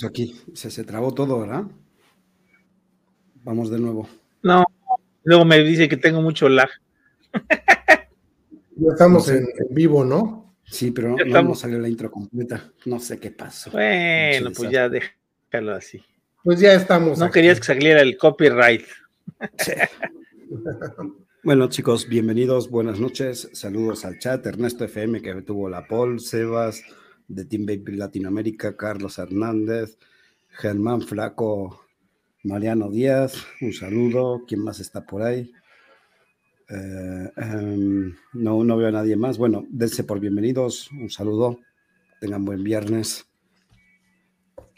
[0.00, 0.40] ¿Qué pasó aquí?
[0.54, 1.64] Se, se trabó todo, ¿verdad?
[3.44, 4.08] Vamos de nuevo.
[4.42, 4.64] No,
[5.24, 6.70] luego me dice que tengo mucho lag.
[7.32, 10.54] Ya estamos en, vivo, ¿no?
[10.64, 12.72] Sí, pero no, no, salió la intro completa.
[12.86, 13.72] No sé qué pasó.
[13.72, 16.02] Bueno, pues ya déjalo así.
[16.42, 17.18] Pues ya estamos.
[17.18, 18.86] No querías que saliera el copyright.
[19.58, 19.72] Sí.
[21.42, 23.48] Bueno, chicos, bienvenidos, buenas noches.
[23.54, 24.44] Saludos al chat.
[24.44, 26.82] Ernesto FM, que tuvo la Paul, Sebas,
[27.30, 29.96] de Team Baby Latinoamérica, Carlos Hernández,
[30.48, 31.86] Germán Flaco,
[32.42, 34.42] Mariano Díaz, un saludo.
[34.46, 35.52] ¿Quién más está por ahí?
[36.68, 39.38] Eh, em, no, no veo a nadie más.
[39.38, 41.60] Bueno, dense por bienvenidos, un saludo.
[42.20, 43.26] Tengan buen viernes.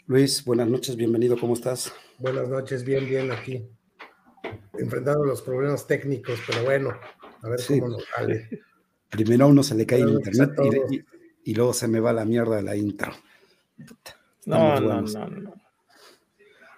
[0.05, 1.91] Luis, buenas noches, bienvenido, ¿cómo estás?
[2.19, 3.67] Buenas noches, bien, bien aquí.
[4.77, 6.91] Enfrentando los problemas técnicos, pero bueno,
[7.41, 8.49] a ver cómo nos sale.
[9.09, 10.51] Primero a uno se le cae el internet
[10.91, 11.12] y,
[11.43, 13.13] y luego se me va la mierda de la intro.
[14.45, 15.53] No, no, no, no.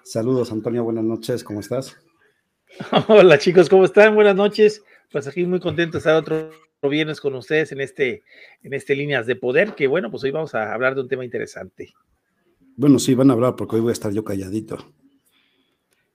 [0.03, 1.97] Saludos, Antonio, buenas noches, ¿cómo estás?
[3.07, 4.15] Hola chicos, ¿cómo están?
[4.15, 4.83] Buenas noches.
[5.11, 6.51] Pues aquí muy contento de estar otro
[6.89, 8.23] viernes con ustedes en este,
[8.61, 11.25] en este Líneas de Poder, que bueno, pues hoy vamos a hablar de un tema
[11.25, 11.93] interesante.
[12.75, 14.93] Bueno, sí, van a hablar porque hoy voy a estar yo calladito.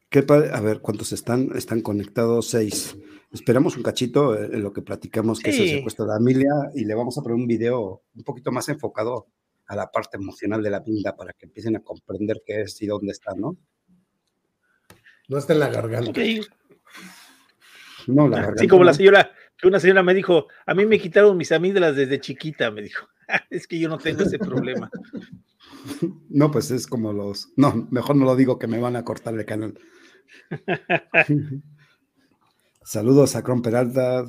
[0.08, 1.50] ¿Qué a ver, ¿cuántos están?
[1.54, 2.96] Están conectados seis.
[3.32, 6.94] Esperamos un cachito en lo que platicamos, que es el secuestro de Amelia, y le
[6.94, 9.28] vamos a poner un video un poquito más enfocado
[9.66, 12.86] a la parte emocional de la pinta para que empiecen a comprender qué es y
[12.86, 13.56] dónde está, ¿no?
[15.28, 16.20] No está en la garganta.
[18.08, 18.62] No, la garganta.
[18.62, 21.94] Sí, como la señora, que una señora me dijo, a mí me quitaron mis amígdalas
[21.94, 23.06] desde chiquita, me dijo.
[23.50, 24.90] es que yo no tengo ese problema.
[26.28, 27.52] No, pues es como los.
[27.56, 29.78] No, mejor no lo digo que me van a cortar el canal.
[32.82, 34.26] Saludos a Cron Peralta.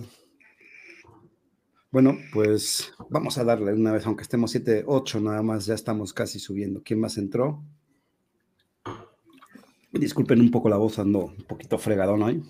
[1.90, 6.14] Bueno, pues vamos a darle una vez, aunque estemos 7, 8 nada más, ya estamos
[6.14, 6.82] casi subiendo.
[6.84, 7.64] ¿Quién más entró?
[9.92, 12.44] Disculpen un poco la voz, ando un poquito fregadón hoy.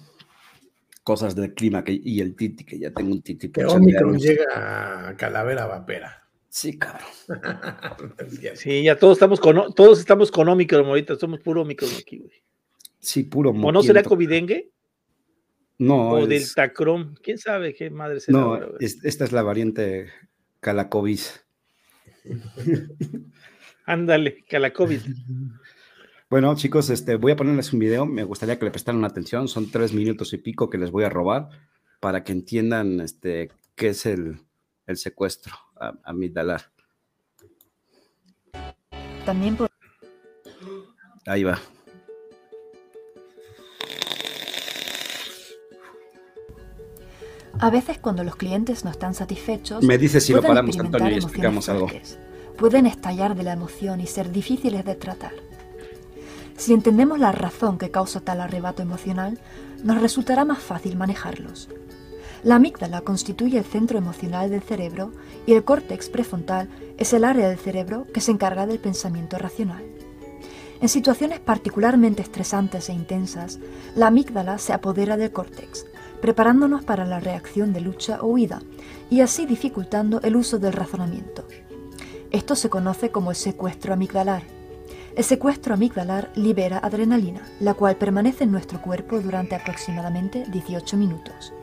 [1.04, 3.52] Cosas del clima que, y el titi, que ya tengo un titi.
[3.52, 6.28] Que Omicron llega a Calavera Vapera.
[6.50, 7.08] Sí, cabrón.
[8.56, 12.44] sí, ya todos estamos con, todos estamos con Omicron ahorita, somos puro Omicron aquí, güey.
[13.00, 14.72] Sí, puro ¿O no será Covidengue?
[15.82, 16.12] No.
[16.12, 18.38] O del Tacrom, quién sabe qué madre será.
[18.38, 20.12] No, esta es la variante
[20.60, 21.44] Calacovis.
[23.86, 25.04] Ándale, Calacovis.
[26.30, 28.06] Bueno, chicos, este, voy a ponerles un video.
[28.06, 29.50] Me gustaría que le prestaran atención.
[29.50, 31.50] Son tres minutos y pico que les voy a robar
[32.00, 34.40] para que entiendan este, qué es el,
[34.88, 36.58] el secuestro a, a.
[39.26, 39.70] También por...
[41.26, 41.60] Ahí va.
[47.62, 49.84] A veces cuando los clientes no están satisfechos...
[49.84, 51.88] Me dice si lo paramos, Antonio, y explicamos algo.
[52.58, 55.34] Pueden estallar de la emoción y ser difíciles de tratar.
[56.58, 59.40] Si entendemos la razón que causa tal arrebato emocional,
[59.84, 61.70] nos resultará más fácil manejarlos.
[62.44, 65.12] La amígdala constituye el centro emocional del cerebro
[65.46, 66.68] y el córtex prefrontal
[66.98, 69.84] es el área del cerebro que se encarga del pensamiento racional.
[70.82, 73.60] En situaciones particularmente estresantes e intensas,
[73.96, 75.86] la amígdala se apodera del córtex,
[76.22, 78.62] preparándonos para la reacción de lucha o huida
[79.10, 81.46] y así dificultando el uso del razonamiento.
[82.32, 84.44] Esto se conoce como el secuestro amigdalar
[85.16, 91.54] el secuestro amigdalar libera adrenalina, la cual permanece en nuestro cuerpo durante aproximadamente 18 minutos.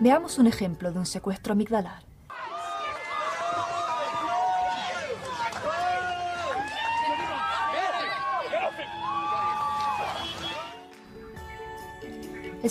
[0.00, 2.11] Veamos un ejemplo de un secuestro amigdalar.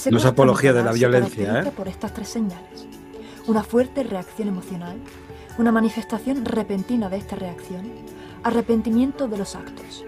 [0.09, 1.71] No es apología de la violencia, ¿eh?
[1.71, 2.88] Por estas tres señales:
[3.47, 4.97] una fuerte reacción emocional,
[5.57, 7.91] una manifestación repentina de esta reacción,
[8.43, 10.05] arrepentimiento de los actos.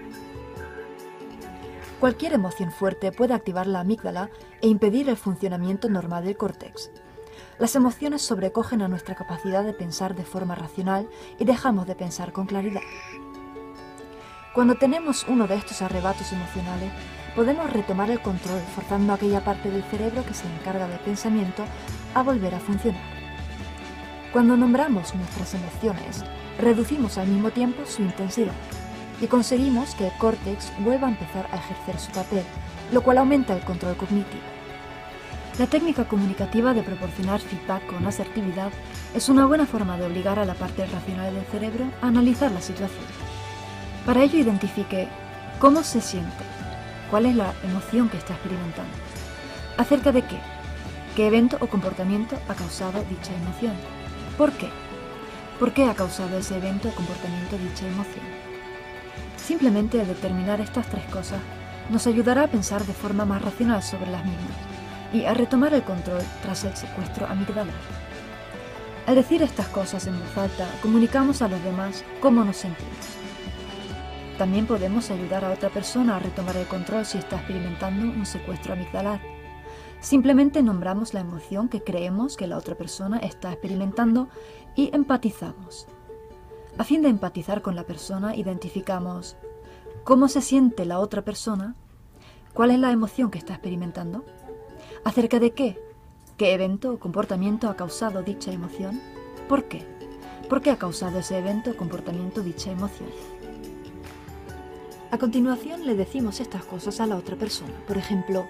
[2.00, 6.90] Cualquier emoción fuerte puede activar la amígdala e impedir el funcionamiento normal del córtex.
[7.58, 11.08] Las emociones sobrecogen a nuestra capacidad de pensar de forma racional
[11.38, 12.82] y dejamos de pensar con claridad.
[14.54, 16.92] Cuando tenemos uno de estos arrebatos emocionales,
[17.34, 21.64] podemos retomar el control forzando aquella parte del cerebro que se encarga del pensamiento
[22.14, 23.02] a volver a funcionar.
[24.32, 26.24] Cuando nombramos nuestras emociones,
[26.58, 28.54] reducimos al mismo tiempo su intensidad
[29.20, 32.42] y conseguimos que el córtex vuelva a empezar a ejercer su papel,
[32.92, 34.42] lo cual aumenta el control cognitivo.
[35.58, 38.72] La técnica comunicativa de proporcionar feedback con asertividad
[39.14, 42.60] es una buena forma de obligar a la parte racional del cerebro a analizar la
[42.60, 43.04] situación.
[44.04, 45.06] Para ello identifique
[45.60, 46.44] cómo se siente,
[47.10, 48.92] cuál es la emoción que está experimentando,
[49.76, 50.38] acerca de qué,
[51.16, 53.74] qué evento o comportamiento ha causado dicha emoción
[54.36, 54.68] ¿Por qué?
[55.60, 58.24] ¿Por qué ha causado ese evento o comportamiento dicha emoción?
[59.36, 61.38] Simplemente al determinar estas tres cosas
[61.88, 64.56] nos ayudará a pensar de forma más racional sobre las mismas
[65.12, 67.74] y a retomar el control tras el secuestro amigdalar.
[69.06, 73.23] Al decir estas cosas en voz alta, comunicamos a los demás cómo nos sentimos.
[74.38, 78.72] También podemos ayudar a otra persona a retomar el control si está experimentando un secuestro
[78.72, 79.20] amigdalar.
[80.00, 84.28] Simplemente nombramos la emoción que creemos que la otra persona está experimentando
[84.74, 85.86] y empatizamos.
[86.76, 89.36] A fin de empatizar con la persona, identificamos
[90.02, 91.76] cómo se siente la otra persona,
[92.52, 94.24] cuál es la emoción que está experimentando,
[95.04, 95.78] acerca de qué
[96.36, 99.00] ¿Qué evento o comportamiento ha causado dicha emoción?
[99.48, 99.86] ¿Por qué?
[100.48, 103.08] ¿Por qué ha causado ese evento o comportamiento dicha emoción?
[105.14, 107.72] A continuación le decimos estas cosas a la otra persona.
[107.86, 108.48] Por ejemplo,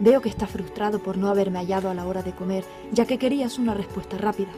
[0.00, 2.62] veo que está frustrado por no haberme hallado a la hora de comer,
[2.92, 4.50] ya que querías una respuesta rápida.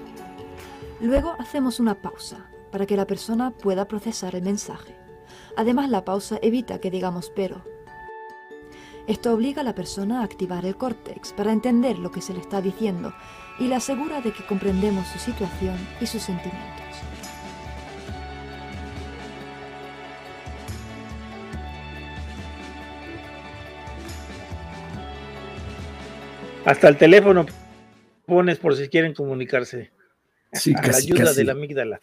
[1.01, 4.97] Luego hacemos una pausa para que la persona pueda procesar el mensaje.
[5.57, 7.63] Además, la pausa evita que digamos pero,
[9.07, 12.41] esto obliga a la persona a activar el córtex para entender lo que se le
[12.41, 13.15] está diciendo
[13.61, 16.83] y le asegura de que comprendemos su situación y sus sentimientos.
[26.67, 27.47] Hasta el teléfono
[28.27, 29.93] pones por si quieren comunicarse.
[30.53, 32.01] Sí, a la ayuda de la amígdala.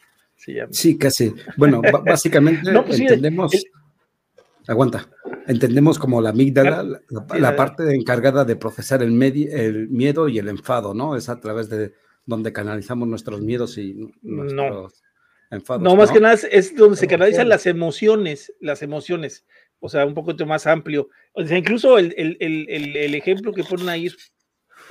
[0.72, 1.34] Sí, casi.
[1.58, 3.52] Bueno, básicamente pues entendemos.
[4.66, 5.10] Aguanta.
[5.48, 7.02] Entendemos como la amígdala,
[7.38, 11.18] la, parte encargada de procesar el, el, miedo y el enfado, ¿no?
[11.18, 11.94] Es a través de
[12.26, 14.88] donde canalizamos nuestros miedos y nuestros no.
[15.52, 15.84] enfados.
[15.84, 19.46] No, más que nada es, donde se canalizan las emociones, las emociones,
[19.82, 21.10] o sea, un poquito más amplio.
[21.34, 22.38] O sea, incluso el, el,
[22.96, 24.32] el ejemplo que ponen ahí es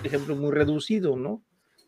[0.02, 1.42] ejemplo muy reducido, ¿no?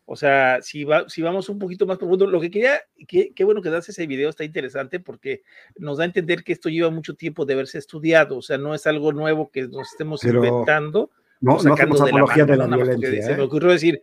[0.06, 3.62] O sea, si, va, si vamos un poquito más profundo, lo que quería, qué, bueno
[3.62, 5.42] que das ese video, está interesante porque
[5.76, 8.74] nos da a entender que esto lleva mucho tiempo de haberse estudiado, o sea, no
[8.74, 11.10] es algo nuevo que nos estemos inventando.
[11.40, 13.22] No, no de la, de la violencia.
[13.22, 13.46] Se me ¿eh?
[13.46, 14.00] ocurrió decir,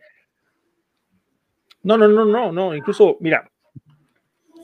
[1.84, 3.50] no, no, no, no, no, incluso, mira,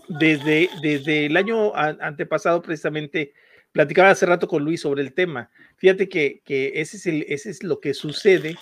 [0.08, 3.32] desde, desde el año antepasado precisamente,
[3.78, 5.50] platicaba hace rato con Luis sobre el tema.
[5.76, 6.42] Fíjate que,
[6.74, 8.56] ese, es lo que sucede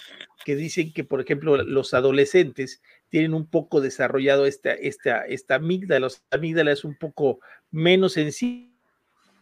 [0.44, 6.08] que dicen que, por ejemplo, los adolescentes tienen un poco desarrollado esta, esta, esta amígdala,
[6.08, 8.68] la amígdala es un poco menos sencilla.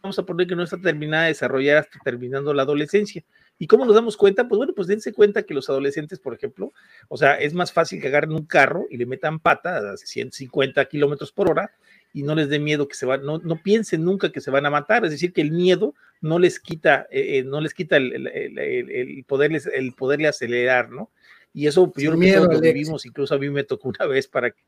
[0.01, 3.25] Vamos a poner que no está terminada de desarrollar hasta terminando la adolescencia.
[3.59, 4.47] ¿Y cómo nos damos cuenta?
[4.47, 6.71] Pues bueno, pues dense cuenta que los adolescentes, por ejemplo,
[7.09, 10.85] o sea, es más fácil que agarren un carro y le metan pata a 150
[10.85, 11.73] kilómetros por hora
[12.15, 14.65] y no les dé miedo que se van, no, no piensen nunca que se van
[14.65, 17.97] a matar, es decir, que el miedo no les quita, eh, eh, no les quita
[17.97, 21.11] el, el, el, poderles, el poderle acelerar, ¿no?
[21.53, 24.29] Y eso pues, yo lo que lo vivimos, incluso a mí me tocó una vez
[24.29, 24.61] para que,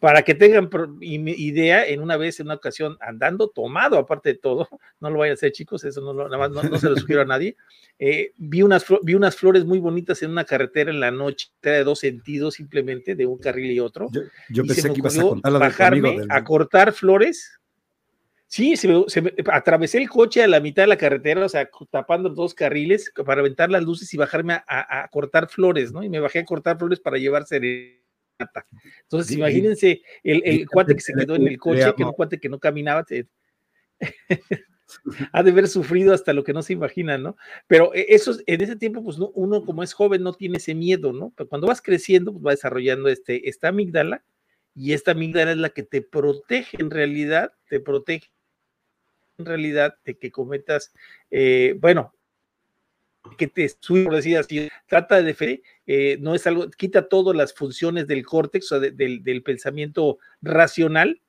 [0.00, 0.68] para que tengan
[1.00, 4.68] idea, en una vez, en una ocasión, andando tomado, aparte de todo,
[5.00, 7.26] no lo vayan a hacer chicos, eso no, nada más, no, se lo sugiero a
[7.26, 7.56] nadie,
[7.98, 11.84] eh, vi, unas, vi unas flores muy bonitas en una carretera en la noche, de
[11.84, 14.08] dos sentidos simplemente, de un carril y otro.
[14.48, 17.56] Yo, pensé que ibas a contar bajarme a cortar flores
[18.48, 22.28] Sí, se me, atravesé el coche a la mitad de la carretera, o sea, tapando
[22.28, 26.02] dos carriles para aventar las luces y bajarme a, cortar flores, ¿no?
[26.04, 28.05] Y me bajé a cortar flores para llevar serenata.
[29.02, 32.58] Entonces, imagínense el, cuate que se quedó en el coche, que un cuate que no
[32.58, 33.04] caminaba,
[35.32, 37.36] ha de haber sufrido hasta lo que no se imagina, ¿no?
[37.66, 41.12] Pero e, eso, en ese tiempo, pues uno como es joven no tiene ese miedo,
[41.12, 41.32] ¿no?
[41.36, 44.24] Pero cuando vas creciendo, pues va desarrollando este, esta amígdala
[44.74, 48.30] y esta amígdala es la que te protege en realidad, te protege
[49.38, 50.92] en realidad de que cometas,
[51.30, 52.14] eh, bueno,
[53.36, 53.68] que te
[54.04, 58.24] por decir así, trata de defender, eh, no es algo, quita todas las funciones del
[58.24, 61.20] córtex o del, pensamiento racional,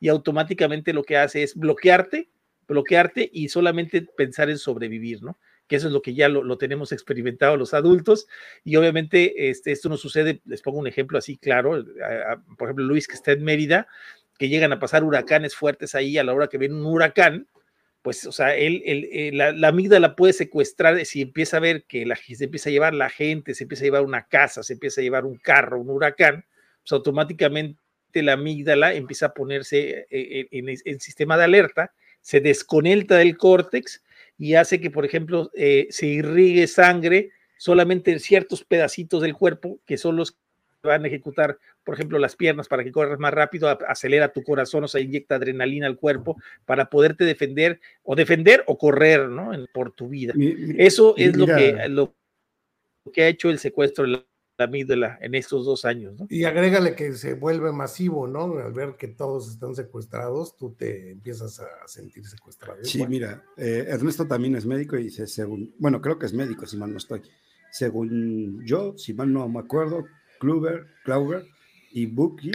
[0.00, 2.28] y automáticamente lo que hace es bloquearte,
[2.66, 5.38] bloquearte y solamente pensar en sobrevivir, ¿no?
[5.66, 8.26] Que eso es lo que ya lo, tenemos experimentado los adultos,
[8.64, 11.84] y obviamente este, esto no sucede, les pongo un ejemplo así claro,
[12.56, 13.86] por ejemplo, Luis que está en Mérida,
[14.38, 17.46] que llegan a pasar huracanes fuertes ahí a la hora que ven un huracán,
[18.06, 22.06] pues, o sea, él, eh, la, la, amígdala puede secuestrar si empieza a ver que
[22.36, 25.02] se empieza a llevar la gente, se empieza a llevar una casa, se empieza a
[25.02, 26.44] llevar un carro, un huracán,
[26.82, 27.76] pues automáticamente
[28.12, 34.04] la amígdala empieza a ponerse eh, en, el sistema de alerta, se desconecta del córtex
[34.38, 39.80] y hace que, por ejemplo, eh, se irrigue sangre solamente en ciertos pedacitos del cuerpo
[39.84, 40.38] que son los
[40.86, 44.84] van a ejecutar, por ejemplo, las piernas para que corras más rápido, acelera tu corazón,
[44.84, 49.50] o sea, inyecta adrenalina al cuerpo para poderte defender o defender o correr, ¿no?
[49.72, 50.32] Por tu vida.
[50.78, 52.14] Eso es lo que, lo
[53.12, 54.24] que ha hecho el secuestro de la
[54.58, 56.18] amígdala en estos dos años.
[56.18, 56.26] ¿no?
[56.30, 58.58] Y agrégale que se vuelve masivo, ¿no?
[58.58, 62.82] Al ver que todos están secuestrados, tú te empiezas a sentir secuestrado.
[62.82, 66.66] Sí, mira, eh, Ernesto también es médico y dice, según, bueno, creo que es médico,
[66.66, 67.22] si mal no estoy.
[67.70, 70.04] Según yo, si mal no me acuerdo,
[70.38, 71.46] Kluber, Klauber
[71.92, 72.52] y Bucky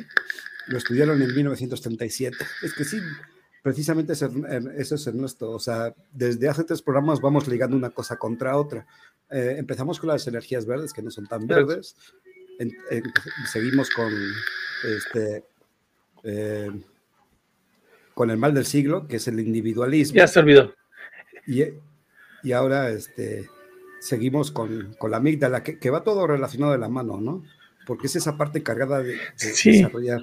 [0.68, 2.38] lo estudiaron en 1937.
[2.64, 3.00] Es que sí,
[3.62, 5.52] precisamente eso es Ernesto.
[5.52, 8.86] O sea, desde hace tres programas vamos ligando una cosa contra otra.
[9.30, 11.96] Eh, empezamos con las energías verdes, que no son tan verdes.
[13.52, 14.14] seguimos con
[14.84, 15.46] este
[16.24, 16.72] eh,
[18.14, 20.18] con el mal del siglo, que es el individualismo.
[20.18, 20.74] Ya se olvidó.
[21.48, 21.64] Y,
[22.44, 23.50] y ahora este,
[24.00, 27.44] seguimos con, con la amígdala, que, que, va todo relacionado de la mano, ¿no?
[27.86, 30.22] Porque es esa parte cargada de, desarrollar.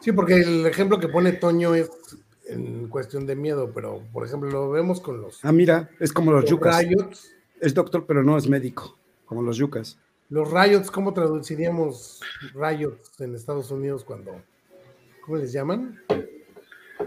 [0.00, 1.90] Sí, porque el ejemplo que pone Toño es
[2.48, 5.44] en cuestión de miedo, pero por ejemplo lo vemos con los.
[5.44, 6.84] Ah, mira, es como los, yucas.
[7.60, 9.98] Es doctor, pero no es médico, como los yucas.
[10.30, 12.20] Los riots, ¿cómo traduciríamos
[12.54, 14.40] riots en Estados Unidos cuando.
[15.24, 16.00] ¿Cómo les llaman?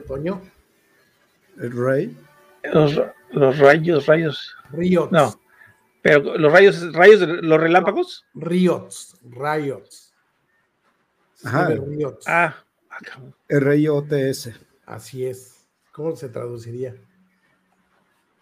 [0.08, 0.42] Toño.
[1.60, 2.18] El rey.
[2.72, 3.02] Los,
[3.32, 4.56] los rayos, rayos.
[4.72, 5.12] Riots.
[5.12, 5.40] No.
[6.02, 8.26] Pero los rayos, rayos de los relámpagos.
[8.34, 10.14] Riots, riots.
[11.44, 11.70] Ajá.
[11.70, 12.28] Riots.
[12.28, 12.56] Ah,
[13.48, 14.54] R-I-O-T-S.
[14.86, 15.68] Así es.
[15.92, 16.96] ¿Cómo se traduciría?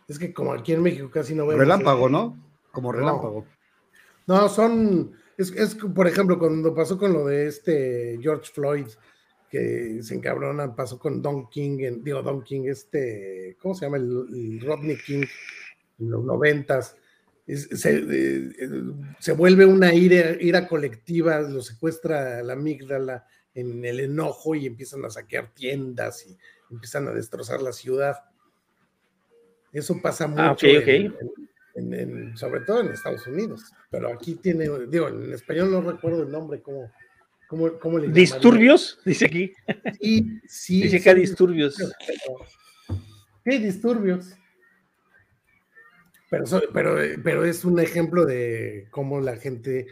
[0.08, 1.60] Es que como aquí en México casi no vemos.
[1.60, 2.38] Relámpago, ¿no?
[2.72, 3.46] Como relámpago.
[4.28, 5.13] No, son.
[5.38, 8.88] Es, es, por ejemplo, cuando pasó con lo de este George Floyd,
[9.50, 13.98] que se encabronan, pasó con Don King, en, digo, Don King, este, ¿cómo se llama?
[13.98, 15.24] El, Rodney King
[16.00, 16.96] en los noventas.
[17.56, 18.51] Se, eh,
[19.20, 23.25] se, vuelve una ira, ira colectiva, lo secuestra la amígdala,
[23.56, 26.38] en el enojo y empiezan a saquear tiendas y
[26.70, 28.18] empiezan a destrozar la ciudad.
[29.72, 30.68] Eso pasa ah, mucho,
[32.36, 36.62] sobre todo en Estados Unidos, pero aquí tiene, digo, en español no recuerdo el nombre,
[36.62, 36.91] ¿cómo,
[37.48, 39.00] cómo, cómo le ¿Disturbios?
[39.06, 39.53] Dice aquí.
[40.00, 40.84] Sí, sí.
[40.84, 41.77] Dice que hay disturbios.
[43.44, 44.38] ¿Qué disturbios?
[46.29, 49.88] Pero, pero, pero es un ejemplo de cómo la gente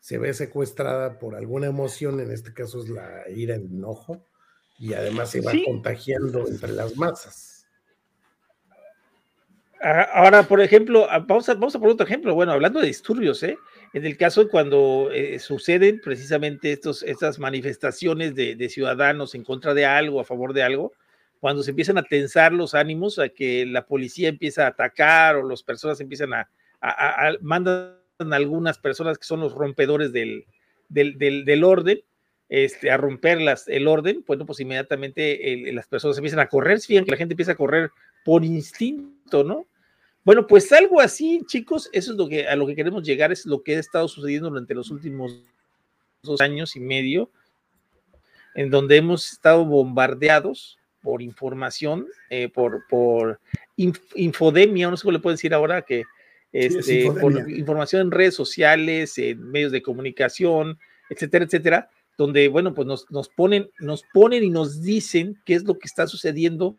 [0.00, 4.26] se ve secuestrada por alguna emoción, en este caso es la ira, el enojo,
[4.78, 7.52] y además se va contagiando entre las masas.
[9.80, 12.34] Ah, ahora, por ejemplo, ah, vamos a, vamos a poner otro ejemplo.
[12.34, 13.58] Bueno, hablando de disturbios, ¿eh?
[13.92, 19.74] en el caso cuando eh, suceden precisamente estos, estas manifestaciones de, de, ciudadanos en contra
[19.74, 20.92] de algo, a favor de algo,
[21.42, 25.48] cuando se empiezan a tensar los ánimos, a que la policía empieza a atacar o
[25.48, 26.48] las personas empiezan a,
[26.80, 27.96] a, a mandan
[28.30, 30.46] algunas personas que son los rompedores del,
[30.88, 32.00] del, orden,
[32.48, 37.10] este, a romper el orden, bueno, pues inmediatamente las personas empiezan a correr, fíjense que
[37.10, 37.90] la gente empieza a correr
[38.24, 39.66] por instinto, ¿no?
[40.22, 43.46] Bueno, pues algo así, chicos, eso es lo que a lo que queremos llegar, es
[43.46, 45.42] lo que ha estado sucediendo durante los últimos
[46.22, 47.32] dos años y medio,
[48.54, 53.40] en donde hemos estado bombardeados por información, eh, por, por
[53.76, 56.04] infodemia, no sé cómo le puedo decir ahora, que
[56.52, 60.78] este, por información en redes sociales, en medios de comunicación,
[61.08, 65.64] etcétera, etcétera, donde, bueno, pues nos, nos, ponen, nos ponen y nos dicen qué es
[65.64, 66.76] lo que está sucediendo,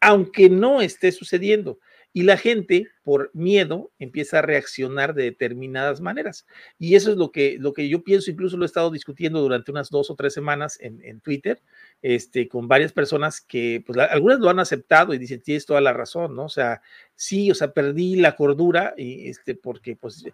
[0.00, 1.78] aunque no esté sucediendo
[2.16, 6.46] y la gente por miedo empieza a reaccionar de determinadas maneras.
[6.78, 9.72] Y eso es lo que, lo que yo pienso, incluso lo he estado discutiendo durante
[9.72, 11.60] unas dos o tres semanas en, en Twitter,
[12.02, 15.92] este, con varias personas que, pues algunas lo han aceptado y dicen, tienes toda la
[15.92, 16.44] razón, ¿no?
[16.44, 16.82] O sea,
[17.16, 20.24] sí, o sea, perdí la cordura, y, este, porque pues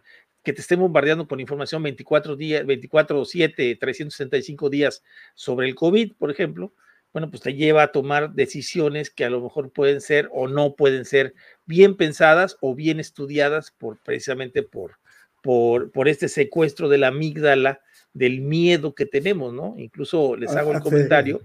[0.42, 5.02] que te estén bombardeando con información 24 días, 24 7, 365 días
[5.34, 6.74] sobre el COVID, por ejemplo,
[7.12, 10.76] bueno, pues te lleva a tomar decisiones que a lo mejor pueden ser o no
[10.76, 11.34] pueden ser
[11.66, 14.98] bien pensadas o bien estudiadas por precisamente por,
[15.42, 17.80] por, por este secuestro de la amígdala,
[18.12, 19.74] del miedo que tenemos, ¿no?
[19.78, 21.42] Incluso les hago el ah, comentario.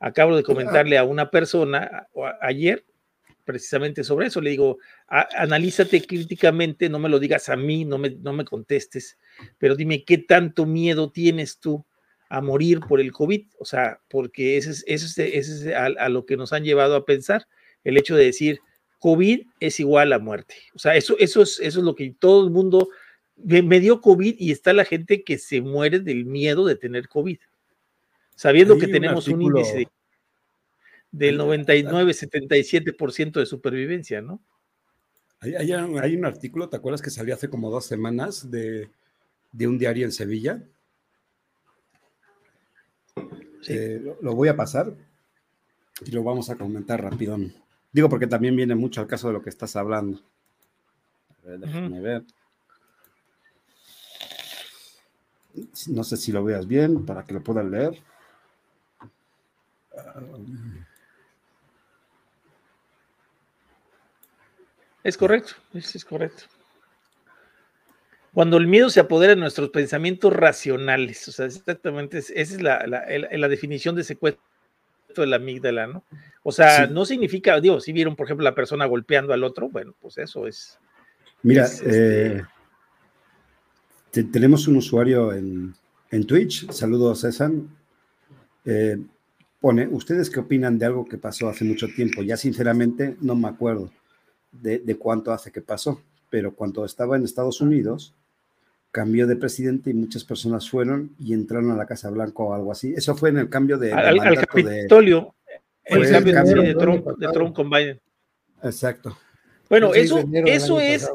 [0.00, 2.08] Acabo de comentarle a una persona
[2.40, 2.84] ayer
[3.44, 4.40] precisamente sobre eso.
[4.40, 9.18] Le digo, analízate críticamente, no me lo digas a mí, no me, no me contestes,
[9.58, 11.84] pero dime qué tanto miedo tienes tú
[12.28, 16.36] a morir por el COVID, o sea, porque ese es, ese es, a, lo que
[16.36, 17.46] nos han llevado a pensar,
[17.84, 18.60] el hecho de decir,
[18.98, 20.56] COVID es igual a muerte.
[20.74, 22.90] O sea, eso, eso, es, eso es lo que todo el mundo,
[23.36, 27.38] me, dio COVID y está la gente que se muere del miedo de tener COVID,
[28.34, 29.88] sabiendo que tenemos un, índice
[31.10, 34.40] del 99, 77% de supervivencia, ¿no?
[35.40, 38.90] Hay, hay, un artículo, ¿te acuerdas que salió hace como dos semanas de,
[39.52, 40.64] de un diario en Sevilla?
[43.66, 44.92] Eh, lo, voy a pasar
[46.04, 47.36] y lo vamos a comentar rápido.
[47.92, 50.20] Digo porque también viene mucho al caso de lo que estás hablando.
[51.42, 52.24] A ver, déjame ver.
[55.88, 58.00] no sé si lo veas bien para que lo puedan leer.
[65.02, 66.44] Es correcto, es, es correcto.
[68.38, 72.86] Cuando el miedo se apodera de nuestros pensamientos racionales, o sea, exactamente, esa es la,
[72.86, 74.40] la, definición de secuestro
[75.16, 76.04] de la amígdala, ¿no?
[76.44, 79.92] O sea, no significa, digo, si vieron, por ejemplo, la persona golpeando al otro, bueno,
[80.00, 80.78] pues eso es.
[81.42, 82.36] Mira, este
[84.14, 85.74] eh, tenemos un usuario en,
[86.12, 87.50] en Twitch, saludos César,
[88.64, 88.98] eh,
[89.60, 92.22] pone, ¿ustedes qué opinan de algo que pasó hace mucho tiempo?
[92.22, 93.90] Ya sinceramente no me acuerdo
[94.52, 98.14] de, de cuánto hace que pasó, pero cuando estaba en Estados Unidos,
[98.98, 102.72] cambió de presidente y muchas personas fueron y entraron a la Casa Blanca o algo
[102.72, 102.94] así.
[102.96, 103.92] Eso fue en el cambio de...
[103.92, 105.36] Al, al Capitolio,
[105.84, 108.00] el cambio, de, Trump, de, Trump, con Biden.
[108.60, 109.16] Exacto.
[109.70, 111.08] Bueno, eso, eso es...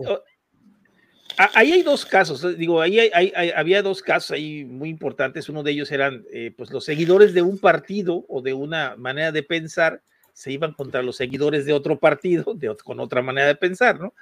[1.38, 5.50] Ahí hay dos casos, eh, digo, ahí hay, había dos casos ahí muy importantes.
[5.50, 9.34] Uno de ellos eran eh, pues los seguidores de un partido o de una manera
[9.34, 10.04] de pensar
[10.34, 14.14] se iban contra los seguidores de otro partido, de, con otra manera de pensar, ¿no?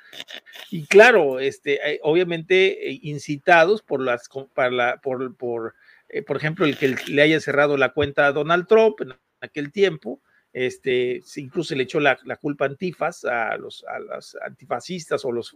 [0.69, 5.76] Y claro, este, eh, obviamente eh, incitados por las, para por, por,
[6.10, 9.71] eh, por ejemplo, el que le haya cerrado la cuenta a Donald Trump en aquel
[9.71, 10.21] tiempo,
[10.54, 15.56] este, incluso le echó la, la culpa antifas a los, a los antifascistas o los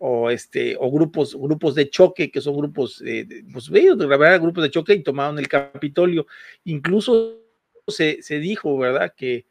[0.00, 4.62] o, este o grupos grupos de choque que son grupos eh, pues de verdad grupos
[4.62, 6.26] de choque y tomaron el Capitolio
[6.64, 7.40] incluso
[7.88, 9.46] se, se dijo verdad que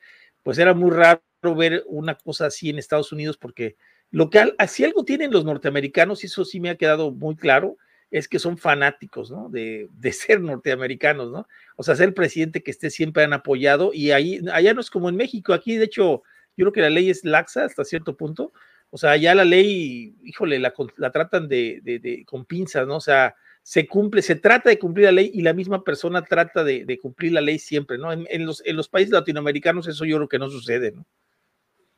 [0.48, 1.20] pues era muy raro
[1.58, 3.76] ver una cosa así en Estados Unidos porque
[4.12, 7.76] lo que así algo tienen los norteamericanos, y eso sí me ha quedado muy claro,
[8.12, 9.50] es que son fanáticos, ¿no?
[9.50, 11.50] De, de, ser norteamericanos, ¿no?
[11.76, 14.90] O sea, ser el presidente que esté siempre han apoyado y ahí, allá no es
[14.90, 16.24] como en México, aquí de hecho,
[16.56, 18.54] yo creo que la ley es laxa hasta cierto punto,
[18.90, 22.96] o sea, allá la ley, híjole, la, la tratan de, de, de, con pinzas, ¿no?
[22.96, 23.36] O sea,
[23.68, 27.34] se cumple, se trata de cumplir la ley y la misma persona trata de, cumplir
[27.34, 28.14] la ley siempre, ¿no?
[28.14, 31.06] En, los, en los países latinoamericanos eso yo creo que no sucede, ¿no?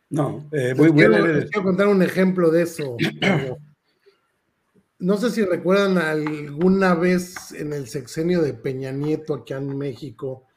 [0.09, 1.15] No, eh, voy, quiero,
[1.61, 2.97] contar un ejemplo de eso.
[4.97, 10.47] No sé si recuerdan alguna vez en el sexenio de Peña Nieto aquí en México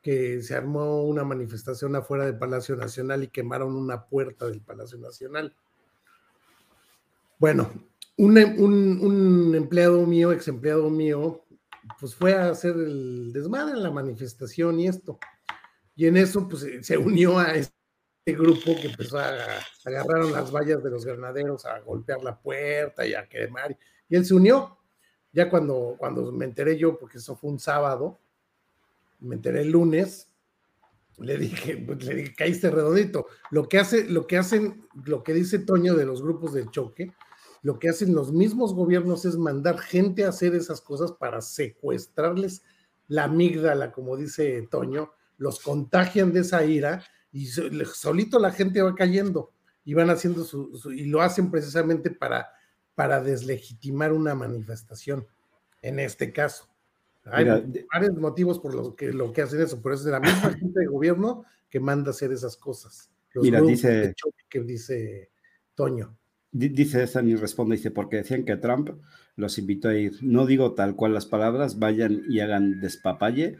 [0.00, 4.98] que se armó una manifestación afuera del Palacio Nacional y quemaron una puerta del Palacio
[4.98, 5.52] Nacional.
[7.40, 7.89] Bueno,
[8.24, 11.44] un, empleado mío, ex empleado mío,
[11.98, 15.18] pues fue a hacer el desmadre en la manifestación y esto.
[15.96, 17.74] Y en eso, pues se unió a este
[18.26, 19.36] grupo que empezó a,
[19.84, 23.76] agarraron las vallas de los granaderos a golpear la puerta y a quemar.
[24.08, 24.76] Y él se unió.
[25.32, 28.18] Ya cuando, cuando me enteré yo, porque eso fue un sábado,
[29.20, 30.28] me enteré el lunes,
[31.18, 33.26] le dije, pues, le dije, caíste redondito.
[33.50, 37.12] Lo que hace, lo que hacen, lo que dice Toño de los grupos de choque,
[37.62, 42.62] lo que hacen los mismos gobiernos es mandar gente a hacer esas cosas para secuestrarles
[43.10, 48.94] la amígdala, como dice Toño, los contagian de esa ira y solito la gente va
[48.94, 49.52] cayendo
[49.84, 52.48] y van haciendo su, y lo hacen precisamente para,
[52.94, 55.26] para deslegitimar una manifestación,
[55.82, 56.68] en este caso.
[57.24, 57.44] Hay
[57.92, 60.78] varios motivos por los que lo que hacen eso, pero es de la misma gente
[60.78, 63.10] de gobierno que manda hacer esas cosas.
[63.32, 64.14] Los mira, dice
[64.48, 65.32] que dice
[65.74, 66.16] Toño.
[66.52, 68.90] Dice esa y responde, dice, porque decían que Trump
[69.36, 70.18] los invitó a ir.
[70.20, 73.56] No digo tal cual las palabras, vayan y hagan despapalle,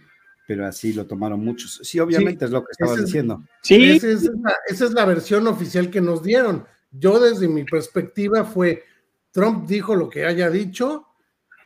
[0.48, 1.81] pero así lo tomaron muchos.
[1.85, 3.44] Sí, obviamente es lo que estaba diciendo.
[3.62, 3.92] Sí.
[3.92, 6.64] Esa es, la, esa es la versión oficial que nos dieron.
[6.90, 8.83] Yo desde mi perspectiva fue,
[9.31, 11.07] Trump dijo lo que haya dicho,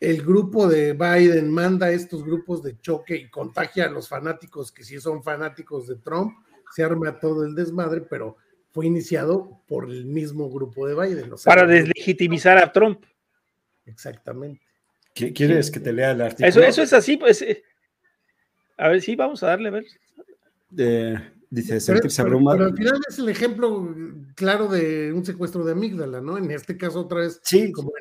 [0.00, 4.84] el grupo de Biden manda estos grupos de choque y contagia a los fanáticos que
[4.84, 6.34] sí son fanáticos de Trump,
[6.74, 8.36] se arma todo el desmadre, pero
[8.74, 11.30] fue iniciado por el mismo grupo de Biden.
[11.44, 13.04] Para deslegitimizar a Trump.
[13.86, 14.60] Exactamente.
[15.14, 16.48] ¿Quieres que te lea el artículo?
[16.48, 17.40] Eso, eso es así, pues.
[17.42, 17.62] Eh,
[18.76, 19.84] a ver, sí, vamos a darle a ver.
[21.50, 22.58] dice, sentirse abrumado.
[22.58, 23.94] Pero al final es el ejemplo
[24.34, 26.36] claro de un secuestro de amígdala, ¿no?
[26.36, 27.70] En este caso, otra vez, sí.
[27.70, 27.92] como,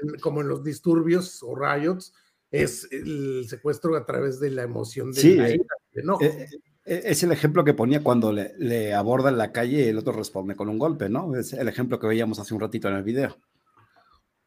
[0.42, 2.16] en, los disturbios o riots,
[2.50, 7.24] es el secuestro a través de la emoción de sí, la ira, eh, e-, es
[7.24, 10.56] el ejemplo que ponía cuando le, le, aborda en la calle y el otro responde
[10.56, 11.36] con un golpe, ¿no?
[11.36, 13.38] Es el ejemplo que veíamos hace un ratito en el video.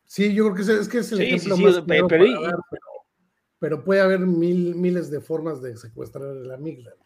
[0.05, 2.07] Sí, yo creo que es, que es el ejemplo más pero,
[3.59, 6.97] pero, puede haber mil, miles de formas de secuestrar la amígdala.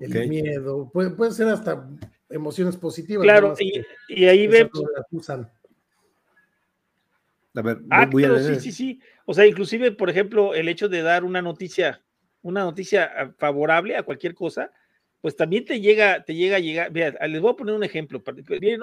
[0.00, 1.86] El miedo, puede, puede, ser hasta
[2.30, 3.24] emociones positivas.
[3.24, 4.82] Claro, y, y, ahí vemos.
[7.54, 9.00] A ver, ah, voy a sí, sí, sí.
[9.26, 12.02] O sea, inclusive, por ejemplo, el hecho de dar una noticia
[12.42, 14.70] una noticia ah, favorable a cualquier cosa,
[15.20, 18.22] pues también te llega, te llega a llegar, mira, les voy a poner un ejemplo,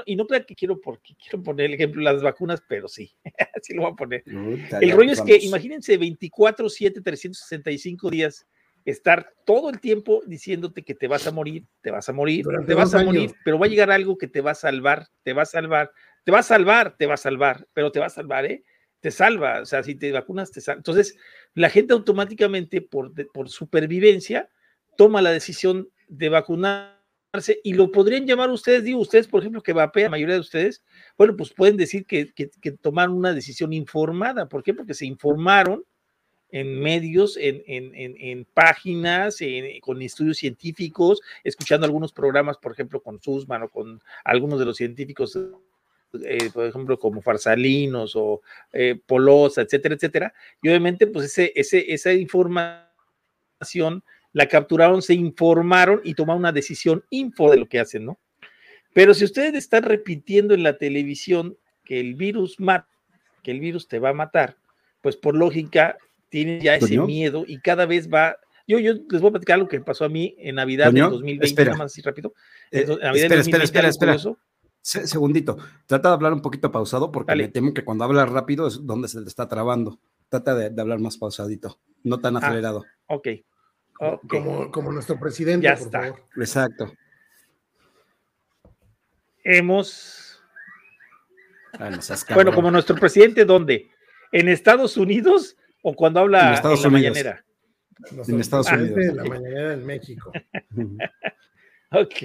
[0.06, 3.12] y no crean que quiero porque quiero poner el ejemplo de las vacunas, pero sí,
[3.56, 4.24] así lo voy a poner.
[4.26, 8.48] el rollo es que imagínense 24, 7, 365 días
[8.86, 12.74] estar todo el tiempo diciéndote que te vas a morir, te vas a morir, te
[12.74, 15.44] vas a morir, pero va a llegar algo que te va a salvar, te va
[15.44, 15.92] a salvar,
[16.24, 18.64] te va a salvar, te va a salvar, pero te va a salvar, ¿eh?
[19.00, 20.80] Te salva, o sea, si te vacunas, te salva.
[20.80, 21.18] Entonces,
[21.54, 24.50] la gente automáticamente, por, por supervivencia,
[24.98, 27.00] toma la decisión de vacunarse
[27.64, 30.84] y lo podrían llamar ustedes, digo ustedes, por ejemplo, que vapean, la mayoría de ustedes,
[31.18, 34.50] bueno, pues pueden decir que, que, tomaron una decisión informada.
[34.50, 34.74] ¿Por qué?
[34.74, 35.84] Porque se informaron
[36.52, 39.38] en medios, en, en, en, páginas,
[39.82, 44.78] con estudios científicos, escuchando algunos programas, por ejemplo, con Sussman o con algunos de los
[44.78, 45.38] científicos,
[46.24, 48.42] eh, por ejemplo, como Farsalinos o
[48.74, 50.34] eh, Polosa, etcétera, etcétera.
[50.62, 57.04] Y obviamente, pues ese, ese, esa información la capturaron, se informaron y tomaron una decisión
[57.10, 58.20] info de lo que hacen, ¿no?
[58.94, 62.88] Pero si ustedes están repitiendo en la televisión que el virus mata,
[63.44, 64.58] que el virus te va a matar,
[65.02, 65.98] pues por lógica
[66.30, 68.38] tienen ya ese miedo y cada vez va.
[68.68, 71.66] Yo, yo les voy a platicar algo que pasó a mí en Navidad del 2020,
[71.66, 72.34] nada más así rápido.
[72.72, 74.18] Eh, espera, espera, espera, espera.
[74.82, 78.86] Segundito, trata de hablar un poquito pausado porque me temo que cuando hablas rápido es
[78.86, 80.00] donde se te está trabando.
[80.30, 82.86] Trata de, hablar más pausadito, no tan ah, acelerado.
[83.08, 83.28] ok.
[84.30, 86.16] Como, como, nuestro presidente, ya está.
[86.38, 86.94] Exacto.
[89.44, 90.42] Hemos.
[91.74, 91.90] Ah,
[92.34, 93.90] bueno, como nuestro presidente, ¿dónde?
[94.32, 97.46] ¿En Estados Unidos o cuando habla en, Estados la mañanera?
[98.28, 98.98] en Estados Unidos.
[98.98, 100.32] En la mañanera en México.
[101.92, 102.16] ok.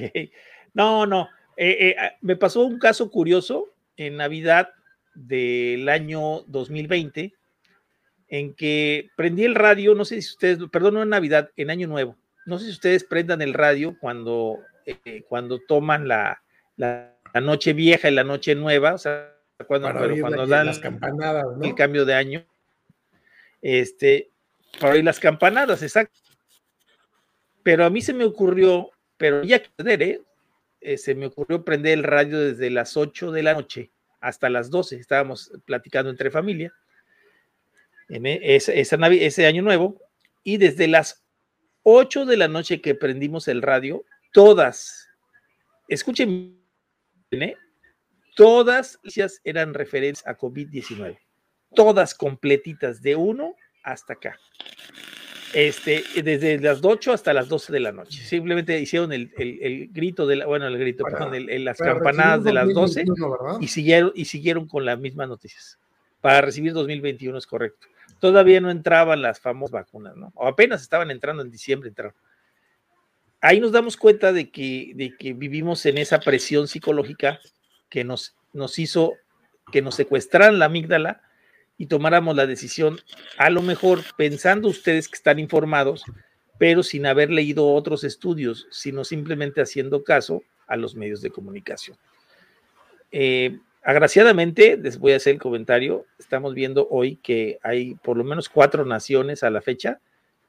[0.74, 1.28] No, no.
[1.56, 4.70] Eh, eh, me pasó un caso curioso en Navidad
[5.14, 7.32] del año 2020
[8.28, 11.86] en que prendí el radio, no sé si ustedes, perdón, no en Navidad, en Año
[11.86, 16.42] Nuevo, no sé si ustedes prendan el radio cuando, eh, cuando toman la,
[16.76, 19.32] la, noche vieja y la noche nueva, o sea,
[19.66, 22.44] cuando, cuando dan las campanadas, el cambio de año,
[23.62, 24.30] este,
[24.80, 26.18] para oír las campanadas, exacto.
[27.62, 30.20] Pero a mí se me ocurrió, pero ya que ¿eh?
[30.84, 30.98] ¿Eh?
[30.98, 34.96] se me ocurrió prender el radio desde las 8 de la noche hasta las 12,
[34.96, 36.72] estábamos platicando entre familia
[38.08, 40.00] en e, ese, ese año nuevo,
[40.42, 41.24] y desde las
[41.82, 45.08] 8 de la noche que prendimos el radio, todas,
[45.88, 46.60] escuchen,
[47.30, 47.56] ¿eh?
[48.36, 48.98] todas
[49.44, 51.18] eran referentes a COVID-19,
[51.74, 54.38] todas completitas, de uno hasta acá.
[55.54, 58.22] Este, desde las 8 hasta las 12 de la noche.
[58.24, 59.30] Simplemente hicieron el,
[59.92, 61.32] grito de la, bueno, el grito, perdón,
[61.64, 63.04] las campanadas de las 12
[63.60, 65.78] y siguieron, y siguieron con las mismas noticias.
[66.20, 67.86] Para recibir 2021 es correcto
[68.24, 70.32] todavía no entraban las famosas vacunas, ¿no?
[70.34, 72.14] O apenas estaban entrando en diciembre, entraron.
[73.40, 77.38] Ahí nos damos cuenta de que, de que vivimos en esa presión psicológica
[77.90, 79.12] que nos, nos hizo
[79.70, 81.20] que nos secuestraran la amígdala
[81.76, 83.00] y tomáramos la decisión,
[83.38, 86.04] a lo mejor pensando ustedes que están informados,
[86.58, 91.96] pero sin haber leído otros estudios, sino simplemente haciendo caso a los medios de comunicación.
[93.10, 98.24] Eh, Agraciadamente, les voy a hacer el comentario, estamos viendo hoy que hay por lo
[98.24, 100.00] menos cuatro naciones a la fecha,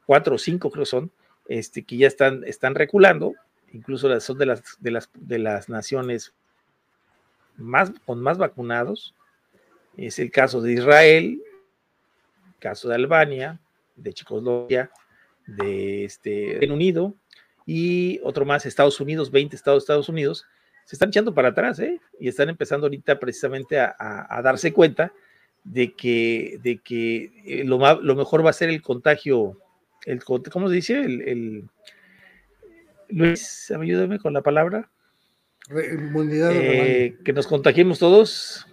[0.05, 1.11] cuatro o cinco creo son,
[1.49, 3.33] este, que ya están, están reculando,
[3.73, 6.33] incluso son de las, de las, de las naciones
[7.57, 9.13] más, con más vacunados.
[9.97, 11.41] Es el caso de Israel,
[12.47, 13.59] el caso de Albania,
[13.95, 14.91] de Checoslovaquia,
[15.47, 17.13] de este, Reino Unido
[17.65, 20.45] y otro más, Estados Unidos, 20 estados Estados Unidos,
[20.85, 21.99] se están echando para atrás, ¿eh?
[22.19, 25.11] Y están empezando ahorita precisamente a, darse cuenta
[25.63, 29.59] de que, de que eh, lo, lo, mejor va a ser el contagio,
[30.05, 31.01] el, ¿cómo se dice?
[31.01, 31.67] El,
[33.09, 34.89] Luis, ayúdame con la palabra.
[35.75, 38.67] Eh, que nos contagiemos todos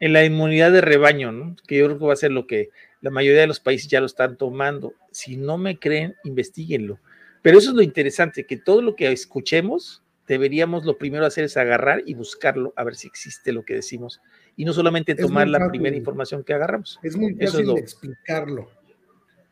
[0.00, 1.56] en la inmunidad de rebaño, ¿no?
[1.66, 4.00] Que yo creo que va a ser lo que la mayoría de los países ya
[4.00, 4.94] lo están tomando.
[5.10, 6.98] Si no me creen, investiguenlo.
[7.42, 11.56] Pero eso es lo interesante, que todo lo que escuchemos deberíamos lo primero hacer es
[11.56, 14.20] agarrar y buscarlo, a ver si existe lo que decimos,
[14.56, 16.98] y no solamente tomar la primera información que agarramos.
[17.02, 18.68] Es muy fácil explicarlo.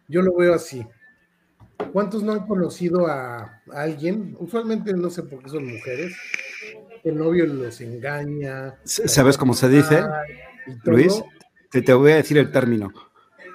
[0.09, 0.85] Yo lo veo así.
[1.93, 4.37] ¿Cuántos no han conocido a, alguien?
[4.39, 6.15] Usualmente no sé por qué son mujeres.
[7.05, 8.81] El novio los engaña.
[8.85, 10.03] ¿Sabes cómo se dice?
[10.85, 11.23] Luis,
[11.71, 12.93] te, te voy a decir el término.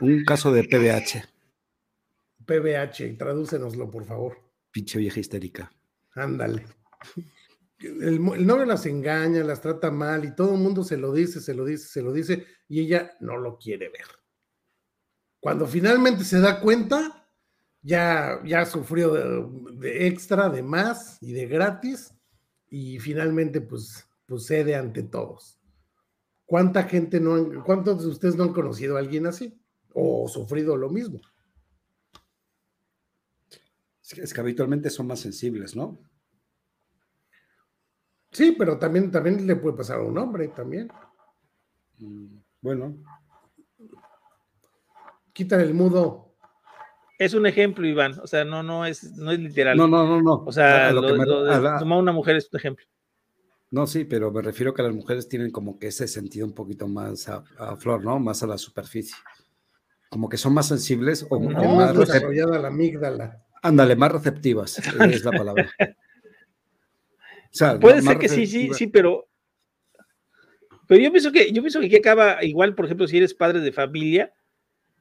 [0.02, 1.26] Un caso de PBH.
[2.46, 4.38] PBH, tradúcenoslo, por favor.
[4.72, 5.72] Pinche vieja histérica.
[6.14, 6.66] Ándale
[7.80, 11.54] el, novio las engaña, las trata mal y todo el mundo se lo dice, se
[11.54, 14.06] lo dice, se lo dice y ella no lo quiere ver.
[15.40, 17.28] Cuando finalmente se da cuenta,
[17.82, 22.14] ya, ya sufrió de, extra, de más y de gratis,
[22.70, 25.60] y finalmente pues, pues cede ante todos.
[26.46, 29.62] ¿Cuánta gente no han, cuántos de ustedes no han conocido a alguien así?
[29.94, 31.22] O sufrido lo mismo.
[34.18, 36.00] Es que habitualmente son más sensibles, ¿no?
[38.32, 40.90] Sí, pero también, también le puede pasar a un hombre también.
[42.00, 42.98] Mm, bueno.
[45.34, 46.29] Quítale el mudo.
[47.20, 48.18] Es un ejemplo, Iván.
[48.24, 49.78] O sea, no, no es, no es literal.
[49.78, 50.46] No, no, no, no.
[50.46, 52.86] O sea, lo, de una mujer es un ejemplo.
[53.72, 56.88] No, sí, pero me refiero que las mujeres tienen como que ese sentido un poquito
[56.88, 57.44] más a,
[57.76, 58.20] flor, ¿no?
[58.20, 59.18] Más a la superficie.
[60.10, 63.44] Como que son más sensibles o, más desarrollada la amígdala.
[63.62, 65.70] Ándale, más receptivas, es la palabra.
[67.82, 69.28] Puede ser que sí, sí, sí, pero
[70.88, 73.60] pero yo pienso que yo pienso que aquí acaba igual, por ejemplo, si eres padre
[73.60, 74.34] de familia,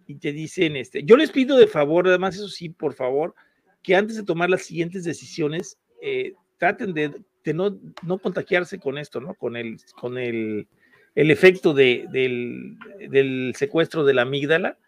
[0.08, 3.34] y te dicen, este, yo les pido de favor, además, eso sí, por favor,
[3.82, 7.12] que antes de tomar las siguientes decisiones, eh, traten de,
[7.52, 9.34] no, no contagiarse con esto, ¿no?
[9.34, 10.66] Con el, con el,
[11.14, 12.78] el efecto de, del,
[13.10, 14.78] del, secuestro de la amígdala.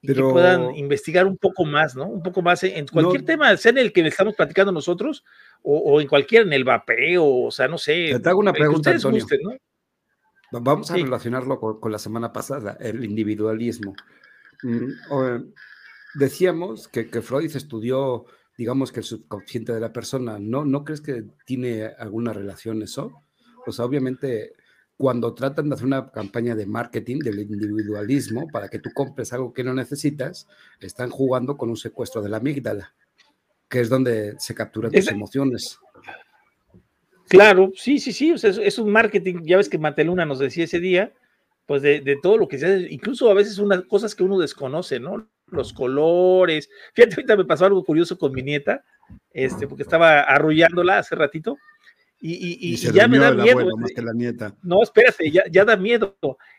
[0.00, 2.06] Y que puedan investigar un poco más, ¿no?
[2.06, 5.22] Un poco más en cualquier tema, sea en el que estamos platicando nosotros,
[5.62, 8.18] o, en cualquier, en el vapeo, o sea, no sé.
[8.22, 9.26] Te hago una pregunta, Antonio.
[10.52, 13.94] Vamos a relacionarlo con, con, la semana pasada, el individualismo.
[14.62, 15.52] Mm,
[16.14, 20.38] decíamos que, Freud estudió, digamos, que el subconsciente de la persona.
[20.38, 23.22] ¿No, ¿No crees que tiene alguna relación eso?
[23.66, 24.52] O sea, obviamente,
[24.96, 29.52] cuando tratan de hacer una campaña de marketing del individualismo para que tú compres algo
[29.52, 30.46] que no necesitas,
[30.80, 32.94] están jugando con un secuestro de la amígdala,
[33.68, 35.78] que es donde se capturan tus emociones.
[37.28, 41.12] Claro, sí, sí, sí, es, un marketing, ya ves que Mateluna nos decía ese día,
[41.66, 45.00] pues de, todo lo que se hace, incluso a veces unas cosas que uno desconoce,
[45.00, 45.28] ¿no?
[45.48, 46.70] Los colores.
[46.94, 48.84] Fíjate, ahorita me pasó algo curioso con mi nieta,
[49.32, 51.58] este, porque estaba arrullándola hace ratito.
[52.18, 53.76] Y, ya me da miedo.
[53.76, 54.56] más que la nieta.
[54.62, 56.16] No, espérate, ya, ya da miedo.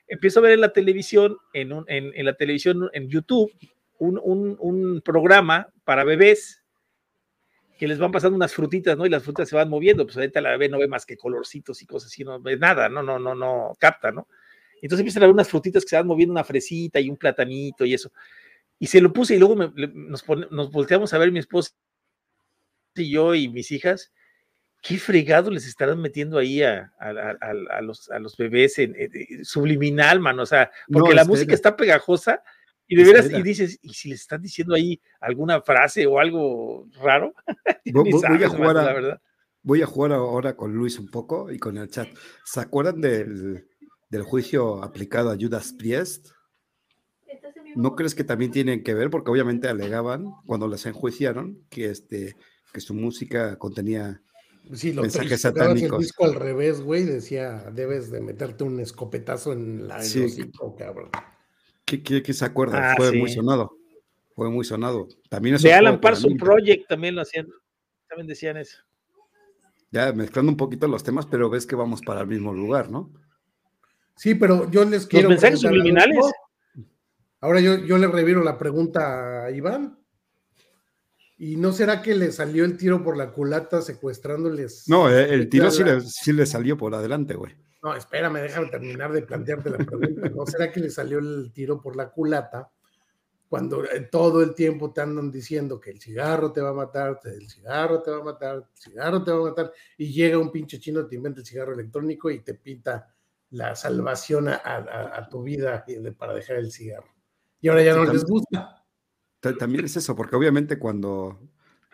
[0.08, 3.52] Empiezo a ver en la televisión, en, un, en, en la televisión, en YouTube,
[3.98, 6.62] un, un, un, programa para bebés
[7.80, 9.06] que les van pasando unas frutitas, ¿no?
[9.06, 10.06] Y las frutas se van moviendo.
[10.06, 12.88] Pues ahorita la bebé no ve más que colorcitos y cosas así, no ve nada,
[12.88, 14.28] no, no, no, no capta, ¿no?
[14.82, 17.86] Entonces empiezan a ver unas frutitas que se van moviendo, una fresita y un platanito
[17.86, 18.12] y eso.
[18.80, 21.72] Y se lo puse y luego nos, nos volteamos a ver mi esposa
[22.96, 24.12] y yo y mis hijas.
[24.82, 26.92] ¿Qué fregado les estarán metiendo ahí a,
[27.82, 28.96] los, a los, bebés en,
[29.44, 30.44] subliminal, mano?
[30.44, 32.42] O sea, porque la música está pegajosa
[32.88, 36.88] y de veras, y dices, ¿y si les están diciendo ahí alguna frase o algo
[37.02, 37.34] raro?
[37.92, 39.22] voy, a jugar la verdad.
[39.62, 42.08] voy a jugar ahora con Luis un poco y con el chat.
[42.46, 43.68] ¿Se acuerdan del,
[44.10, 46.30] del juicio aplicado a Judas Priest,
[47.76, 49.10] ¿no crees que también tienen que ver?
[49.10, 52.36] Porque obviamente alegaban cuando las enjuiciaron que, este,
[52.74, 54.22] que su música contenía
[54.74, 56.00] sí, lo mensajes satánicos.
[56.00, 60.26] El disco al revés, güey, decía, debes de meterte un escopetazo en la sí.
[60.78, 61.10] cabrón.
[61.86, 62.92] ¿Qué, se acuerda?
[62.92, 63.78] Ah, Fue muy sonado.
[64.36, 65.08] Fue muy sonado.
[65.30, 67.48] También de Alan Parsons Project también lo hacían,
[68.08, 68.78] también decían eso.
[69.90, 73.12] Ya mezclando un poquito los temas, pero ves que vamos para el mismo lugar, ¿no?
[74.18, 75.30] Sí, pero yo les quiero.
[75.30, 76.18] Los mensajes subliminales.
[77.40, 79.98] Ahora yo, yo le reviro la pregunta a Iván.
[81.40, 84.86] ¿Y no será que le salió el tiro por la culata secuestrándoles?
[84.88, 87.56] No, eh, el, tiro sí le, sí le, salió por adelante, güey.
[87.84, 90.30] No, espérame, déjame terminar de plantearte la pregunta.
[90.30, 92.72] ¿No será que le salió el tiro por la culata
[93.48, 97.20] cuando eh, todo el tiempo te andan diciendo que el cigarro te va a matar,
[97.24, 100.52] el cigarro te va a matar, el cigarro te va a matar, y llega un
[100.52, 103.08] pinche chino, te inventa el cigarro electrónico y te pinta
[103.50, 105.86] la salvación a, tu vida
[106.18, 107.14] para dejar el cigarro.
[107.60, 108.86] Y ahora ya no les gusta.
[109.40, 111.40] También es eso, porque obviamente cuando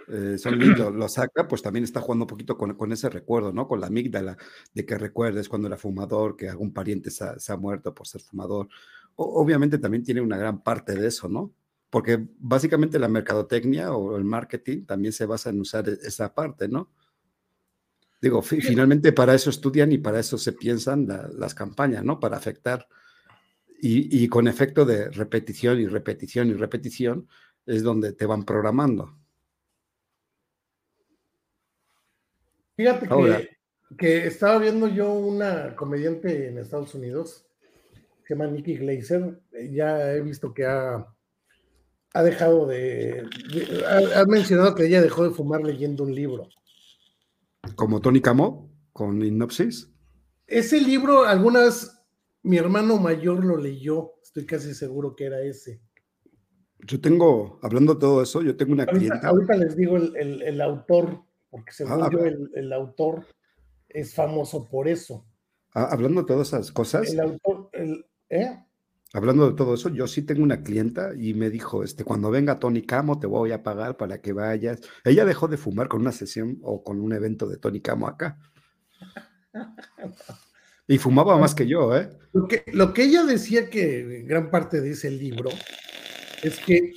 [0.07, 0.59] eh, Son
[0.97, 3.67] lo, saca, pues también está jugando un poquito con, ese recuerdo, ¿no?
[3.67, 4.37] Con la amígdala,
[4.73, 8.67] de que recuerdes cuando era fumador, que algún pariente se ha, muerto por ser fumador.
[9.15, 11.53] obviamente también tiene una gran parte de eso, ¿no?
[11.89, 16.67] Porque básicamente la mercadotecnia o el marketing también se basa en usar e, esa parte,
[16.67, 16.89] ¿no?
[18.23, 22.21] Digo, finalmente para eso estudian y para eso se piensan las campañas, ¿no?
[22.21, 22.87] Para afectar.
[23.81, 27.27] Y, con efecto de repetición y repetición y repetición
[27.65, 29.13] es donde te van programando.
[32.77, 33.57] Fíjate que,
[33.97, 37.45] que, estaba viendo yo una comediante en Estados Unidos,
[38.25, 41.05] se llama Nikki Glazer, ya he visto que ha,
[42.13, 43.27] ha dejado de,
[44.15, 46.47] ha, mencionado que ella dejó de fumar leyendo un libro.
[47.75, 49.91] Como Tony Camo, con Inopsis.
[50.47, 52.05] Ese libro, algunas,
[52.43, 55.81] mi hermano mayor lo leyó, estoy casi seguro que era ese.
[56.79, 59.27] Yo tengo, hablando de todo eso, yo tengo una ahorita, clienta.
[59.27, 63.25] Ahorita les digo el, el, autor, porque según ah, yo el, el, autor
[63.87, 65.25] es famoso por eso.
[65.73, 67.09] Ah, hablando de todas esas cosas.
[67.11, 68.59] El autor, el, ¿eh?
[69.15, 72.57] Hablando de todo eso, yo sí tengo una clienta y me dijo, este, cuando venga
[72.57, 74.81] Tony Camo te voy a pagar para que vayas.
[75.05, 78.39] Ella dejó de fumar con una sesión o con un evento de Tony Camo acá.
[80.87, 82.09] Y fumaba más que yo, ¿eh?
[82.33, 85.51] Lo que, lo que ella decía que gran parte de ese libro
[86.41, 86.91] es que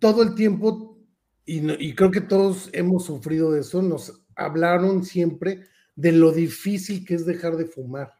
[0.00, 0.98] todo el tiempo,
[1.46, 7.14] y creo que todos hemos sufrido de eso, nos hablaron siempre de lo difícil que
[7.14, 8.14] es dejar de fumar.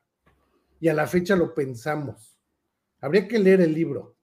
[0.80, 2.37] Y a la fecha lo pensamos
[3.00, 4.16] Habría que leer el libro.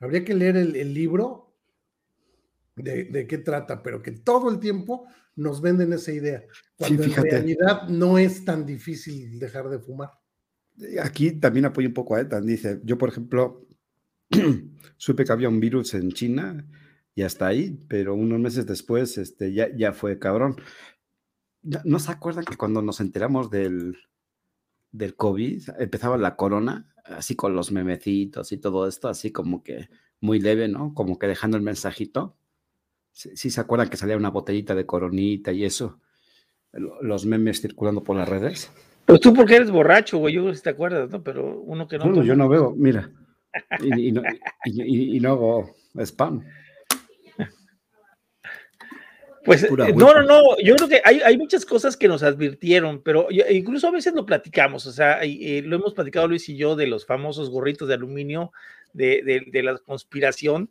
[0.00, 1.54] Habría que leer el, libro
[2.74, 6.42] de, qué trata, pero que todo el tiempo nos venden esa idea,
[6.76, 10.10] cuando en realidad no es tan difícil dejar de fumar.
[11.02, 12.46] Aquí también apoyo un poco a Ethan.
[12.46, 13.66] Dice, yo por ejemplo,
[14.96, 16.66] supe que había un virus en China
[17.14, 20.56] y hasta ahí, pero unos meses después este, ya, ya fue cabrón.
[21.62, 23.98] ¿No se acuerdan que cuando nos enteramos del,
[24.92, 26.89] del COVID empezaba la corona?
[27.04, 29.88] Así con los memecitos y todo esto, así como que
[30.20, 30.94] muy leve, ¿no?
[30.94, 32.36] Como que dejando el mensajito.
[33.12, 35.98] Sí, se acuerdan que salía una botellita de coronita y eso,
[36.72, 38.70] los memes circulando por las redes.
[39.04, 41.22] Pues tú porque eres borracho, güey, yo si te acuerdas, ¿no?
[41.22, 42.06] Pero uno que no.
[42.06, 43.10] No, yo no veo, mira.
[43.80, 44.22] Y, no,
[44.64, 46.44] y, no hago spam.
[49.44, 53.02] Pues eh, no, no, no, yo creo que hay, hay, muchas cosas que nos advirtieron,
[53.02, 56.76] pero incluso a veces lo platicamos, o sea, eh, lo hemos platicado Luis y yo
[56.76, 58.52] de los famosos gorritos de aluminio
[58.92, 60.70] de, de, la conspiración,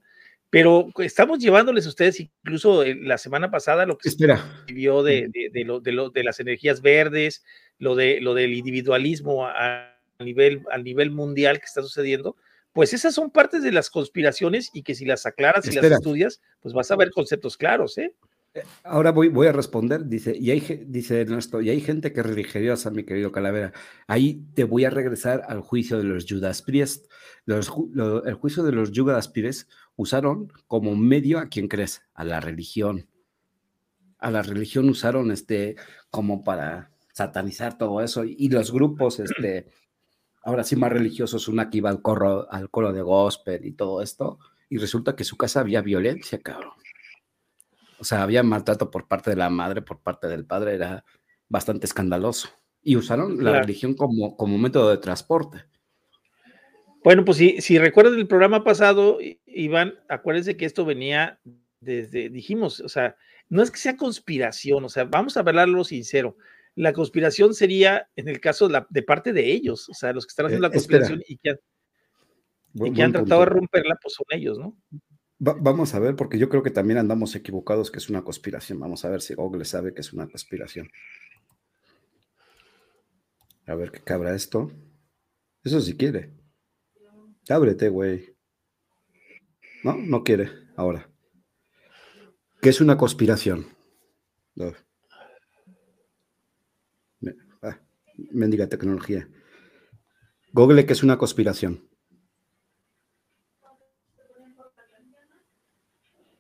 [0.51, 4.27] pero estamos llevándoles a ustedes incluso eh, la semana pasada lo que se
[4.67, 7.43] vio de, de, lo, de, lo, de las energías verdes,
[7.79, 12.35] lo, de, lo del individualismo a, nivel, a nivel mundial que está sucediendo,
[12.71, 16.39] pues esas son partes de las conspiraciones y que si las aclaras y las estudias,
[16.59, 18.13] pues vas a ver conceptos claros, ¿eh?
[18.53, 22.89] Eh, ahora voy, a responder, dice, y hay, dice Ernesto, y hay gente que religiosa,
[22.89, 23.73] mi querido Calavera.
[24.07, 27.05] Ahí te voy a regresar al juicio de los Judas Priest.
[27.45, 33.07] el juicio de los Judas Priest usaron como medio a quien crees, a la religión.
[34.17, 35.75] A la religión usaron este
[36.09, 38.23] como para satanizar todo eso.
[38.25, 39.67] Y, los grupos, este,
[40.43, 44.01] ahora sí más religiosos, una que iba al coro, al coro de gospel y todo
[44.01, 46.73] esto, y resulta que su casa había violencia, cabrón
[47.99, 51.03] o sea, había maltrato por parte de la madre, por parte del padre, era
[51.47, 52.49] bastante escandaloso.
[52.81, 55.65] Y usaron la religión como, como método de transporte.
[57.03, 61.39] Bueno, pues si, si recuerdan el programa pasado, Iván, acuérdense que esto venía
[61.79, 63.15] desde, dijimos, o sea,
[63.47, 66.37] no es que sea conspiración, o sea, vamos a hablarlo sincero.
[66.75, 70.25] La conspiración sería, en el caso de, la, de parte de ellos, o sea, los
[70.25, 71.55] que están haciendo la eh, conspiración y que,
[72.75, 74.77] y que han tratado de romperla, pues son ellos, ¿no?
[75.39, 78.79] Vamos a ver, porque yo creo que también andamos equivocados que es una conspiración.
[78.79, 80.89] Vamos a ver si Google sabe que es una conspiración.
[83.65, 84.71] A ver qué cabra esto.
[85.63, 86.33] Eso si quiere.
[87.49, 88.35] Ábrete, güey.
[89.83, 91.09] No, no quiere ahora.
[92.61, 93.67] ¿Qué es una conspiración?
[97.61, 97.79] Ah,
[98.31, 99.29] mendiga tecnología.
[100.51, 101.88] Google, ¿qué es una conspiración?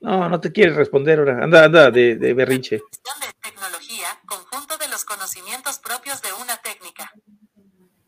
[0.01, 1.43] No, no te quieres responder ahora.
[1.43, 2.77] Anda, anda de, de berrinche.
[2.77, 7.11] De tecnología, conjunto de los conocimientos propios de una técnica.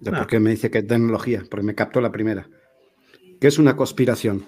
[0.03, 1.43] ¿Por qué me dice que es tecnología?
[1.49, 2.47] Porque me captó la primera.
[3.39, 4.45] ¿Qué es una conspiración?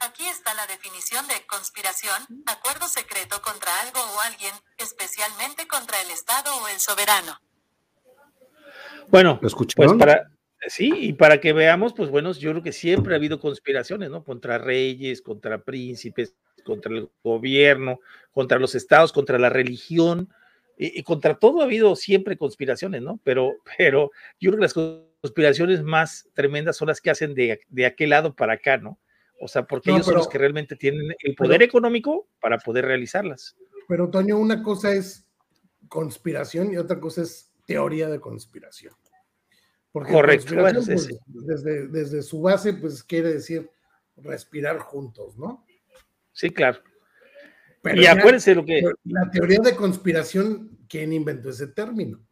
[0.00, 6.10] Aquí está la definición de conspiración, acuerdo secreto contra algo o alguien, especialmente contra el
[6.10, 7.38] Estado o el soberano.
[9.08, 10.30] Bueno, ¿Lo pues para,
[10.68, 14.22] Sí, y para que veamos, pues bueno, yo creo que siempre ha habido conspiraciones, ¿no?
[14.22, 18.00] Contra reyes, contra príncipes, contra el gobierno,
[18.30, 20.28] contra los estados, contra la religión,
[20.78, 23.20] y, contra todo ha habido siempre conspiraciones, ¿no?
[23.24, 24.10] Pero, pero
[24.40, 28.34] yo creo que las conspiraciones más tremendas son las que hacen de, de aquel lado
[28.34, 28.98] para acá, ¿no?
[29.40, 33.56] O sea, porque ellos son los que realmente tienen el poder económico para poder realizarlas.
[33.88, 35.26] Pero, Toño, una cosa es
[35.88, 38.94] conspiración y otra cosa es teoría de conspiración.
[39.92, 40.54] Correcto.
[40.54, 43.70] Pues, desde, desde su base, pues quiere decir
[44.16, 45.66] respirar juntos, ¿no?
[46.32, 46.78] Sí, claro.
[47.94, 48.82] y acuérdense lo que.
[49.04, 52.24] La teoría de conspiración, ¿quién inventó ese término?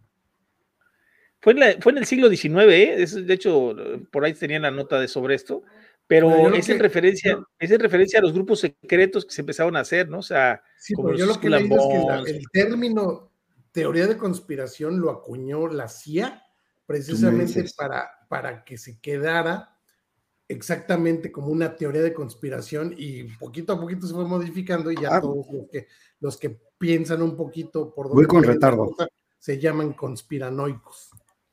[1.41, 3.07] Fue en, fue en el siglo XIX, ¿eh?
[3.23, 3.75] de hecho,
[4.11, 5.63] por ahí tenían la nota de sobre esto,
[6.07, 9.81] pero, es, en referencia, es en referencia a los grupos secretos que se empezaron a
[9.81, 10.19] hacer, ¿no?
[10.19, 13.33] O sea, sí, como yo lo que es que el término
[13.73, 16.43] teoría de conspiración lo acuñó la CIA
[16.91, 19.77] precisamente para, para que se quedara
[20.49, 25.17] exactamente como una teoría de conspiración y poquito a poquito se fue modificando y ya
[25.17, 25.21] Ah.
[25.21, 25.87] todos los que,
[26.19, 28.87] los que piensan un poquito por Voy con retardo.
[28.87, 29.07] cosa,
[29.39, 31.11] se llaman conspiranoicos.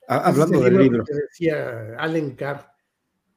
[0.08, 1.04] Ah, hablando es el del libro.
[1.06, 2.72] que decía Allen Carr.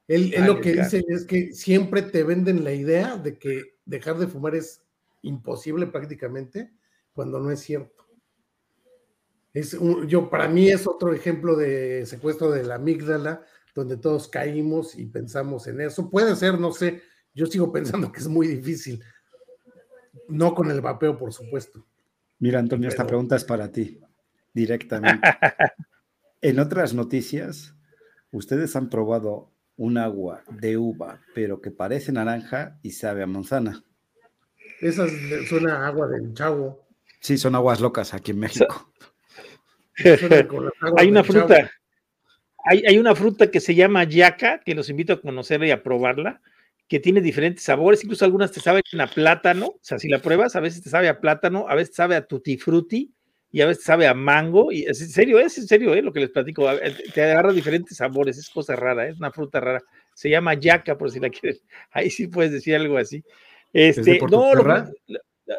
[0.08, 0.84] Él, él Allen lo que Carr.
[0.84, 4.82] dice es que siempre te venden la idea de que dejar de fumar es
[5.22, 6.72] imposible prácticamente,
[7.12, 7.99] cuando no es cierto.
[9.52, 13.44] Es un- yo, para mí es otro ejemplo de secuestro de la amígdala,
[13.74, 16.08] donde todos caímos y pensamos en eso.
[16.10, 17.02] Puede ser, no sé,
[17.34, 17.72] yo sigo
[18.08, 19.02] pensando que es muy difícil.
[20.28, 21.84] No con el vapeo, por supuesto.
[22.38, 24.00] Mira, Antonio, esta pregunta es para ti,
[24.54, 25.20] directamente.
[26.40, 27.74] en otras noticias,
[28.30, 33.82] ustedes han probado un agua de uva, pero que parece naranja y sabe a manzana.
[34.80, 36.86] Esa es- suena a agua del chavo.
[37.20, 38.86] Sí, son aguas locas aquí en México.
[38.86, 39.89] Suena con las aguas
[40.96, 41.70] hay una fruta,
[42.64, 45.82] hay, hay una fruta que se llama yaca, que los invito a conocerla y a
[45.82, 46.40] probarla,
[46.88, 50.56] que tiene diferentes sabores, incluso algunas te saben a plátano, o sea, si la pruebas,
[50.56, 53.12] a veces te sabe a plátano, a veces sabe a tutti frutti
[53.52, 56.02] y a veces sabe a mango, y es en serio, es en serio, ¿eh?
[56.02, 59.60] lo que les platico, eh, te agarra diferentes sabores, es cosa rara, es una fruta
[59.60, 59.82] rara,
[60.14, 63.22] se llama yaca, por si la quieres, ahí sí puedes decir algo así.
[63.72, 64.62] Este, no, lo-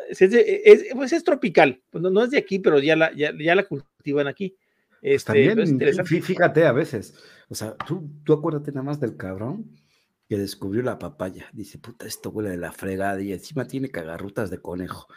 [0.09, 3.55] es pues es tropical, pues no, no es de aquí, pero ya la, ya, ya
[3.55, 3.65] la
[4.01, 4.55] cultivan aquí.
[5.01, 7.15] Pues Este, es también, fíjate a veces,
[7.49, 9.71] o sea, tú, tú acuérdate nada más del cabrón
[10.29, 11.49] que descubrió la papaya.
[11.53, 15.07] Dice, puta, esto huele de la fregada y encima tiene cagarrutas de conejo.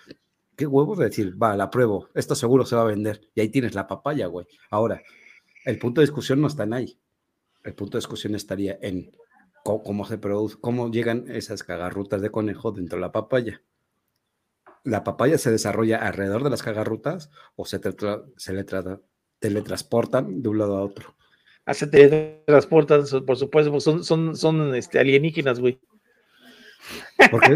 [0.57, 3.20] Qué huevos de decir, va, la pruebo, esto seguro se va a vender.
[3.35, 4.47] Y ahí tienes la papaya, güey.
[4.70, 5.03] Ahora,
[5.64, 6.99] el punto de discusión no está en ahí.
[7.62, 9.11] El punto de discusión estaría en
[9.64, 13.62] cómo, cómo se produce, cómo llegan esas cagarrutas de conejo dentro de la papaya.
[14.85, 17.80] ¿La papaya se desarrolla alrededor de las cagarrutas o se,
[18.37, 18.64] se le
[19.39, 21.14] teletransportan de un lado a otro.
[21.66, 25.80] Ah, se teletransportan, por supuesto, pues son, son, son este, alienígenas, güey.
[27.30, 27.53] Porque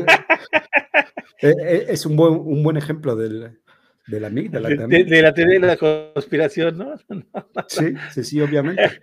[1.42, 3.58] eh, eh, es un buen, un buen ejemplo del,
[4.06, 5.06] de la amígdala De, de- también.
[5.08, 6.94] de la teoría de la conspiración, ¿no?
[7.68, 9.00] Sí, sí, sí, obviamente.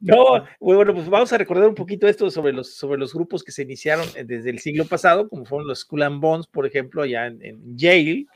[0.00, 3.52] No, bueno, pues vamos a recordar un poquito esto sobre los, sobre los grupos que
[3.52, 7.02] se iniciaron eh, desde el siglo pasado, como fueron los Skull and Bones, por ejemplo,
[7.02, 8.26] allá en, en Yale,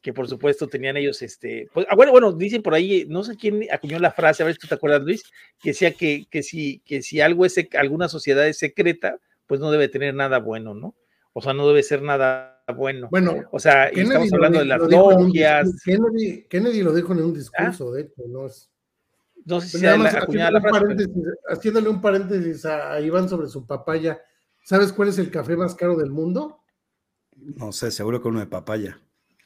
[0.00, 3.36] que por supuesto tenían ellos, este, pues, ah, bueno, bueno, dicen por ahí, no sé
[3.36, 5.22] quién acuñó la frase, a ver si tú te acuerdas, Luis,
[5.60, 9.70] que decía que, que, si, que si algo es, alguna sociedad es secreta, pues no
[9.70, 10.94] debe tener nada bueno, ¿no?
[11.32, 13.08] O sea, no debe ser nada bueno.
[13.10, 16.06] Bueno, O sea, Kennedy estamos hablando de las logias, discurso.
[16.12, 18.70] Kennedy, Kennedy lo dijo en un discurso, de hecho, no es.
[19.48, 22.92] No sé si Pues sea la- acuñada haciéndole, la un paréntesis, haciéndole un paréntesis a,
[22.92, 24.20] a Iván sobre su papaya.
[24.64, 26.60] ¿Sabes cuál es el café más caro del mundo?
[27.36, 29.00] No sé, seguro que uno de papaya.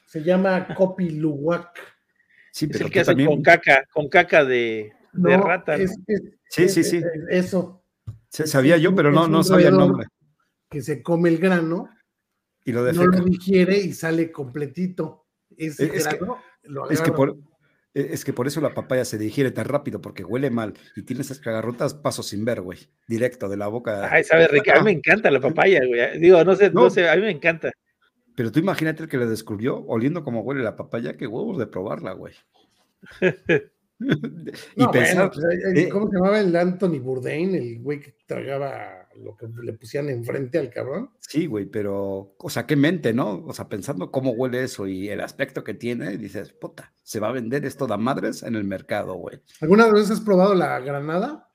[0.07, 1.79] Se llama Kopi Luwak.
[2.51, 3.29] Sí, Es pero el que tú hacen también.
[3.29, 5.77] con caca, con caca de, de rata.
[5.77, 5.83] ¿no?
[5.83, 6.97] es- es- Sí, es- sí, sí.
[6.97, 7.83] es- Eso,
[8.29, 10.07] Sí, sabía yo, pero no, es no sabía el nombre.
[10.69, 11.89] que se come el grano,
[12.65, 15.25] Y lo no lo digiere y sale completito.
[15.55, 17.37] Ese Es que- grano lo Es que, por,
[17.93, 21.21] es que por eso la papaya se digiere tan rápido, porque huele mal y tiene
[21.21, 22.79] esas cagarrutas, paso sin ver, güey.
[23.07, 24.09] Directo de la boca.
[24.11, 24.73] Ay, sabe rica.
[24.73, 26.19] A mí me encanta la papaya, güey.
[26.19, 26.89] Digo, no sé, no, No.
[26.89, 27.71] sé, a mí me encanta.
[28.35, 31.67] Pero tú imagínate el que le descubrió, oliendo como huele la papaya, qué huevos de
[31.67, 32.33] probarla, güey.
[33.99, 37.53] y No, bueno, pensar, pues, ¿Cómo se llamaba el Anthony Bourdain?
[37.53, 41.09] El güey que tragaba lo que le pusieran enfrente al cabrón.
[41.19, 43.43] sí, güey, pero, o sea, qué mente, ¿no?
[43.45, 47.29] O sea, pensando cómo huele eso y el aspecto que tiene, dices, puta, se va
[47.29, 49.39] a vender esto de madres en el mercado, güey.
[49.61, 51.49] ¿Alguna vez has probado la granada?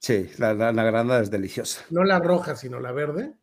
[0.00, 1.84] Sí, la, la, la granada es deliciosa.
[1.90, 3.34] No la roja, sino la verde.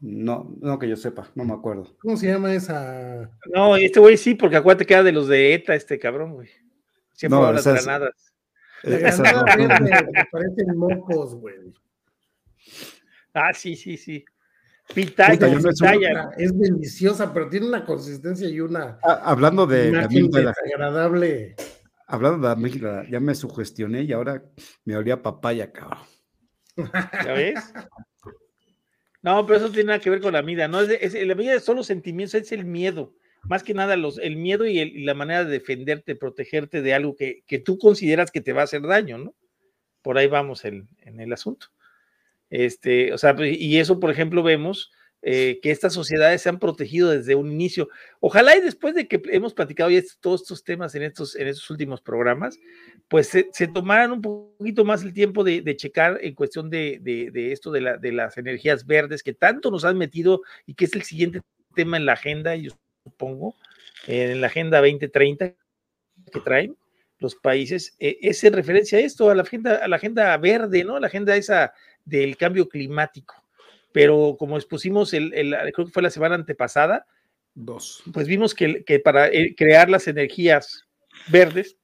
[0.00, 1.96] No, no que yo sepa, no me acuerdo.
[2.00, 3.30] ¿Cómo se llama esa?
[3.54, 6.48] No, este güey sí, porque acuérdate que era de los de ETA, este cabrón, güey.
[7.12, 8.34] Siempre No, las esas- granadas.
[8.82, 9.84] La Eh, esas granada no.
[9.84, 11.54] verde, que parecen mocos, güey.
[13.34, 14.24] Ah, sí, sí, sí.
[14.94, 16.30] Pitaya, Puta, no pitaya.
[16.36, 21.54] Es deliciosa, pero tiene una consistencia y una Ah, hablando de amígdala, desagradable.
[22.06, 24.42] hablando de la amígdala, ya me sugestioné y ahora
[24.84, 26.00] me olía papaya, cabrón.
[27.24, 27.72] ¿Ya ves?
[29.22, 30.66] No, pero eso tiene nada que ver con la vida.
[30.68, 33.14] No, es, de- es- la vida son los sentimientos, es el miedo.
[33.44, 36.94] Más que nada, los, el miedo y, el- y la manera de defenderte, protegerte de
[36.94, 39.34] algo que, que tú consideras que te va a hacer daño, ¿no?
[40.02, 41.68] Por ahí vamos el- en el asunto.
[42.52, 44.92] Este, o sea, pues, y eso, por ejemplo, vemos
[45.22, 47.88] eh, que estas sociedades se han protegido desde un inicio.
[48.20, 49.88] Ojalá y después de que hemos platicado
[50.20, 52.58] todos estos temas en estos, en estos últimos programas,
[53.08, 57.00] pues se, se tomaran un poquito más el tiempo de, checar en cuestión de,
[57.52, 61.40] esto de las energías verdes que tanto nos han metido y que es el siguiente
[61.74, 62.72] tema en la agenda, yo
[63.02, 63.56] supongo,
[64.06, 65.54] en la agenda 2030
[66.30, 66.76] que traen,
[67.22, 70.84] los países, eh, es en referencia a esto, a la agenda, a la agenda verde,
[70.84, 70.98] ¿no?
[70.98, 71.72] La agenda esa
[72.04, 73.34] del cambio climático.
[73.92, 75.30] Pero como expusimos, el,
[75.74, 77.06] creo que fue la semana antepasada,
[77.54, 78.02] Dos.
[78.12, 80.84] pues vimos que, que para eh, crear las energías
[81.28, 81.76] verdes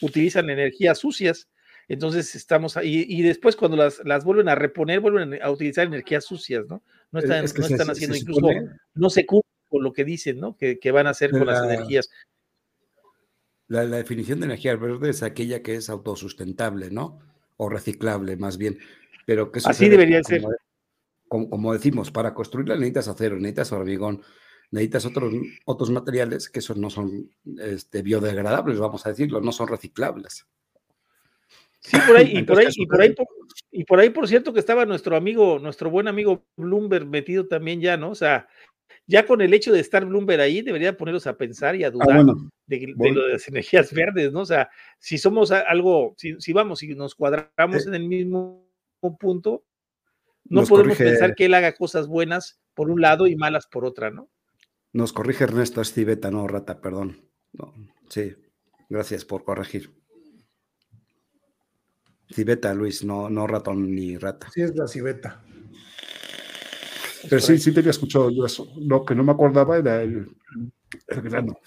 [0.00, 1.48] utilizan energías sucias.
[1.88, 6.24] Entonces estamos ahí, y después cuando las, las vuelven a reponer, vuelven a utilizar energías
[6.24, 6.82] sucias, ¿no?
[7.12, 8.48] No están, Es que no se- están haciendo, se incluso
[8.94, 10.56] no se cumple con lo que dicen, ¿no?
[10.56, 12.08] Que, que van a hacer con las La- energías.
[13.68, 17.20] La, la definición de energía verde es aquella que es autosustentable, ¿no?
[17.56, 18.78] O reciclable, más bien.
[19.26, 20.42] Pero que Así debería ser.
[21.28, 24.22] Como, como- decimos, para construirla necesitas acero, necesitas hormigón,
[24.70, 25.34] necesitas otros,
[25.66, 30.46] otros materiales que esos no son este, biodegradables, vamos a decirlo, no son reciclables.
[31.80, 33.26] Sí, por ahí, y por ahí, y por ahí, por-
[33.72, 37.80] y por ahí, por cierto, que estaba nuestro amigo, nuestro buen amigo Bloomberg metido también
[37.80, 38.10] ya, ¿no?
[38.10, 38.48] O sea,
[39.06, 42.10] ya con el hecho de estar Bloomberg ahí, debería ponerlos a pensar y a dudar
[42.10, 43.16] Ah, bueno, de, de bueno.
[43.20, 44.40] lo de las energías verdes, ¿no?
[44.40, 44.68] O sea,
[44.98, 47.88] si somos algo, si, si vamos, si nos cuadramos Eh.
[47.88, 48.65] en el mismo
[49.16, 49.64] punto,
[50.48, 53.66] no Nos podemos corrige- pensar que él haga cosas buenas por un lado y malas
[53.66, 54.28] por otra, ¿no?
[54.92, 57.28] nos corrige Ernesto, es civeta, no rata, perdón.
[57.52, 57.74] No,
[58.08, 58.34] sí,
[58.88, 59.94] gracias por corregir.
[62.32, 64.48] Civeta, Luis, no, no ratón ni rata.
[64.52, 65.44] Sí, es la civeta.
[67.28, 68.68] Pero sí, sí te había escuchado yo eso.
[68.78, 70.34] Lo que no me acordaba era el,
[71.08, 71.58] el grano.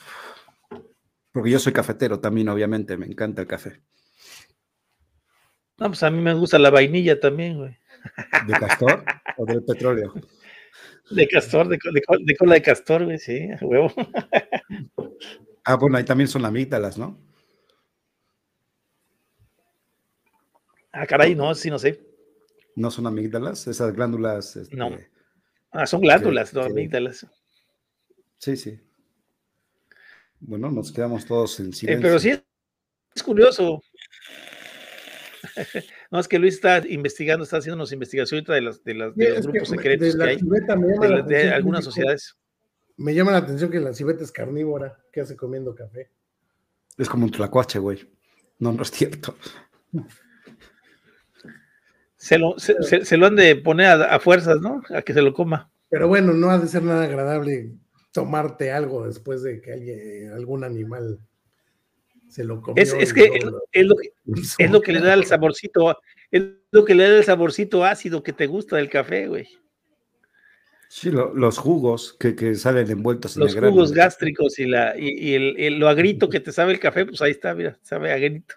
[1.32, 3.82] Porque yo soy cafetero también, obviamente, me encanta el café.
[5.80, 7.78] No, pues a mí me gusta la vainilla también, güey.
[8.48, 9.04] ¿De castor
[9.38, 10.14] o del petróleo?
[11.12, 13.92] De castor, de, co- de co- de cola de castor, güey, sí, a huevo.
[15.64, 17.18] Ah, bueno, ahí también son amígdalas, ¿no?
[20.92, 22.00] Ah, caray, no, sí, no sé.
[22.76, 24.56] No son amígdalas, esas glándulas.
[24.56, 24.90] este, No.
[25.72, 27.26] Ah, son glándulas, no que- amígdalas.
[28.38, 28.80] Sí, sí.
[30.40, 32.02] Bueno, nos quedamos todos en Eh, silencio.
[32.02, 32.30] pero sí
[33.16, 33.82] es curioso.
[36.12, 39.26] No, es que Luis está investigando, está haciendo unas investigaciones de, las, de, las, de
[39.26, 42.36] Sí, los que grupos secretos de que la hay, de, la que algunas sociedades.
[42.98, 44.98] Me llama la atención que la civeta es carnívora.
[45.12, 46.10] ¿Qué hace comiendo café?
[46.98, 48.10] Es como un tlacuache, güey.
[48.60, 49.36] No, no es cierto.
[52.18, 54.82] Se lo, se, se- se lo han de poner a, a fuerzas, ¿no?
[54.90, 55.72] A que se lo coma.
[55.90, 57.72] Pero bueno, no ha de ser nada agradable
[58.12, 61.20] tomarte algo después de que alguien, algún animal
[62.30, 62.82] se lo comió.
[62.82, 64.14] Es, es que lo- es lo que
[64.60, 65.98] es lo que le da el saborcito,
[66.32, 69.48] es lo que le da el saborcito ácido que te gusta del café, güey.
[70.88, 73.74] Sí, lo- los jugos que, que salen envueltos en Los el grano.
[73.74, 77.06] jugos gástricos y, la, y, y el, el- lo agrito que te sabe el café,
[77.06, 78.56] pues ahí está, mira, sabe a agrito.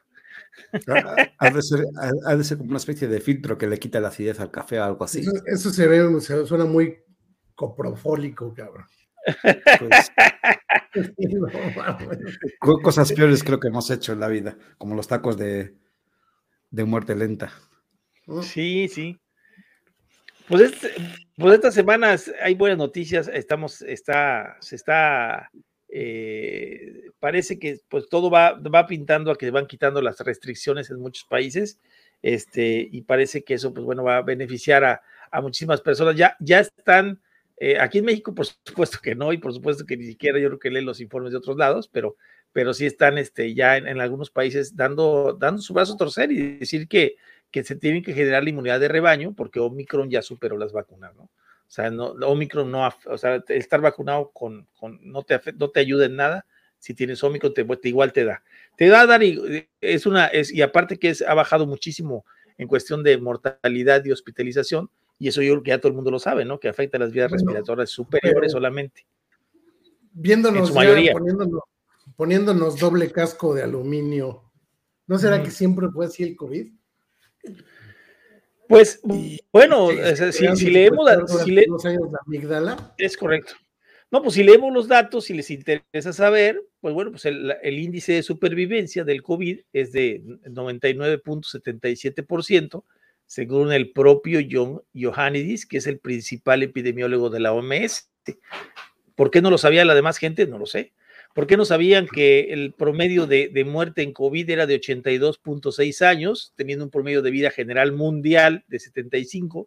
[0.89, 3.79] Ah, Ha de, ser, ha- ha de ser como una especie de filtro que le
[3.79, 5.20] quita la acidez al café o algo así.
[5.20, 6.99] Eso, eso se ve, se- suena muy
[7.55, 8.87] coprofólico, cabrón.
[9.79, 10.12] Pues,
[12.83, 15.75] cosas peores creo que hemos hecho en la vida, como los tacos de,
[16.70, 17.53] de muerte lenta.
[18.43, 19.18] Sí, sí.
[20.49, 20.91] Pues, este-
[21.37, 23.29] pues estas semanas hay buenas noticias.
[23.29, 25.51] Estamos, está, se está,
[25.89, 31.01] eh, parece que pues todo va, va pintando a que van quitando las restricciones en
[31.01, 31.79] muchos países.
[32.23, 36.16] Este, y parece que eso, pues bueno, va a beneficiar a, a muchísimas personas.
[36.16, 37.20] Ya, ya están,
[37.59, 40.49] eh, aquí en México, por supuesto que no, y por supuesto que ni siquiera yo
[40.49, 42.17] creo que leen los informes de otros lados, pero,
[42.53, 46.59] pero sí están este, ya en, algunos países dando, dando su brazo a torcer y
[46.59, 47.17] decir que,
[47.51, 51.15] que se tienen que generar la inmunidad de rebaño porque Omicron ya superó las vacunas,
[51.15, 51.25] ¿no?
[51.25, 55.81] O sea, no, Omicron no, o sea, estar vacunado con, con no, te no te
[55.81, 56.45] ayuda en nada.
[56.79, 58.43] Si tienes Omicron, te, igual te da.
[58.77, 62.27] Te da a dar y es una, y aparte que es, ha bajado muchísimo
[62.59, 64.91] en cuestión de mortalidad y hospitalización,
[65.23, 66.59] y eso yo creo que ya todo el mundo lo sabe, ¿no?
[66.59, 69.07] Que afecta a las vías Bueno, respiratorias superiores solamente.
[70.12, 71.12] Viéndonos, En su ya mayoría.
[71.12, 71.61] poniéndonos,
[72.16, 74.51] poniéndonos doble casco de aluminio,
[75.07, 76.73] ¿no será que siempre fue así el COVID?
[78.68, 79.91] Pues, Y- bueno,
[80.33, 83.53] Sí, si, leemos, la- si le- unos años la amígdala, Es correcto.
[84.11, 87.79] No, pues si leemos los datos, si les interesa saber, pues bueno, pues el, el
[87.79, 90.20] índice de supervivencia del COVID es de
[90.51, 92.85] 99.77%,
[93.33, 98.11] según el propio John Ioannidis, que es el principal epidemiólogo de la OMS.
[99.14, 100.47] ¿Por qué no lo sabía la demás gente?
[100.47, 100.93] No lo sé.
[101.35, 106.53] ¿Por qué no sabían que el promedio de, muerte en COVID era de 82.6 años,
[106.57, 109.66] teniendo un promedio de vida general mundial de 75?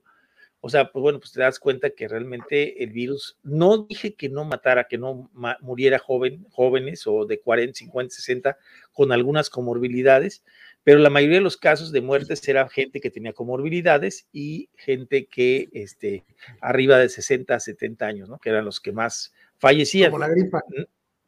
[0.61, 4.30] O sea, pues bueno, pues te das cuenta que realmente el virus, no dije que
[4.30, 8.57] no matara, que no muriera joven, jóvenes o de 40, 50, 60
[8.93, 10.43] con algunas comorbilidades,
[10.86, 15.26] pero la mayoría de los casos de muertes era gente que tenía comorbilidades y gente
[15.26, 16.24] que este,
[16.62, 18.38] arriba de 60, 70 años, ¿no?
[18.38, 20.64] Que eran los que más fallecían como la gripa.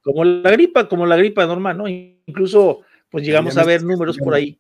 [0.04, 1.88] como la gripa, como la gripa normal, ¿no?
[1.88, 4.60] Incluso pues llegamos a ver números por ahí.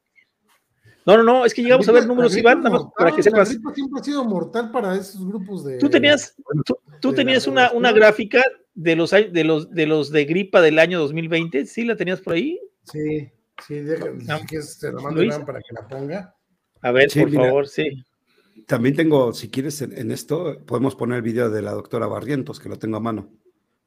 [1.05, 3.53] No, no, no, es que llegamos a ver números, Iván, nada más para que sepas.
[3.53, 5.77] La siempre ha sido mortal para esos grupos de.
[5.77, 6.35] Tú tenías,
[7.01, 8.43] tú, tenías una, una gráfica
[8.73, 12.33] de los, de, los, de los de gripa del año 2020, ¿sí la tenías por
[12.33, 12.59] ahí?
[12.83, 13.29] Sí,
[13.65, 16.35] sí, déjame, si quieres, se la mando para que la ponga.
[16.81, 18.05] A ver, por favor, sí.
[18.65, 22.69] También tengo, si quieres, en, esto, podemos poner el video de la doctora Barrientos, que
[22.69, 23.31] lo tengo a mano,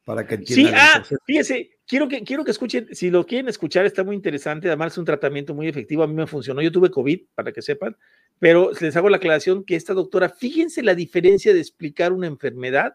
[0.05, 0.73] para que entiendan.
[0.73, 4.69] Sí, ah, fíjese, quiero que, quiero que escuchen, si lo quieren escuchar, está muy interesante,
[4.69, 7.63] además es un tratamiento muy efectivo, a mí me funcionó, yo tuve COVID, para que
[7.63, 7.97] sepan,
[8.39, 12.95] pero les hago la aclaración que esta doctora, fíjense la diferencia de explicar una enfermedad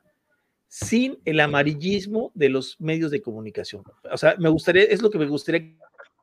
[0.67, 3.83] sin el amarillismo de los medios de comunicación.
[4.11, 5.75] O sea, me gustaría, es lo que me gustaría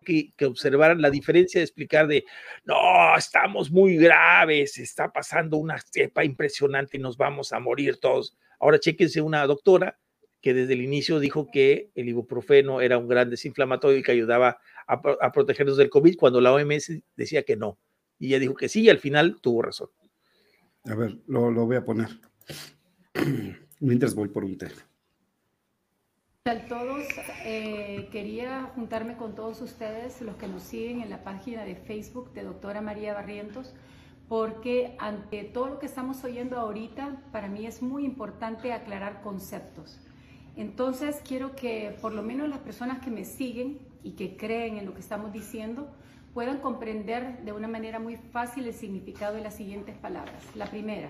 [0.03, 2.25] que, observaran la diferencia de explicar de,
[2.65, 8.37] no, estamos muy graves, está pasando una cepa impresionante y nos vamos a morir todos.
[8.61, 9.99] Ahora chéquense una doctora
[10.41, 14.59] que desde el inicio dijo que el ibuprofeno era un gran desinflamatorio y que ayudaba
[14.87, 17.79] a, protegernos del COVID, cuando la OMS decía que no.
[18.19, 19.89] Y ella dijo que sí y al final tuvo razón.
[20.85, 22.09] A ver, lo, lo voy a poner.
[23.81, 24.69] Mientras voy por un té.
[26.45, 27.05] A todos,
[27.45, 32.33] eh, quería juntarme con todos ustedes, los que nos siguen en la página de Facebook
[32.33, 33.73] de doctora María Barrientos,
[34.29, 40.01] porque ante todo lo que estamos oyendo ahorita, para mí es muy importante aclarar conceptos.
[40.57, 44.87] Entonces, quiero que por lo menos las personas que me siguen y que creen en
[44.87, 45.95] lo que estamos diciendo,
[46.35, 50.43] puedan comprender de una manera muy fácil el significado de las siguientes palabras.
[50.57, 51.09] La primera,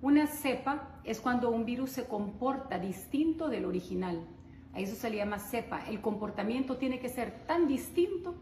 [0.00, 4.26] una cepa es cuando un virus se comporta distinto del original.
[4.72, 5.86] A eso se le llama cepa.
[5.88, 8.36] El comportamiento tiene que ser tan distinto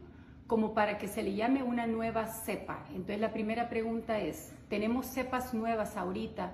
[0.46, 2.84] como para que se le llame una nueva cepa.
[2.90, 6.52] Entonces la primera pregunta es, ¿tenemos cepas nuevas ahorita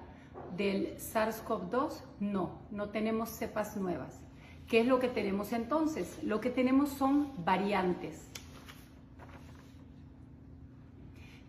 [0.56, 2.02] del SARS-CoV-2?
[2.20, 4.20] No, no tenemos cepas nuevas.
[4.68, 6.22] ¿Qué es lo que tenemos entonces?
[6.22, 8.30] Lo que tenemos son variantes.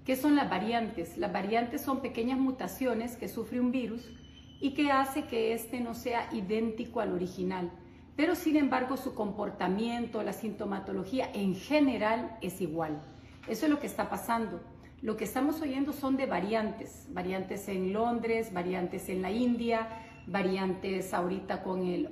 [0.06, 1.18] ¿Qué son las variantes?
[1.18, 4.12] Las variantes son pequeñas mutaciones que sufre un virus
[4.60, 7.72] y que hace que éste no sea idéntico al original.
[8.18, 13.02] Pero sin embargo su comportamiento, la sintomatología en general es igual.
[13.48, 14.62] Eso es lo que está pasando.
[15.02, 19.88] Lo que estamos oyendo son de variantes, variantes en Londres, variantes en la India,
[20.28, 22.10] variantes ahorita con el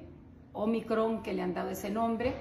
[0.53, 2.33] Omicron que le han dado ese nombre.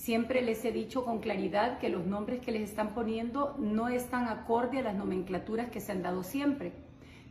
[0.00, 4.28] Siempre les he dicho con claridad que los nombres que les están poniendo no están
[4.28, 6.72] acorde a las nomenclaturas que se han dado siempre.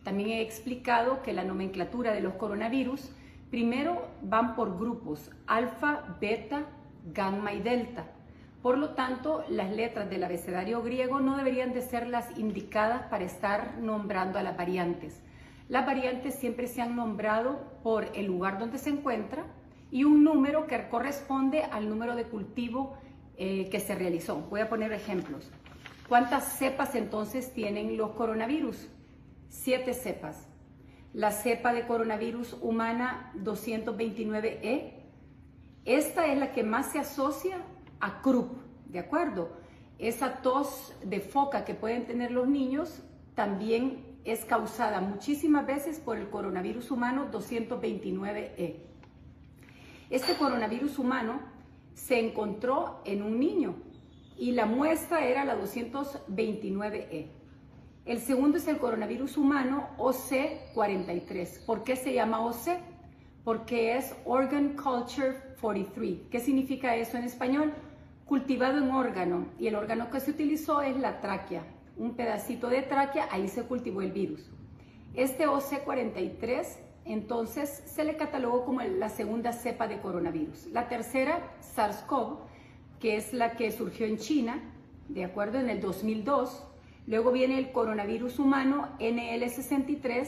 [0.04, 3.10] También he explicado que la nomenclatura de los coronavirus
[3.50, 6.68] primero van por grupos, alfa, beta,
[7.12, 8.06] gamma y delta.
[8.62, 13.26] Por lo tanto, las letras del abecedario griego no deberían de ser las indicadas para
[13.26, 15.24] estar nombrando a las variantes.
[15.70, 19.48] Las variantes siempre se han nombrado por el lugar donde se encuentra,
[19.92, 22.98] y un número que corresponde al número de cultivo
[23.38, 24.42] eh, que se realizó.
[24.50, 25.52] Voy a poner ejemplos.
[26.08, 28.90] ¿Cuántas cepas entonces tienen los coronavirus?
[29.48, 30.48] Siete cepas.
[31.14, 34.94] La cepa de coronavirus humana 229E,
[35.86, 37.58] esta es la que más se asocia
[38.00, 39.50] a croup, ¿de acuerdo?
[39.98, 43.02] Esa tos de foca que pueden tener los niños
[43.34, 48.89] también es causada muchísimas veces por el coronavirus humano 229E.
[50.10, 51.40] Este coronavirus humano
[51.94, 53.76] se encontró en un niño
[54.40, 57.28] y la muestra era la 229E.
[58.06, 61.64] El segundo es el coronavirus humano OC43.
[61.64, 62.80] ¿Por qué se llama OC?
[63.44, 66.22] Porque es Organ Culture 43.
[66.32, 67.72] ¿Qué significa eso en español?
[68.26, 69.46] Cultivado en órgano.
[69.60, 71.64] Y el órgano que se utilizó es la tráquea.
[71.98, 74.50] Un pedacito de tráquea, ahí se cultivó el virus.
[75.14, 80.68] Este OC43 entonces se le catalogó como la segunda cepa de coronavirus.
[80.68, 82.38] La tercera, SARS-CoV,
[83.00, 84.62] que es la que surgió en China,
[85.08, 86.64] de acuerdo, en el 2002.
[87.08, 90.28] Luego viene el coronavirus humano NL63,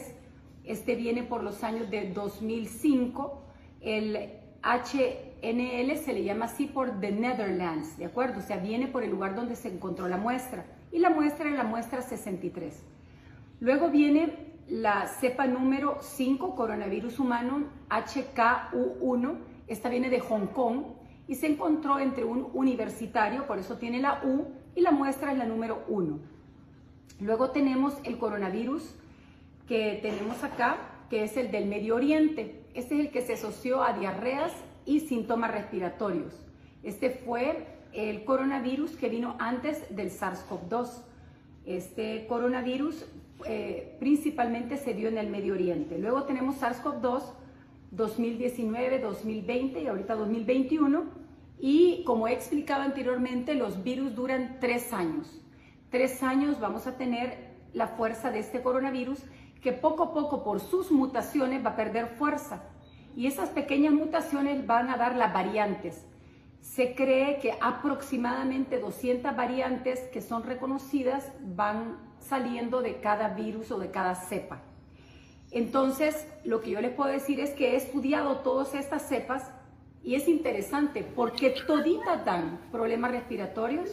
[0.64, 3.42] este viene por los años de 2005.
[3.80, 4.16] El
[4.62, 8.38] HNL se le llama así por The Netherlands, ¿de acuerdo?
[8.38, 10.64] O sea, viene por el lugar donde se encontró la muestra.
[10.92, 12.82] Y la muestra es la muestra 63.
[13.60, 19.38] Luego viene la cepa número 5, coronavirus humano HKU1.
[19.66, 20.82] Esta viene de Hong Kong
[21.28, 25.38] y se encontró entre un universitario, por eso tiene la U, y la muestra es
[25.38, 26.18] la número 1.
[27.20, 28.94] Luego tenemos el coronavirus
[29.68, 30.76] que tenemos acá,
[31.08, 32.64] que es el del Medio Oriente.
[32.74, 34.52] Este es el que se asoció a diarreas
[34.86, 36.34] y síntomas respiratorios.
[36.82, 41.02] Este fue el coronavirus que vino antes del SARS-CoV-2.
[41.66, 43.06] Este coronavirus
[43.46, 45.98] eh, principalmente se dio en el Medio Oriente.
[45.98, 47.22] Luego tenemos SARS-CoV-2,
[47.90, 51.04] 2019, 2020 y ahorita 2021.
[51.60, 55.40] Y como he explicado anteriormente, los virus duran tres años.
[55.90, 59.20] Tres años vamos a tener la fuerza de este coronavirus
[59.62, 62.64] que poco a poco por sus mutaciones va a perder fuerza.
[63.16, 66.04] Y esas pequeñas mutaciones van a dar las variantes.
[66.62, 73.78] Se cree que aproximadamente 200 variantes que son reconocidas van saliendo de cada virus o
[73.78, 74.62] de cada cepa.
[75.50, 79.50] Entonces, lo que yo les puedo decir es que he estudiado todas estas cepas
[80.02, 83.90] y es interesante porque toditas dan problemas respiratorios,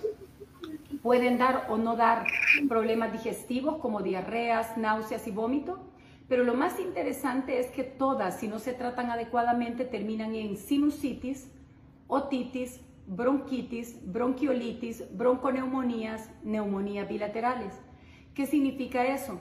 [1.01, 2.25] pueden dar o no dar
[2.69, 5.79] problemas digestivos como diarreas, náuseas y vómito,
[6.29, 11.51] pero lo más interesante es que todas, si no se tratan adecuadamente, terminan en sinusitis,
[12.09, 17.73] otitis, bronquitis, bronquiolitis, bronconeumonías, neumonías bilaterales.
[18.33, 19.39] ¿Qué significa eso?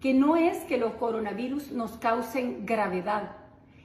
[0.00, 3.36] Que no es que los coronavirus nos causen gravedad,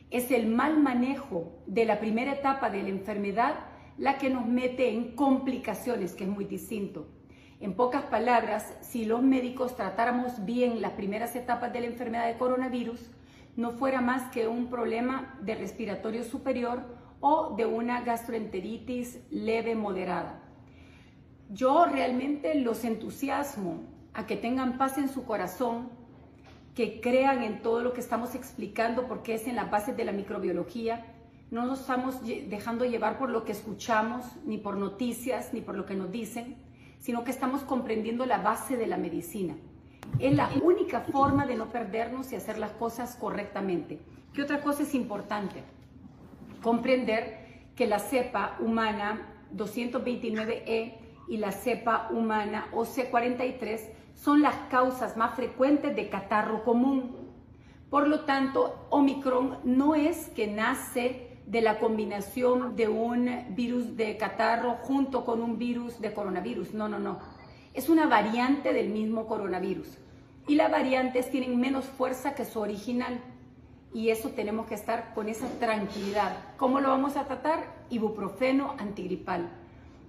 [0.09, 3.55] es el mal manejo de la primera etapa de la enfermedad
[3.97, 7.07] la que nos mete en complicaciones, que es muy distinto.
[7.59, 12.37] En pocas palabras, si los médicos tratáramos bien las primeras etapas de la enfermedad de
[12.37, 13.11] coronavirus,
[13.55, 20.41] no fuera más que un problema de respiratorio superior o de una gastroenteritis leve moderada.
[21.49, 25.89] Yo realmente los entusiasmo a que tengan paz en su corazón,
[26.75, 30.11] que crean en todo lo que estamos explicando porque es en la base de la
[30.11, 31.05] microbiología.
[31.51, 35.85] No nos estamos dejando llevar por lo que escuchamos, ni por noticias, ni por lo
[35.85, 36.55] que nos dicen,
[36.99, 39.55] sino que estamos comprendiendo la base de la medicina.
[40.19, 43.99] Es la única forma de no perdernos y hacer las cosas correctamente.
[44.33, 45.63] ¿Qué otra cosa es importante?
[46.61, 50.93] Comprender que la cepa humana 229E
[51.27, 53.79] y la cepa humana OC43
[54.13, 57.15] son las causas más frecuentes de catarro común.
[57.89, 64.15] Por lo tanto, Omicron no es que nace de la combinación de un virus de
[64.17, 66.73] catarro junto con un virus de coronavirus.
[66.73, 67.19] No, no, no.
[67.73, 69.97] Es una variante del mismo coronavirus.
[70.47, 73.19] Y las variantes tienen menos fuerza que su original.
[73.93, 76.37] Y eso tenemos que estar con esa tranquilidad.
[76.57, 77.65] ¿Cómo lo vamos a tratar?
[77.89, 79.49] Ibuprofeno antigripal.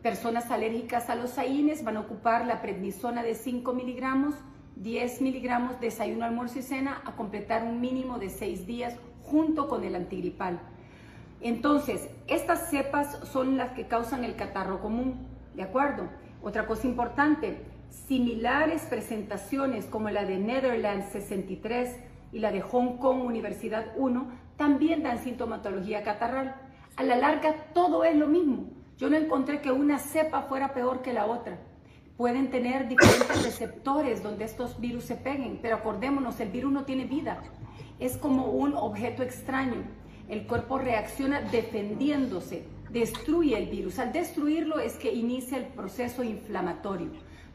[0.02, 4.34] Personas alérgicas a los AINES van a ocupar la prednisona de 5 miligramos,
[4.76, 9.84] 10 miligramos desayuno, almuerzo y cena a completar un mínimo de 6 días junto con
[9.84, 10.60] el antigripal.
[11.40, 16.08] Entonces, estas cepas son las que causan el catarro común, ¿de acuerdo?
[16.40, 21.96] Otra cosa importante, similares presentaciones como la de Netherlands 63
[22.32, 24.26] y la de Hong Kong Universidad 1
[24.56, 26.56] también dan sintomatología catarral.
[26.96, 28.70] A la larga todo es lo mismo.
[28.98, 31.58] Yo no encontré que una cepa fuera peor que la otra.
[32.16, 37.04] Pueden tener diferentes receptores donde estos virus se peguen, pero acordémonos, el virus no tiene
[37.04, 37.42] vida.
[37.98, 39.84] Es como un objeto extraño
[40.32, 43.98] el cuerpo reacciona defendiéndose, destruye el virus.
[43.98, 47.10] Al destruirlo es que inicia el proceso inflamatorio.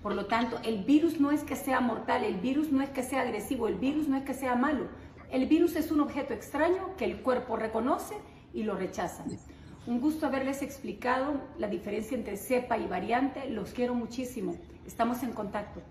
[0.07, 3.03] Por lo tanto, el virus no es que sea mortal, el virus no es que
[3.03, 4.87] sea agresivo, el virus no es que sea malo.
[5.29, 8.15] El virus es un objeto extraño que el cuerpo reconoce
[8.53, 9.25] y lo rechaza.
[9.85, 13.49] Un gusto haberles explicado la diferencia entre cepa y variante.
[13.49, 14.55] Los quiero muchísimo.
[14.85, 15.81] Estamos en contacto.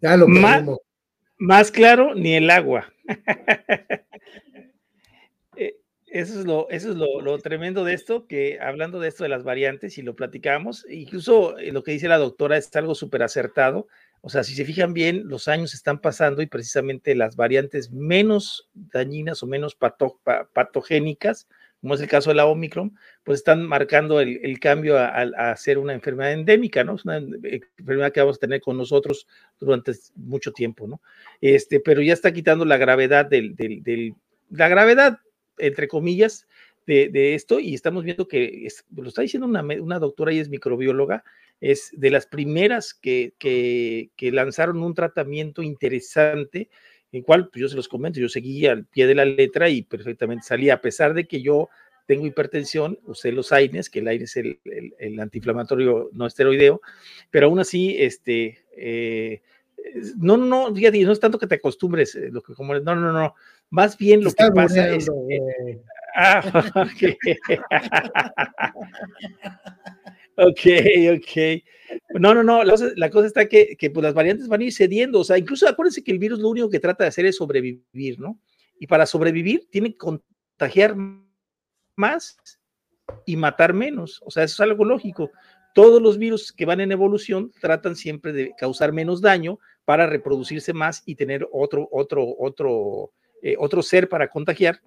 [0.00, 0.64] Ya lo más,
[1.36, 2.86] más claro, ni el agua.
[6.12, 9.44] Eso es, lo, eso es lo, tremendo de esto, que hablando de esto de las
[9.44, 13.88] variantes y lo platicamos, incluso eh, lo que dice la doctora es algo súper acertado.
[14.20, 18.68] O sea, si se fijan bien, los años están pasando y precisamente las variantes menos
[18.74, 19.74] dañinas o menos
[20.52, 21.48] patogénicas
[21.82, 25.92] como es el caso de la Omicron, pues están marcando el, cambio a, ser una
[25.92, 26.94] enfermedad endémica, ¿no?
[26.94, 29.26] Es una enfermedad que vamos a tener con nosotros
[29.58, 31.02] durante mucho tiempo, ¿no?
[31.40, 33.56] Este, pero ya está quitando la gravedad del,
[34.48, 35.18] la gravedad,
[35.58, 36.46] entre comillas,
[36.86, 41.24] de, esto y estamos viendo que lo está diciendo una, doctora y es microbióloga,
[41.60, 46.68] es de las primeras que, que, que lanzaron un tratamiento interesante
[47.12, 49.82] en cual pues, yo se los comento, yo seguía al pie de la letra y
[49.82, 51.68] perfectamente salía, a pesar de que yo
[52.06, 54.60] tengo hipertensión, usé los AINES, que el AINES es el,
[54.98, 56.80] el, antiinflamatorio no esteroideo,
[57.30, 59.42] pero aún así, este, eh,
[60.16, 63.12] no, no, no, no es tanto que te acostumbres, eh, lo que como, no, no,
[63.12, 63.34] no,
[63.72, 65.10] más bien lo que pasa es...
[66.14, 66.42] ah,
[70.36, 70.60] ok,
[71.16, 71.62] ok.
[72.20, 75.20] No, no, no, la, cosa está que, que pues, las variantes van a ir cediendo,
[75.20, 78.20] o sea, incluso acuérdense que el virus lo único que trata de hacer es sobrevivir,
[78.20, 78.38] ¿no?
[78.78, 80.94] Y para sobrevivir tiene que contagiar
[81.96, 82.36] más
[83.24, 85.30] y matar menos, o sea, eso es algo lógico.
[85.74, 90.74] Todos los virus que van en evolución tratan siempre de causar menos daño para reproducirse
[90.74, 93.12] más y tener otro, otro, otro,
[93.42, 94.80] eh, otro ser para contagiar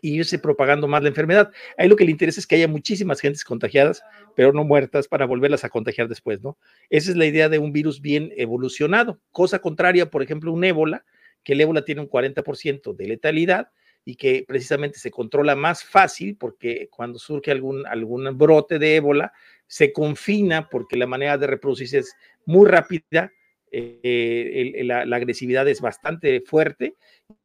[0.00, 1.50] y irse propagando más la enfermedad.
[1.78, 4.02] Ahí lo que le interesa es que haya muchísimas gentes contagiadas,
[4.34, 6.58] pero no muertas para volverlas a contagiar después, ¿no?
[6.90, 9.20] Esa es la idea de un virus bien evolucionado.
[9.30, 11.04] Cosa contraria, por ejemplo, un ébola,
[11.44, 13.70] que el ébola tiene un 40% de letalidad
[14.04, 19.32] y que precisamente se controla más fácil porque cuando surge algún, algún brote de ébola,
[19.66, 23.32] se confina porque la manera de reproducirse es muy rápida,
[23.72, 26.96] eh, la, la agresividad es bastante fuerte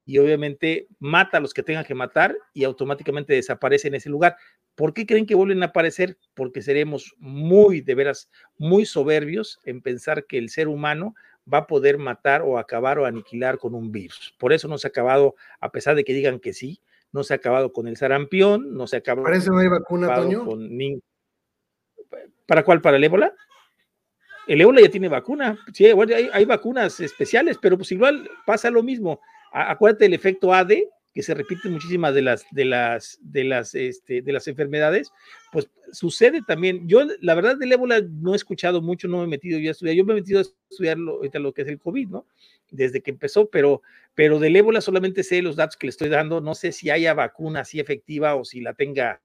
[0.05, 4.35] y obviamente mata a los que tengan que matar y automáticamente desaparece en ese lugar.
[4.75, 6.17] ¿Por qué creen que vuelven a aparecer?
[6.33, 11.15] Porque seremos muy, de veras, muy soberbios en pensar que el ser humano
[11.51, 14.35] va a poder matar o acabar o aniquilar con un virus.
[14.37, 17.33] Por eso no se ha acabado, a pesar de que digan que sí, no se
[17.33, 19.23] ha acabado con el sarampión, no se ha acabado.
[19.23, 20.45] ¿Para eso no hay vacuna, Toño?
[22.45, 22.81] ¿Para cuál?
[22.81, 23.33] ¿Para el ébola?
[24.47, 25.57] El ébola ya tiene vacuna.
[25.73, 29.19] Sí, hay, vacunas especiales, pero pues igual pasa lo mismo.
[29.51, 30.71] Acuérdate del efecto AD,
[31.13, 35.11] que se repite muchísimas de las, de las, de las, este, de las enfermedades,
[35.51, 36.87] pues sucede también.
[36.87, 39.71] Yo, la verdad, del ébola no he escuchado mucho, no me he metido yo a
[39.71, 39.95] estudiar.
[39.95, 42.25] Yo me he metido a estudiar lo, lo que es el COVID, ¿no?
[42.71, 43.81] Desde que empezó, pero,
[44.15, 46.39] pero del ébola solamente sé los datos que le estoy dando.
[46.39, 49.21] No sé si haya vacuna así efectiva o si la tenga,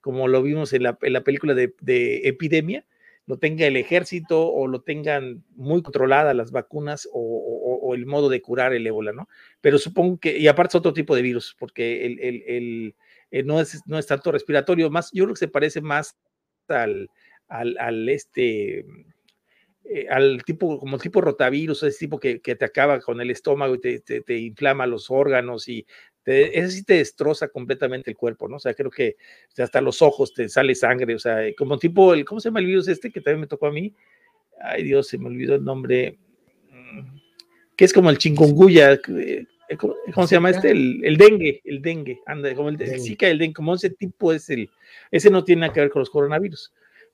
[0.00, 2.84] como lo vimos en la, en la película de epidemia,
[3.26, 8.40] lo tenga el ejército o lo tengan muy controladas las vacunas o, el modo de
[8.40, 9.28] curar el ébola, ¿no?
[9.60, 12.94] Pero supongo que, y aparte es otro tipo de virus, porque el, el,
[13.30, 16.16] el, no, es, no es tanto respiratorio, más, yo creo que se parece más
[16.68, 17.10] al,
[17.48, 18.86] al, al este,
[19.84, 23.74] eh, al tipo, como tipo rotavirus, ese tipo que, que, te acaba con el estómago
[23.74, 25.86] y te, te inflama los órganos y
[26.22, 28.56] te, ese sí te destroza completamente el cuerpo, ¿no?
[28.56, 29.16] O sea, creo que
[29.58, 32.66] hasta los ojos te sale sangre, o sea, como tipo, el, ¿cómo se llama el
[32.66, 33.94] virus este que también me tocó a mí?
[34.60, 36.18] Ay Dios, se me olvidó el nombre,
[36.70, 37.16] mm,
[37.76, 39.46] que es como el chingonguya, eh,
[39.76, 40.70] ¿cómo, se llama este?
[40.70, 44.32] El, el, dengue, el dengue, anda, como el, el Zika, el dengue, como ese tipo
[44.32, 44.70] es el,
[45.10, 46.72] ese no tiene nada que ver con los coronavirus.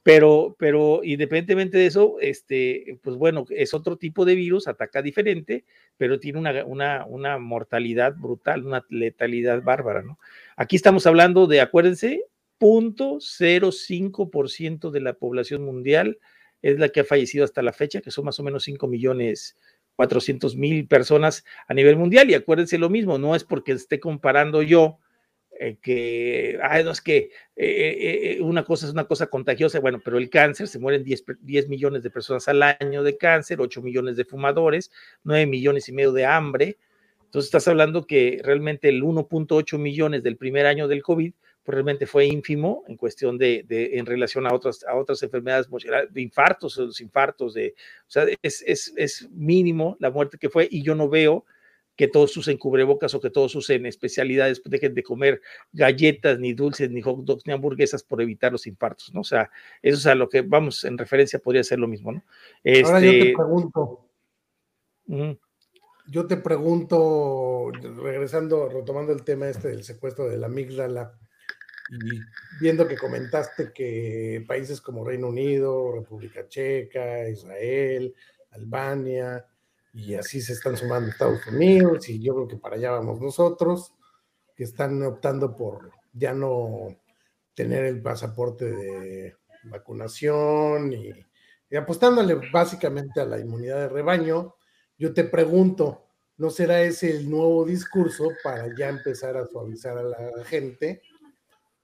[0.09, 5.67] Pero, pero independientemente de eso, este, pues bueno, es otro tipo de virus, ataca diferente,
[5.99, 10.19] pero tiene una, una, una mortalidad brutal, una letalidad bárbara, ¿no?
[10.57, 12.25] Aquí estamos hablando de, acuérdense,
[12.59, 16.19] 0.05% de la población mundial
[16.63, 19.59] es la que ha fallecido hasta la fecha, que son más o menos 5 millones
[19.97, 22.31] 400 mil personas a nivel mundial.
[22.31, 25.01] Y acuérdense lo mismo, no es porque esté comparando yo
[25.61, 30.01] eh, que, ay, no es que eh, eh, una cosa es una cosa contagiosa, bueno,
[30.05, 33.83] pero el cáncer, se mueren 10, 10, millones de personas al año de cáncer, 8
[33.83, 34.93] millones de fumadores,
[35.25, 36.79] 9 millones y medio de hambre.
[37.25, 41.33] Entonces estás hablando que realmente el 1.8 millones del primer año del COVID
[41.65, 45.69] pues realmente fue ínfimo en cuestión de, de, en relación a otras, a otras enfermedades
[46.11, 47.75] de infartos, los infartos, de,
[48.07, 51.45] o sea, es, es, es mínimo la muerte que fue y yo no veo
[51.99, 55.43] que todos usen cubrebocas o que todos usen especialidades, dejen de comer
[55.73, 59.23] galletas, ni dulces, ni hot dogs, ni hamburguesas por evitar los infartos, ¿no?
[59.23, 59.51] O sea,
[59.83, 62.25] eso es a lo que vamos en referencia, podría ser lo mismo, ¿no?
[62.63, 64.05] Este, Ahora yo te este, pregunto.
[66.07, 71.19] Yo te pregunto, regresando, retomando el tema este del secuestro de la amígdala,
[71.91, 72.21] y
[72.61, 78.15] viendo que comentaste que países como Reino Unido, República Checa, Israel,
[78.53, 79.45] Albania,
[79.99, 83.93] y así se están sumando Estados Unidos y yo creo que para allá vamos nosotros,
[84.55, 86.97] que están optando por ya no
[87.53, 91.11] tener el pasaporte de vacunación y,
[91.77, 94.55] apostándole básicamente a la inmunidad de rebaño.
[94.97, 100.03] Yo te pregunto, ¿no será ese el nuevo discurso para ya empezar a suavizar a
[100.05, 101.03] la gente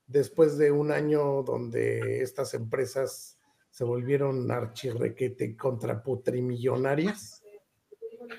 [0.06, 3.38] después de un año donde estas empresas
[3.70, 7.43] se volvieron archirrequete contra putrimillonarias?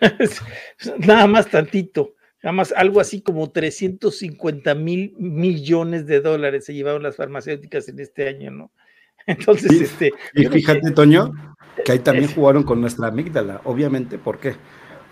[0.99, 7.03] Nada más tantito, nada más algo así como 350 mil millones de dólares se llevaron
[7.03, 8.71] las farmacéuticas en este año, ¿no?
[9.27, 10.13] Entonces, este.
[10.33, 11.31] Y fíjate, Toño,
[11.83, 14.55] que ahí también jugaron con nuestra amígdala, obviamente, ¿por qué?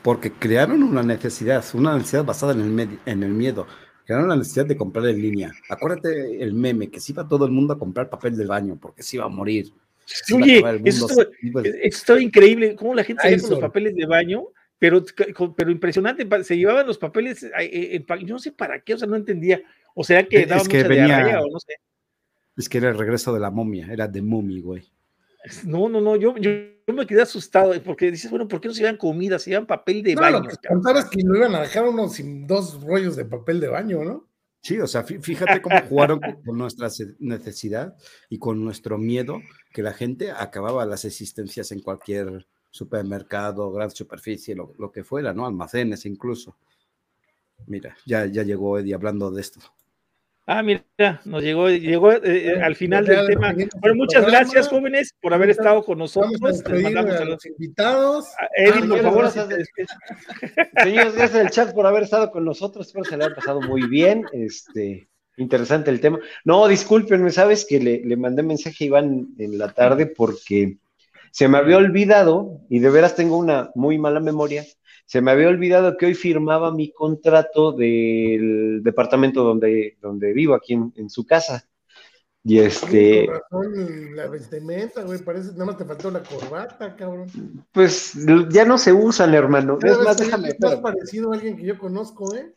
[0.04, 3.66] Porque crearon una necesidad, una necesidad basada en el, en el miedo.
[4.06, 5.52] Crearon la necesidad de comprar en línea.
[5.70, 9.02] Acuérdate el meme, que se iba todo el mundo a comprar papel de baño porque
[9.02, 9.72] se iba a morir.
[10.36, 11.08] Oye, eso
[11.82, 14.44] esto, increíble, cómo la gente salía con los papeles de baño
[14.80, 15.04] pero,
[15.56, 19.16] pero impresionante, se llevaban los papeles, eh, yo no sé para qué, o sea, no
[19.16, 19.62] entendía,
[19.96, 21.76] o sea que daba mucha venía, o no sé.
[22.58, 24.92] Es que era el regreso de la momia, era de mommy, güey.
[25.66, 26.52] No, no, no, yo, yo,
[26.94, 30.02] me quedé asustado, porque dices, bueno, ¿por qué no se llevan comida, se llevan papel
[30.02, 30.40] de baño?
[30.40, 33.68] Lo que contabas que lo iban a dejar uno sin dos rollos de papel de
[33.68, 34.30] baño, ¿no?
[34.62, 36.88] Sí, o sea, fíjate cómo jugaron con nuestra
[37.20, 37.98] necesidad
[38.30, 39.42] y con nuestro miedo,
[39.74, 45.32] que la gente acababa las existencias en cualquier supermercado, gran superficie, lo, lo, que fuera,
[45.32, 45.46] ¿no?
[45.46, 46.58] Almacenes incluso.
[47.68, 49.60] Mira, ya, ya llegó Eddie hablando de esto.
[50.48, 50.84] Ah, mira,
[51.24, 53.54] nos llegó, llegó eh, eh, al final del tema.
[53.80, 56.34] Bueno, muchas gracias, jóvenes, por haber estado con nosotros.
[56.42, 58.26] Vamos a despedir a los invitados.
[58.58, 59.86] Eddie, Ah, por favor, les si te.
[60.84, 62.88] Señores, gracias al chat por haber estado con nosotros.
[62.88, 64.26] Espero se le haya pasado muy bien.
[64.34, 65.08] Este,
[65.38, 66.20] interesante el tema.
[66.44, 70.80] No, discúlpenme, sabes que le, le mandé mensaje a Iván en la tarde porque
[71.34, 74.64] se me había olvidado, y de veras tengo una muy mala memoria,
[75.08, 80.74] se me había olvidado que hoy firmaba mi contrato del departamento donde, donde vivo, aquí
[80.74, 81.68] en, en su casa.
[82.44, 87.28] Y este, razón, la vestimenta, güey, parece, nada más te faltó la corbata, cabrón.
[87.72, 88.14] pues
[88.52, 89.80] ya no se usan, hermano.
[89.82, 90.50] Es más, déjame.
[90.50, 92.54] es más parecido a alguien que yo conozco, ¿eh?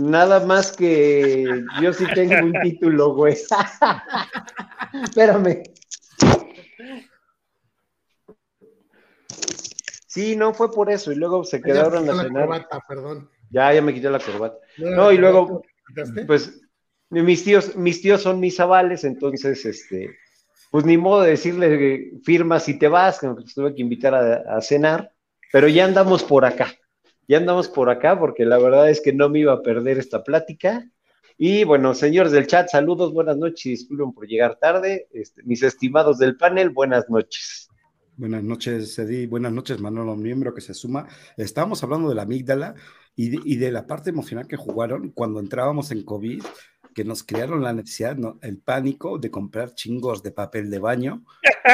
[0.00, 3.34] Nada más que yo sí tengo un título, güey.
[5.04, 5.62] Espérame.
[10.10, 11.12] Sí, no fue por eso.
[11.12, 12.42] Y luego se Ya quedaron te a quitó la cenar.
[12.46, 13.30] corbata, perdón.
[13.50, 14.58] Ya, ya me quité la corbata.
[14.78, 15.62] No, y luego-?
[16.26, 16.60] Pues
[17.10, 20.16] mis tíos, mis tíos son mis avales, entonces, este,
[20.72, 24.14] pues ni modo de decirle eh, firma si te vas, que los tuve que invitar
[24.14, 25.12] a, a cenar,
[25.52, 26.74] pero ya andamos por acá.
[27.28, 30.24] Ya andamos por acá porque la verdad es que no me iba a perder esta
[30.24, 30.84] plática.
[31.38, 35.06] Y bueno, señores del chat, saludos, buenas noches, disculpen por llegar tarde.
[35.12, 37.69] Este, mis estimados del panel, buenas noches.
[38.20, 39.26] Buenas noches, Eddie.
[39.26, 41.08] Buenas noches, Manolo, miembro que se suma.
[41.38, 42.74] Estábamos hablando de la amígdala
[43.16, 46.42] y de, y de la parte emocional que jugaron cuando entrábamos en COVID,
[46.94, 48.38] que nos crearon la necesidad, ¿no?
[48.42, 51.24] el pánico de comprar chingos de papel de baño,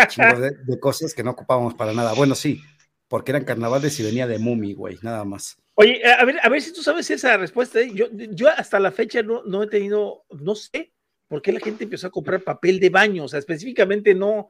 [0.06, 2.12] chingos de, de cosas que no ocupábamos para nada.
[2.12, 2.62] Bueno, sí,
[3.08, 5.60] porque eran carnavales y venía de Mumi, güey, nada más.
[5.74, 7.80] Oye, a ver, a ver si tú sabes esa respuesta.
[7.80, 7.90] ¿eh?
[7.92, 10.92] Yo, yo hasta la fecha no, no he tenido, no sé
[11.28, 13.24] por qué la gente empezó a comprar papel de baño.
[13.24, 14.48] O sea, específicamente no,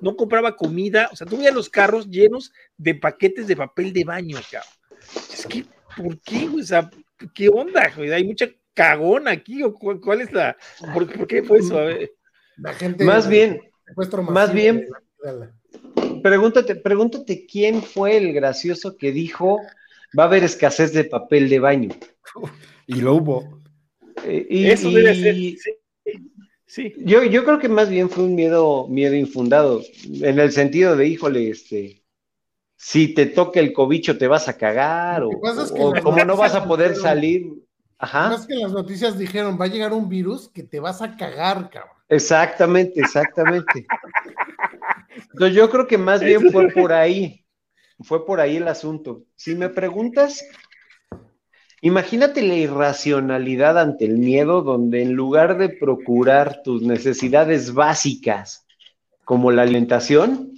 [0.00, 1.08] no compraba comida.
[1.12, 4.70] O sea, tú veías los carros llenos de paquetes de papel de baño, cabrón.
[5.32, 5.64] Es que,
[5.96, 6.46] ¿por qué?
[6.46, 6.62] güey?
[6.62, 6.90] O sea,
[7.34, 7.90] ¿qué onda?
[7.96, 8.12] güey?
[8.12, 9.62] Hay mucha cagón aquí.
[9.62, 10.56] ¿O cuál, cuál es la.
[10.94, 11.78] ¿Por, por qué fue eso?
[11.78, 12.12] A ver.
[12.56, 13.04] La gente.
[13.04, 13.60] Más bien,
[14.32, 14.86] más bien-
[16.22, 19.60] pregúntate, pregúntate quién fue el gracioso que dijo
[20.18, 21.90] va a haber escasez de papel de baño.
[22.90, 23.60] Y lo hubo.
[24.24, 25.34] Eh, y- Eso debe ser.
[25.34, 25.58] Sí.
[26.68, 26.92] Sí.
[26.98, 31.08] Yo, yo creo que más bien fue un miedo, miedo infundado, en el sentido de,
[31.08, 32.04] híjole, este,
[32.76, 36.54] si te toca el cobicho te vas a cagar, o, es que como no vas
[36.54, 37.46] a poder dijeron- salir.
[38.00, 41.16] Ajá, Más que las noticias dijeron, va a llegar un virus que te vas a
[41.16, 41.96] cagar, cabrón.
[42.08, 43.86] exactamente, exactamente.
[45.32, 47.44] Entonces yo creo que más bien fue por ahí,
[48.00, 49.24] fue por ahí el asunto.
[49.34, 50.44] Si me preguntas,
[51.80, 58.66] imagínate la irracionalidad ante el miedo, donde en lugar de procurar tus necesidades básicas,
[59.24, 60.52] como la alimentación,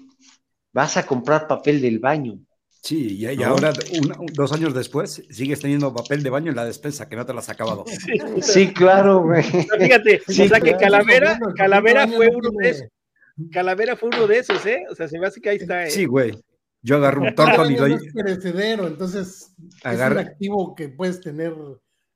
[0.73, 2.39] vas a comprar papel del baño.
[2.83, 7.09] Sí, y, ahora, un- dos años después, sigues teniendo papel de baño en la despensa,
[7.09, 7.85] que no te lo has acabado.
[7.87, 8.18] sí.
[8.41, 9.43] Sí, claro, güey.
[9.43, 10.75] Fíjate, Sí, o sea que.
[10.77, 12.89] Calavera, Calavera fue uno de esos.
[13.53, 14.85] Calavera fue uno de esos, ¿eh?
[14.91, 15.85] O sea, se me hace que ahí está.
[15.85, 15.91] ¿eh?
[15.91, 16.33] Sí, güey.
[16.83, 19.55] Yo agarro un tortón y no es perecedero, entonces
[19.85, 21.55] es un activo que puedes tener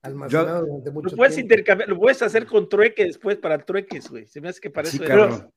[0.03, 1.53] almacenado durante mucho Lo puedes tiempo.
[1.55, 4.27] intercambiar, lo puedes hacer con trueque después para trueques, güey.
[4.27, 5.51] Se me hace que para Sí, eso cabrón.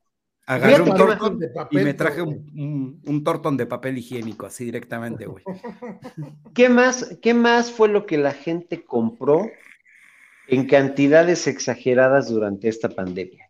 [0.50, 3.98] Agarré un tortón de y papel, me traje pero- un, un, un tortón de papel
[3.98, 5.44] higiénico, así directamente, güey.
[6.54, 9.50] ¿Qué más, ¿Qué más fue lo que la gente compró
[10.48, 13.50] en cantidades exageradas durante esta pandemia?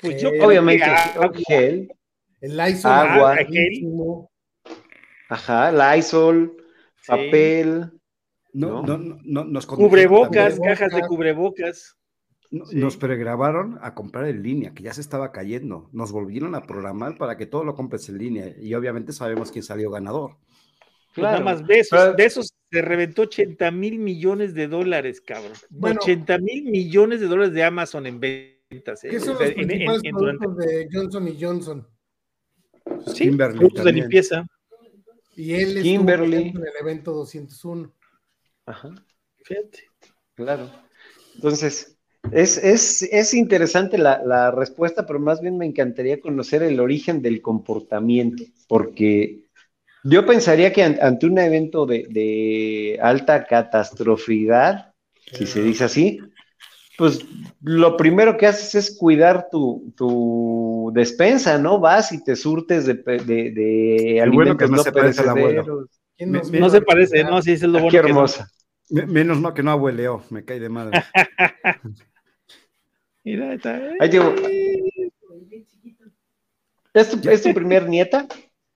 [0.00, 1.90] Pues yo Obviamente, agua, gel,
[2.42, 3.36] El Lysol, Agua.
[3.40, 4.30] ah, buenísimo.
[5.28, 6.56] Ajá, Lysol,
[6.96, 7.06] sí.
[7.08, 7.90] papel,
[8.52, 8.82] No, ¿No?
[8.82, 10.74] no, no, no, nos Cubrebocas, también.
[10.76, 11.96] cajas de cubrebocas.
[12.50, 12.76] Sí.
[12.76, 15.88] Nos pregrabaron a comprar en línea, que ya se estaba cayendo.
[15.92, 18.54] Nos volvieron a programar para que todo lo compres en línea.
[18.60, 20.36] Y obviamente sabemos quién salió ganador.
[21.16, 25.20] Pues nada más de esos, Pero- de esos se reventó 80 mil millones de dólares,
[25.20, 25.52] cabrón.
[25.70, 25.98] Bueno.
[26.00, 29.02] 80 mil millones de dólares de Amazon en ventas.
[29.02, 29.08] ¿eh?
[29.10, 31.88] ¿Qué son los en- en- principales en- durante- productos de Johnson y Johnson?
[33.06, 34.46] sí, Kimberly productos de limpieza.
[35.36, 36.36] Y él Kimberly.
[36.36, 37.92] en el evento 201.
[38.66, 38.90] Ajá,
[39.44, 39.80] Fíjate.
[40.34, 40.70] claro.
[41.34, 41.98] Entonces,
[42.32, 47.20] es, es, es interesante la, la respuesta, pero más bien me encantaría conocer el origen
[47.20, 49.44] del comportamiento, porque
[50.04, 54.94] yo pensaría que an- ante un evento de, de alta catastrofidad,
[55.32, 56.18] si se dice así,
[56.96, 57.20] pues
[57.62, 61.80] lo primero que haces es cuidar tu, tu despensa, ¿no?
[61.80, 65.64] Vas y te surtes de, de, bueno que no no se parece al abuelo.
[65.64, 66.00] perecederos.
[66.16, 67.90] ¿Quién Me- No se parece, no, sí, es lo Ah, bueno.
[67.90, 68.08] qué que no.
[68.18, 68.48] hermosa.
[68.90, 71.02] Me- Menos mal que no abueleó, me cae de madre.
[73.24, 73.80] Mira, ahí está.
[73.98, 74.34] Ahí digo,
[76.92, 78.26] ¿es tu, es tu primer nieta?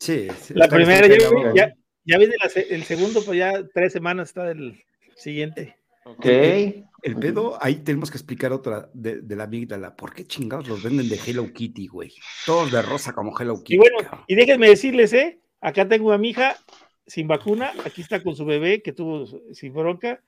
[0.01, 1.17] Sí, sí, La primera, ya,
[1.55, 4.83] ya, ya viene la se- el segundo, pues ya tres semanas está del.
[5.17, 5.77] Siguiente.
[6.05, 6.25] Ok.
[7.03, 9.95] El pedo, ahí tenemos que explicar otra de, de la amígdala.
[9.95, 12.13] ¿Por qué chingados los venden de Hello Kitty, güey?
[12.45, 13.75] Todos de rosa como Hello Kitty.
[13.75, 14.25] Y bueno, cabrón.
[14.27, 15.41] y déjenme decirles, ¿eh?
[15.61, 16.57] Acá tengo a mi hija
[17.07, 20.21] sin vacuna, aquí está con su bebé que tuvo sin bronca.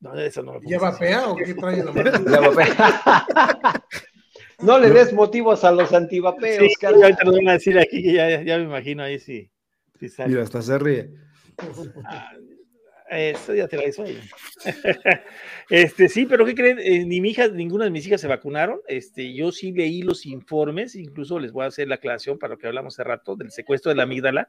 [0.00, 0.98] No, eso no lo pongas ¿Lleva así.
[1.00, 2.10] pea o qué trae la mano?
[2.30, 3.74] La vapea.
[4.60, 8.42] No le des motivos a los antivapeos, Sí, ahorita van a decir aquí que ya,
[8.42, 9.52] ya me imagino ahí sí.
[10.00, 10.30] sí sale.
[10.30, 11.10] Mira, hasta se ríe.
[12.04, 12.32] Ah,
[13.10, 14.04] Eso ya te la hizo.
[15.70, 16.78] Este, sí, pero ¿qué creen?
[16.80, 18.80] Eh, ni mi hija, ninguna de mis hijas se vacunaron.
[18.88, 22.58] Este, yo sí leí los informes, incluso les voy a hacer la aclaración para lo
[22.58, 24.48] que hablamos hace rato del secuestro de la amígdala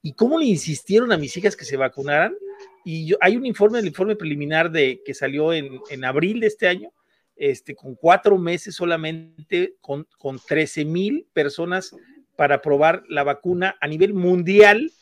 [0.00, 2.36] y cómo le insistieron a mis hijas que se vacunaran.
[2.84, 6.46] Y yo, hay un informe, el informe preliminar de que salió en, en abril de
[6.46, 6.92] este año,
[7.34, 11.96] este, con cuatro meses solamente, con, con 13 mil personas
[12.36, 14.92] para probar la vacuna a nivel mundial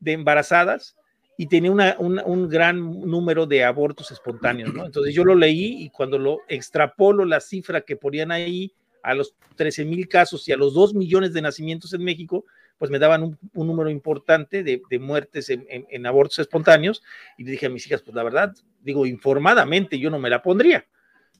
[0.00, 0.97] de embarazadas
[1.40, 4.84] y tenía una- un gran número de abortos espontáneos, ¿no?
[4.84, 8.72] Entonces yo lo leí y cuando lo extrapolo la cifra que ponían ahí
[9.04, 12.44] a los 13 mil casos y a los 2 millones de nacimientos en México,
[12.76, 17.04] pues me daban un, número importante de, muertes en, en- en abortos espontáneos
[17.38, 20.42] y le dije a mis hijas, pues la verdad, digo, informadamente yo no me la
[20.42, 20.86] pondría.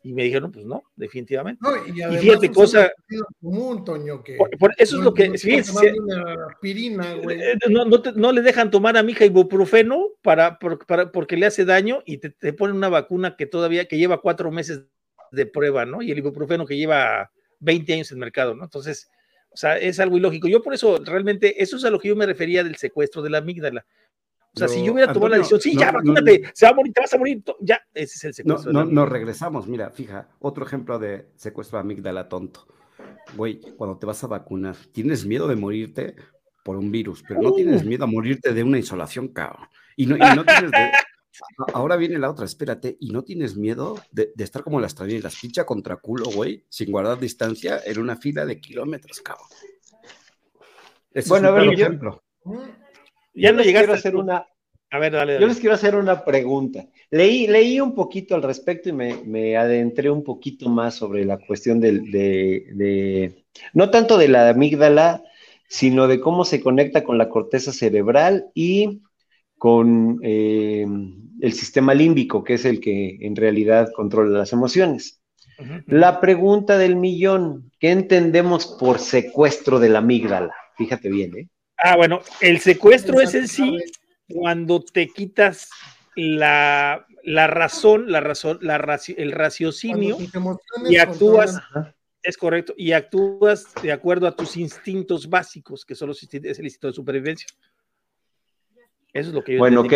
[0.02, 1.60] Y me dijeron, pues no, definitivamente.
[1.62, 2.92] No, y, además fíjate, cosa-
[3.40, 5.86] común, Toño, que Por- por eso es lo que- no sí, estás sí.
[5.98, 7.40] una aspirina, güey.
[7.40, 11.10] Eh, No, no, te- no le dejan tomar a mi hija ibuprofeno para, por- para-
[11.10, 14.50] porque le hace daño y te, te ponen una vacuna que todavía que lleva cuatro
[14.50, 14.84] meses
[15.32, 16.00] de prueba, ¿no?
[16.00, 17.30] Y el ibuprofeno que lleva
[17.60, 18.64] 20 años en el mercado, ¿no?
[18.64, 19.10] Entonces,
[19.50, 20.46] o sea, es algo ilógico.
[20.48, 23.30] Yo por eso, realmente, eso es a lo que yo me refería del secuestro de
[23.30, 23.84] la amígdala.
[24.54, 26.70] O sea, si yo hubiera tomado la decisión, sí, no, ya, no, vacúnate, se va
[26.70, 28.72] a morir, te vas a morir, ya, ese es el No, secuestro.
[28.72, 29.66] no, la nos regresamos.
[29.68, 32.66] Mira, fija, otro ejemplo de secuestro de amígdala tonto.
[33.36, 36.16] Güey, cuando te vas a vacunar, tienes miedo de morirte
[36.64, 39.68] por un virus, pero no tienes miedo a morirte de una insolación, cabrón.
[39.96, 40.90] Y no, y no tienes de-
[41.72, 45.36] Ahora viene la otra, espérate, y no tienes miedo de, de estar como las trañilas,
[45.40, 49.46] picha contra culo, güey, sin guardar distancia en una fila de kilómetros, cabrón.
[51.12, 52.24] Ese Bueno, es un a ver, yo- ejemplo.
[53.40, 53.88] Ya Yo no les llegaste.
[53.88, 54.46] quiero hacer una,
[54.90, 56.86] A ver, dale, Yo les quiero hacer una pregunta.
[57.10, 61.38] Leí, leí un poquito al respecto y me, me adentré un poquito más sobre la
[61.38, 65.22] cuestión del- de, de- no tanto de la amígdala,
[65.68, 69.02] sino de cómo se conecta con la corteza cerebral y
[69.58, 70.86] con eh,
[71.40, 75.22] el sistema límbico, que es el que en realidad controla las emociones.
[75.86, 80.54] La pregunta del millón, ¿qué entendemos por secuestro de la amígdala?
[80.76, 81.48] Fíjate bien, ¿eh?
[81.82, 83.76] Ah, bueno, el secuestro es en sí
[84.28, 85.70] cuando te quitas
[86.16, 90.16] la, la razón, la razón, la raci- el raciocinio,
[90.88, 91.60] y actúas-
[92.22, 96.58] es correcto, y actúas de acuerdo a tus instintos básicos, que son los instintos, es
[96.58, 97.46] el instinto de supervivencia.
[99.12, 99.92] Eso es lo que yo Bueno, ok.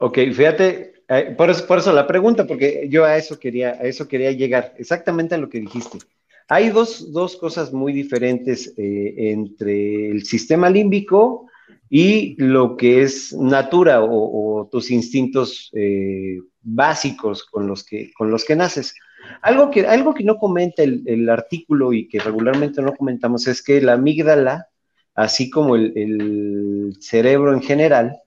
[0.00, 3.82] Ok, fíjate, eh, por, eso, por eso la pregunta, porque yo a eso quería, a
[3.82, 5.98] eso quería llegar, exactamente a lo que dijiste.
[6.48, 11.46] Hay dos, dos cosas muy diferentes eh, entre el sistema límbico
[11.90, 18.44] y lo que es natura o, tus instintos eh, básicos con los que, con los
[18.44, 18.94] que naces.
[19.42, 23.62] Algo que, algo que no comenta el, el artículo y que regularmente no comentamos es
[23.62, 24.68] que la amígdala,
[25.14, 28.20] así como el, el cerebro en general,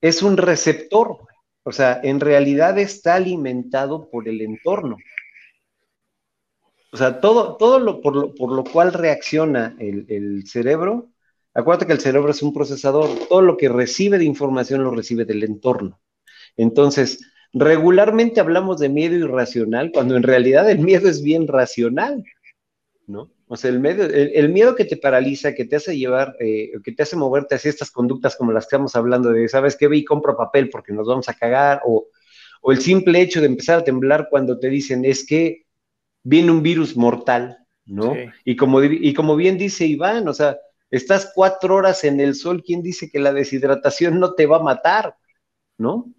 [0.00, 1.18] es un receptor.
[1.62, 4.96] O sea, en realidad está alimentado por el entorno.
[6.90, 11.10] O sea, todo, todo lo, por, lo, por lo cual reacciona el, el cerebro,
[11.52, 15.24] acuérdate que el cerebro es un procesador, todo lo que recibe de información lo recibe
[15.24, 16.00] del entorno.
[16.56, 17.20] Entonces,
[17.52, 22.24] regularmente hablamos de miedo irracional cuando en realidad el miedo es bien racional,
[23.06, 23.32] ¿no?
[23.50, 26.92] O sea, el, medio, el, miedo que te paraliza, que te hace llevar, eh, que
[26.92, 29.88] te hace moverte hacia estas conductas como las que estamos hablando de, ¿sabes qué?
[29.88, 32.08] Ve y compro papel porque nos vamos a cagar, o,
[32.60, 35.64] o el simple hecho de empezar a temblar cuando te dicen, es que
[36.28, 38.14] viene un virus mortal, ¿no?
[38.14, 38.20] Sí.
[38.44, 40.58] Y, como, y como bien dice Iván, o sea,
[40.90, 44.62] estás cuatro horas en el sol, ¿quién dice que la deshidratación no te va a
[44.62, 45.16] matar?
[45.78, 46.12] ¿No?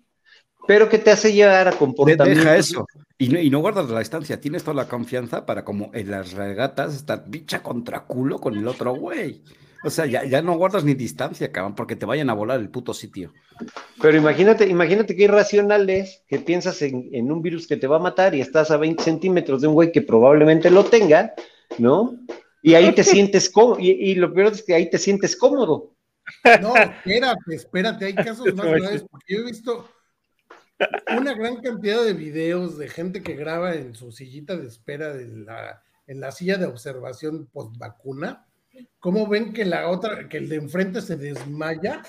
[0.68, 2.44] Pero que te hace llegar a comportamientos.
[2.44, 2.86] Deja eso.
[3.18, 4.40] Y no, y no guardas la distancia.
[4.40, 8.68] Tienes toda la confianza para, como en las regatas, estar bicha contra culo con el
[8.68, 9.44] otro güey.
[9.84, 12.70] O sea, ya, ya no guardas ni distancia, cabrón, porque te vayan a volar el
[12.70, 13.34] puto sitio.
[14.02, 17.98] Pero imagínate, imagínate qué irracional es que piensas en, en un virus que te va
[17.98, 21.34] a matar y estás a 20 centímetros de un güey que probablemente lo tenga,
[21.78, 22.18] ¿no?
[22.62, 25.94] Y ahí te sientes cómodo, y, y lo peor es que ahí te sientes cómodo.
[26.62, 29.90] No, espérate, espérate, hay casos más graves, porque yo he visto
[31.18, 35.28] una gran cantidad de videos de gente que graba en su sillita de espera de
[35.28, 38.48] la, en la silla de observación post vacuna,
[39.00, 42.02] cómo ven que la otra, que el de enfrente se desmaya,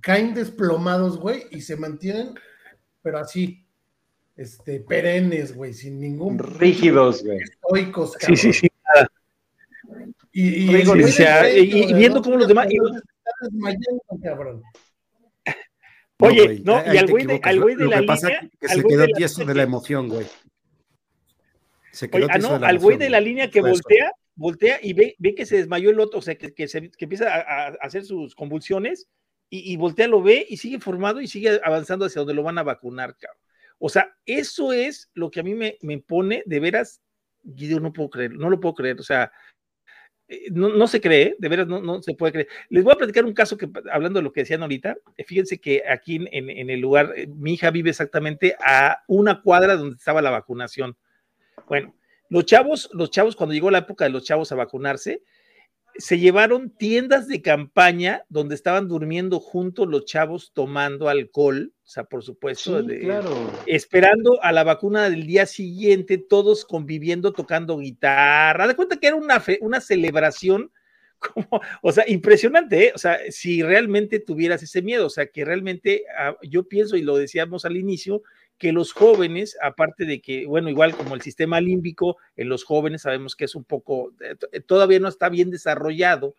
[0.00, 2.34] caen desplomados, güey, y se mantienen
[3.02, 3.66] pero así,
[4.34, 6.38] este, perennes, güey, sin ningún.
[6.38, 7.38] Rígidos, güey.
[7.38, 8.68] Estoicos, Sí, sí, sí.
[10.32, 13.02] Y, y, Sí, sea, de y- y viendo cómo los demás- están
[13.42, 14.62] desmayando, cabrón.
[16.18, 18.28] Oye, güey, no, y al güey de, al güey Lo- de lo la que pasa
[18.28, 18.42] línea.
[18.42, 20.26] es que se quedó tieso de la emoción, güey.
[21.92, 24.10] Se Oye, quedó ah, tieso no, de la al güey de la línea que voltea,
[24.34, 26.66] voltea y ve, ve que se desmayó el otro, o sea, que, que,
[26.98, 29.08] empieza a, hacer sus convulsiones
[29.50, 32.58] y, y voltea, lo ve y sigue formado y sigue avanzando hacia donde lo van
[32.58, 33.40] a vacunar, cabrón.
[33.78, 37.02] O sea, eso es lo que a mí me, me pone de veras,
[37.42, 39.30] yo no puedo creer, no lo puedo creer, o sea,
[40.26, 42.48] eh, no, no se cree, de veras no, no se puede creer.
[42.70, 45.58] Les voy a platicar un caso que, hablando de lo que decían ahorita, eh, fíjense
[45.58, 49.96] que aquí en, en- el lugar, eh, mi hija vive exactamente a una cuadra donde
[49.96, 50.96] estaba la vacunación.
[51.68, 51.94] Bueno,
[52.34, 55.22] los chavos, los chavos, cuando llegó la época de los chavos a vacunarse,
[55.96, 62.02] se llevaron tiendas de campaña donde estaban durmiendo juntos los chavos tomando alcohol, o sea,
[62.02, 63.30] por supuesto, Sí, de- claro.
[63.66, 68.66] esperando a la vacuna del día siguiente, todos conviviendo, tocando guitarra.
[68.66, 70.72] De cuenta que era una, fe- una celebración,
[71.20, 72.92] como, o sea, impresionante, ¿eh?
[72.94, 77.02] O sea, si realmente tuvieras ese miedo, o sea, que realmente ah, yo pienso, y
[77.02, 78.24] lo decíamos al inicio,
[78.58, 83.02] que los jóvenes, aparte de que, bueno, igual como el sistema límbico, en los jóvenes
[83.02, 86.34] sabemos que es un poco, eh, t- todavía no está bien desarrollado,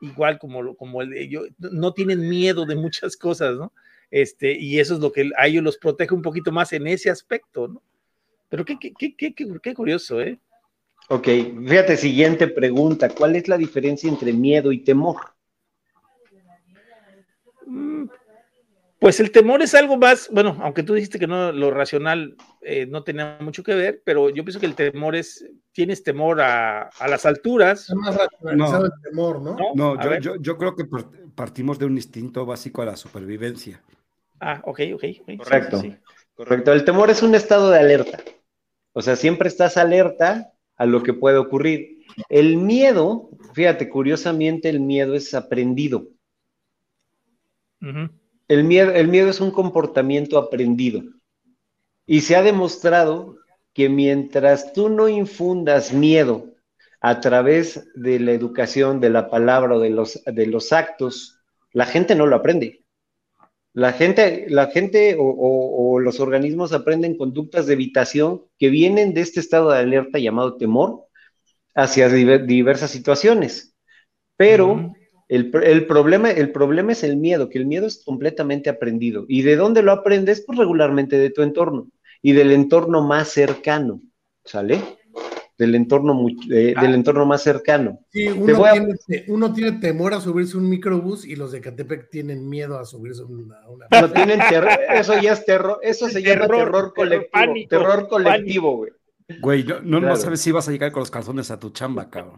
[0.00, 3.72] igual como, como el, de ellos, no tienen miedo de muchas cosas, ¿no?
[4.10, 7.10] Este, y eso es lo que a ellos los protege un poquito más en ese
[7.10, 7.82] aspecto, ¿no?
[8.48, 10.38] Pero qué, qué, qué, qué, qué- qué curioso, ¿eh?
[11.08, 11.24] Ok,
[11.68, 13.08] fíjate, siguiente pregunta.
[13.08, 15.16] ¿Cuál es la diferencia entre miedo y temor?
[19.06, 22.86] Pues el temor es algo más, bueno, aunque tú dijiste que no, lo racional eh,
[22.86, 26.88] no tenía mucho que ver, pero yo pienso que el temor es, tienes temor a,
[26.88, 28.84] a las alturas, Está más racionalizado No.
[28.86, 29.56] el temor, ¿no?
[29.76, 30.02] ¿no?
[30.02, 30.20] Yo, ver.
[30.20, 33.80] yo, yo creo que par- partimos de un instinto básico a la supervivencia.
[34.40, 34.94] Ah, ok, ok.
[34.94, 35.80] ok, sí, Correcto.
[35.82, 35.96] sí, sí.
[36.34, 36.72] Correcto.
[36.72, 38.18] El temor es un estado de alerta.
[38.92, 42.04] O sea, siempre estás alerta a lo que puede ocurrir.
[42.28, 46.08] El miedo, fíjate, curiosamente el miedo es aprendido.
[47.80, 48.10] Ujú.
[48.48, 51.02] El miedo, el miedo es un comportamiento aprendido.
[52.06, 53.36] Y se ha demostrado
[53.72, 56.54] que mientras tú no infundas miedo
[57.00, 61.40] a través de la educación, de la palabra o de los, de los actos,
[61.72, 62.84] la gente no lo aprende.
[63.74, 69.40] La gente, la gente o, los organismos aprenden conductas de evitación que vienen de este
[69.40, 71.04] estado de alerta llamado temor
[71.74, 73.74] hacia diver- diversas situaciones.
[74.36, 74.94] Pero.
[75.28, 79.24] El, el problema, el problema es el miedo, que el miedo es completamente aprendido.
[79.28, 80.44] ¿Y de dónde lo aprendes?
[80.46, 81.88] Pues regularmente de tu entorno
[82.22, 84.00] y del entorno más cercano,
[84.44, 84.80] ¿sale?
[85.58, 88.00] Del entorno, eh, del entorno más cercano.
[88.10, 91.50] Sí, Te uno a- tiene, te- uno tiene temor a subirse un microbús y los
[91.50, 93.56] de Catepec tienen miedo a subirse a una.
[93.68, 98.06] una- No tienen terror, eso ya es terror, eso se llama Terror, colectivo, pánico, terror
[98.08, 98.92] colectivo, güey.
[99.40, 102.10] Güey, no, no, no sabes si vas a llegar con los calzones a tu chamba,
[102.10, 102.36] cabrón.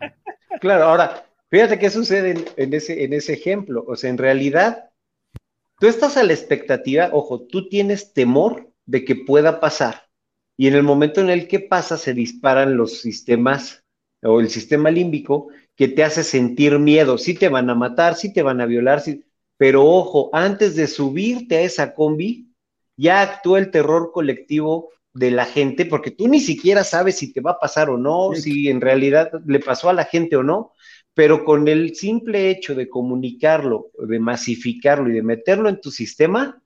[0.61, 3.85] Claro, ahora, fíjate qué sucede en, ese, en ese ejemplo.
[3.87, 4.91] O sea, en realidad,
[5.79, 10.09] tú estás a la expectativa, ojo, tú tienes temor de que pueda pasar.
[10.57, 13.85] Y en el momento en el que pasa, se disparan los sistemas
[14.23, 17.19] o el sistema límbico que te hace sentir miedo.
[17.19, 19.03] Sí te van a matar, sí te van a violar,
[19.57, 22.49] pero ojo, antes de subirte a esa combi,
[22.97, 27.41] ya actúa el terror colectivo de la gente, porque tú ni siquiera sabes si te
[27.41, 28.43] va a pasar o no, Sí.
[28.43, 30.73] si en realidad le pasó a la gente o no,
[31.15, 36.63] pero con el simple hecho de comunicarlo, de masificarlo y de meterlo en tu sistema,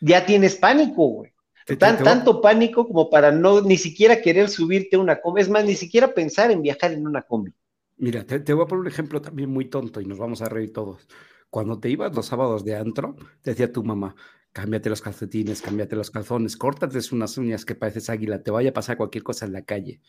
[0.00, 1.32] ya tienes pánico, güey.
[1.78, 5.64] Tan, tanto pánico como para no ni siquiera querer subirte a una combi, es más,
[5.64, 7.52] ni siquiera pensar en viajar en una combi.
[7.96, 10.48] Mira, te, te voy a poner un ejemplo también muy tonto y nos vamos a
[10.48, 11.06] reír todos.
[11.50, 14.16] Cuando te ibas los sábados de antro, te decía tu mamá,
[14.52, 18.74] cámbiate los calcetines, cámbiate los calzones, córtate unas uñas que pareces águila, te vaya a
[18.74, 20.00] pasar cualquier cosa en la calle.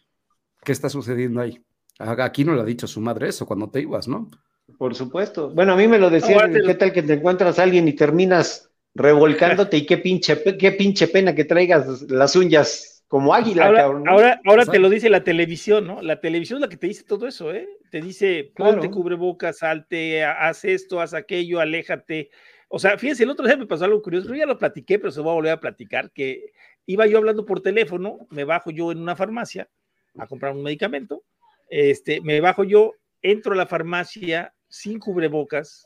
[0.64, 1.62] ¿Qué está sucediendo ahí?
[2.00, 4.30] A- Aquí no le ha dicho su madre eso cuando te ibas, ¿no?
[4.78, 5.52] Por supuesto.
[5.52, 7.94] Bueno, a mí me lo decían, lo- ¿qué tal que te encuentras a alguien y
[7.94, 13.82] terminas revolcándote y qué pinche, qué pinche pena que traigas las uñas como águila, Ahora,
[13.82, 14.08] cabrón?
[14.08, 16.02] ahora, ahora te lo dice la televisión, ¿no?
[16.02, 17.68] La televisión es la que te dice todo eso, ¿eh?
[17.92, 18.82] Te dice, Claro.
[18.82, 22.32] ponte cubrebocas, salte, ha- haz esto, haz aquello, aléjate.
[22.76, 25.12] O sea, fíjense, el otro día me pasó algo curioso, yo ya lo platiqué, pero
[25.12, 26.54] se lo voy a volver a platicar, que
[26.88, 29.70] iba yo hablando por teléfono, me bajo yo en una farmacia
[30.18, 31.24] a comprar un medicamento,
[31.70, 35.86] este, me bajo yo, entro a la farmacia sin cubrebocas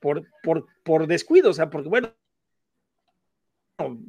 [0.00, 0.26] por,
[0.84, 2.14] por, descuido, o sea, porque bueno,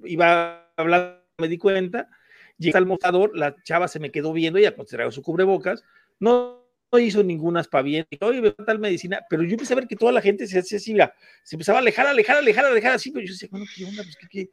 [0.03, 2.09] iba hablando, me di cuenta,
[2.57, 5.85] llegué al mostrador, la chava se me quedó viendo, ella consideraba su cubrebocas,
[6.19, 9.95] no, no hizo ninguna aspaviento, oye, me tal medicina, pero yo empecé a ver que
[9.95, 11.13] toda la gente se hacía así, mira,
[11.43, 14.03] se empezaba a alejar, alejar, alejar, alejar, así, pero yo decía, bueno, ¿qué onda?
[14.03, 14.49] Pues, ¿qué, qué?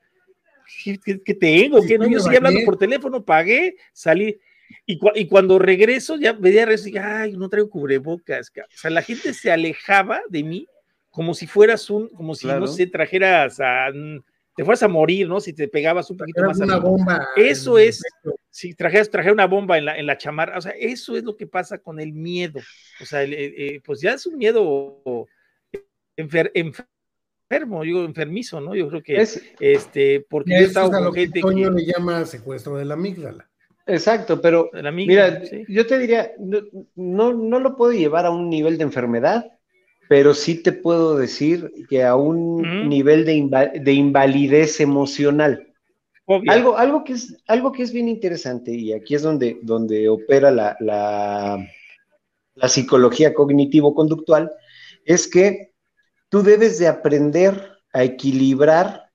[1.24, 1.80] ¿qué, tengo?
[1.86, 2.08] ¿Qué no?
[2.08, 4.38] Yo seguía hablando por teléfono, pagué, salí.
[4.84, 8.50] Y, y cuando regreso, ya veía regreso y ay, no traigo cubrebocas.
[8.50, 10.66] O sea, la gente se alejaba de mí
[11.10, 13.90] como si fueras un, como si, no sé, trajeras a,
[14.56, 15.38] te fueras a morir, ¿no?
[15.38, 16.58] Si te pegabas un poquito más.
[16.58, 17.28] Una bomba.
[17.36, 18.02] Eso es,
[18.50, 21.36] si trajeras, trajera una bomba en la, en la chamarra, o sea, eso es lo
[21.36, 22.60] que pasa con el miedo.
[23.00, 25.28] O sea, eh, pues ya es un miedo
[26.16, 28.74] enfermo, digo, enfermizo, ¿no?
[28.74, 31.70] Yo creo que es, este, porque yo estaba con gente que, que...
[31.70, 33.48] le llama secuestro de la amígdala.
[33.86, 38.84] Exacto, pero mira, yo te diría, no, no lo puedo llevar a un nivel de
[38.84, 39.52] enfermedad,
[40.08, 45.72] pero sí te puedo decir que a un nivel de, invalidez emocional.
[46.48, 50.50] Algo, algo, que es, algo que es bien interesante, y aquí es donde, donde opera
[50.50, 51.64] la, la,
[52.54, 54.50] la psicología cognitivo-conductual,
[55.04, 55.72] es que
[56.28, 59.06] tú debes de aprender a equilibrar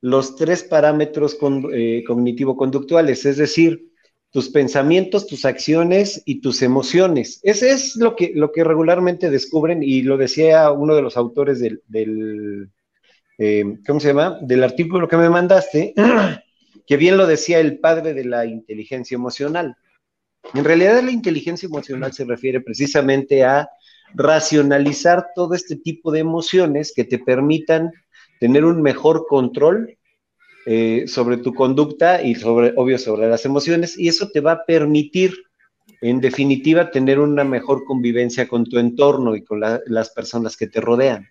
[0.00, 1.38] los tres parámetros
[1.72, 3.92] eh, cognitivo-conductuales, es decir,
[4.30, 7.40] tus pensamientos, tus acciones y tus emociones.
[7.42, 11.60] Ese es lo que, lo que regularmente descubren y lo decía uno de los autores
[11.60, 12.70] del,
[13.38, 14.38] eh, ¿cómo se llama?
[14.42, 15.94] Del artículo que me mandaste,
[16.86, 19.76] que bien lo decía el padre de la inteligencia emocional.
[20.54, 23.68] En realidad la inteligencia emocional se refiere precisamente a
[24.14, 27.90] racionalizar todo este tipo de emociones que te permitan
[28.38, 29.96] tener un mejor control
[30.68, 34.64] eh, sobre tu conducta y sobre, obvio, sobre las emociones, y eso te va a
[34.66, 35.32] permitir,
[36.00, 40.80] en definitiva, tener una mejor convivencia con tu entorno y con las personas que te
[40.80, 41.28] rodean.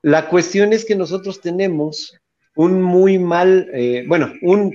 [0.00, 2.18] La cuestión es que nosotros tenemos
[2.56, 4.74] un muy mal, eh, bueno, un,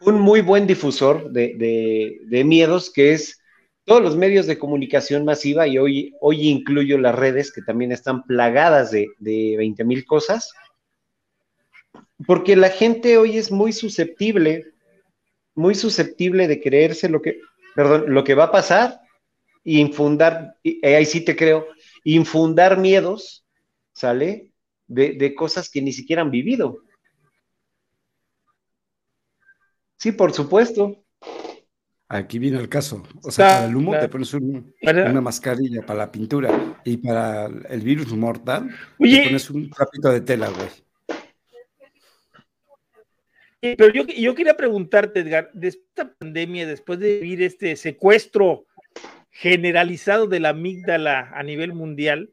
[0.00, 3.40] un, muy buen difusor de, de, miedos que es
[3.84, 8.24] todos los medios de comunicación masiva, y hoy, hoy incluyo las redes que también están
[8.24, 10.52] plagadas de, de 20 mil cosas,
[12.26, 14.72] porque la gente hoy es muy susceptible,
[15.54, 17.40] muy susceptible de creerse lo que,
[17.74, 19.00] perdón, lo que va a pasar
[19.64, 21.66] y infundar, eh, ahí sí te creo,
[22.04, 23.44] infundar miedos,
[23.92, 24.52] ¿sale?
[24.86, 26.78] De, cosas que ni siquiera han vivido.
[29.98, 31.04] Sí, por supuesto.
[32.08, 33.02] Aquí viene el caso.
[33.22, 37.80] O sea, para el humo te pones una mascarilla para la pintura y para el
[37.82, 40.87] virus mortal te pones un trapito de tela, güey.
[43.60, 48.66] Pero yo, yo quería preguntarte, Edgar, de esta pandemia, después de vivir este secuestro
[49.30, 52.30] generalizado de la amígdala a nivel mundial,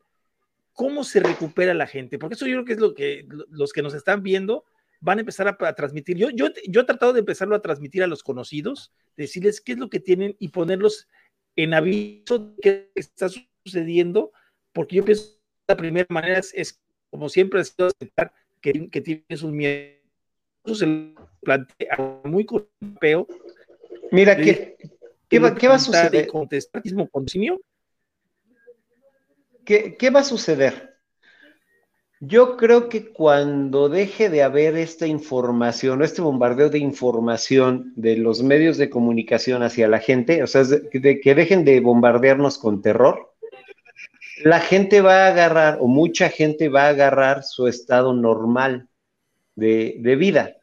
[0.73, 2.19] ¿cómo se recupera la gente?
[2.19, 4.65] Porque eso yo creo que es lo que los que nos están viendo
[5.01, 6.17] van a empezar a, transmitir.
[6.17, 9.77] Yo, yo, yo he tratado de empezarlo a transmitir a los conocidos, decirles qué es
[9.77, 11.07] lo que tienen y ponerlos
[11.55, 13.29] en aviso de qué está
[13.63, 14.31] sucediendo,
[14.73, 19.55] porque yo pienso que la primera manera es, como siempre, aceptar que, que tienes un
[19.55, 20.04] miedo
[20.73, 22.47] se plantea muy
[22.99, 23.27] peo.
[24.11, 24.77] Mira, ¿qué,
[25.29, 26.29] ¿qué, va, ¿qué va a suceder?
[29.63, 30.95] ¿Qué, ¿Qué va a suceder?
[32.21, 38.41] Yo creo que cuando deje de haber esta información, este bombardeo de información de los
[38.41, 43.35] medios de comunicación hacia la gente, o sea, que dejen de bombardearnos con terror,
[44.43, 48.87] la gente va a agarrar, o mucha gente va a agarrar su estado normal
[49.55, 50.55] de, vida.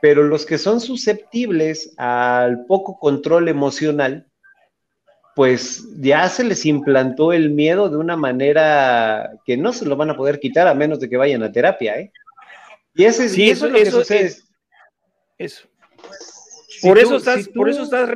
[0.00, 4.26] Pero los que son susceptibles al poco control emocional,
[5.34, 10.10] pues ya se les implantó el miedo de una manera que no se lo van
[10.10, 12.12] a poder quitar a menos de que vayan a terapia, ¿eh?
[12.94, 14.34] Y, ese, sí, eso, es lo que sucede.
[15.36, 15.68] eso.
[16.82, 18.10] por, eso estás, por eso estás,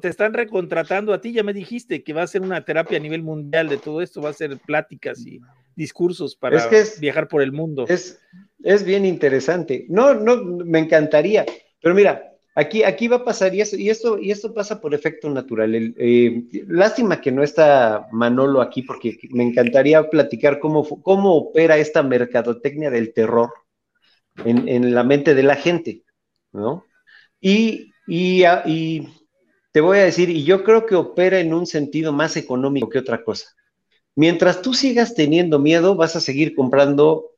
[0.00, 3.00] te están recontratando a ti, ya me dijiste que va a ser una terapia a
[3.00, 5.40] nivel mundial de todo esto, va a ser pláticas y
[5.78, 6.68] discursos para
[7.00, 7.86] viajar por el mundo.
[7.88, 8.20] Es,
[8.62, 9.86] es bien interesante.
[9.88, 11.46] No, no, me encantaría.
[11.80, 15.30] Pero mira, aquí, aquí va a pasar y, y, esto, y esto pasa por efecto
[15.30, 15.94] natural.
[15.96, 22.02] Eh, lástima que no está Manolo aquí porque me encantaría platicar cómo, cómo opera esta
[22.02, 23.50] mercadotecnia del terror
[24.44, 26.02] en, la mente de la gente,
[26.52, 26.84] ¿no?
[27.40, 29.08] Y, y, y
[29.72, 32.98] te voy a decir, y yo creo que opera en un sentido más económico que
[32.98, 33.46] otra cosa.
[34.18, 37.30] Mientras tú sigas teniendo miedo, vas a seguir comprando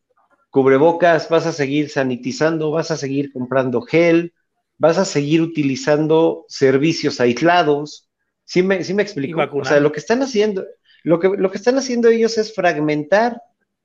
[0.49, 4.33] cubrebocas, vas a seguir sanitizando, vas a seguir comprando gel,
[4.79, 8.09] vas a seguir utilizando servicios aislados.
[8.45, 9.47] ¿Sí me, sí me explico?
[9.53, 10.65] O sea, lo que están haciendo,
[11.05, 13.43] lo que, lo que están haciendo ellos es fragmentar,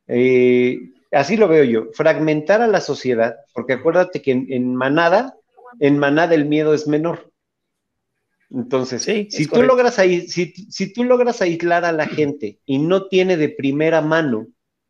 [0.07, 0.79] eh,
[1.11, 5.35] así lo veo yo, fragmentar a la sociedad, porque acuérdate que en, manada,
[5.81, 7.29] en manada el miedo es menor.
[8.51, 13.37] Entonces, si, tú logras si, si tú logras aislar a la gente y no tiene
[13.37, 14.47] de primera mano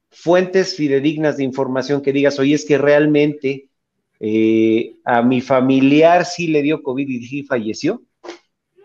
[0.10, 3.69] fuentes fidedignas de información que digas, oye, es que realmente
[4.19, 8.02] eh, a mi familiar sí le dio COVID y sí falleció,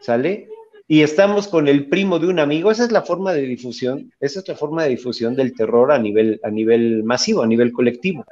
[0.01, 0.49] ¿sale?
[0.89, 4.41] Y estamos con el primo de un amigo, esa es la forma de difusión, esa
[4.41, 8.27] es la forma de difusión del terror a nivel, a nivel masivo, a nivel colectivo,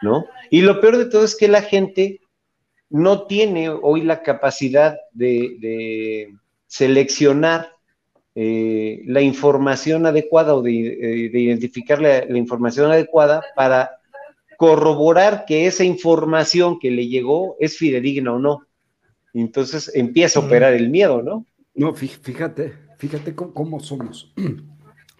[0.00, 0.24] ¿no?
[0.50, 2.20] Y lo peor de todo es que la gente
[2.90, 6.34] no tiene hoy la capacidad de,
[6.66, 7.72] seleccionar
[8.34, 13.90] eh, la información adecuada o de, eh, identificar la, información adecuada para
[14.58, 18.66] corroborar que esa información que le llegó es fidedigna o no.
[19.32, 21.46] Entonces empieza a operar el miedo, ¿no?
[21.74, 24.32] No, fíjate, fíjate cómo, somos.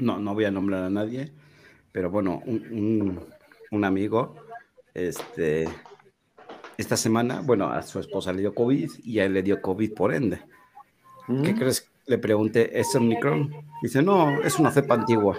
[0.01, 1.33] No, no voy a nombrar a nadie,
[1.91, 4.37] pero bueno, un, amigo,
[4.95, 5.69] este,
[6.79, 9.93] esta semana, bueno, a su esposa le dio COVID y a él le dio COVID
[9.93, 10.39] por ende.
[11.27, 11.59] ¿Qué mm.
[11.59, 11.91] crees?
[12.07, 13.53] Le pregunté, ¿es Omicron?
[13.83, 15.37] Dice, no, es una cepa antigua.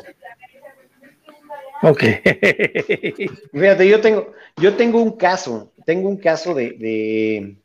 [1.81, 2.03] Ok.
[3.53, 7.55] Fíjate, yo tengo, yo tengo un caso, tengo un caso de,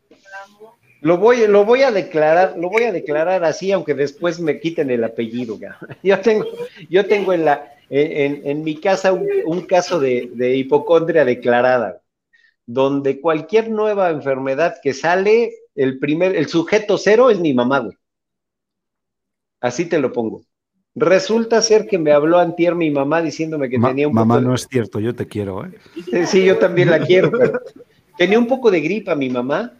[1.01, 4.91] lo voy, lo voy a declarar, lo voy a declarar así, aunque después me quiten
[4.91, 5.59] el apellido.
[6.03, 6.47] Yo tengo,
[6.89, 12.01] yo tengo en la, en, mi casa un, caso de, hipocondria declarada,
[12.67, 17.97] donde cualquier nueva enfermedad que sale, el primer, el sujeto cero es mi mamá, güey.
[19.61, 20.43] Así te lo pongo.
[20.95, 24.69] Resulta ser que me habló antier mi mamá diciéndome que tenía un Mamá, no es
[24.71, 25.73] cierto, yo te quiero, ¿eh?
[26.27, 27.33] Sí, yo también la quiero,
[28.17, 29.73] tenía un poco de gripa mi mamá.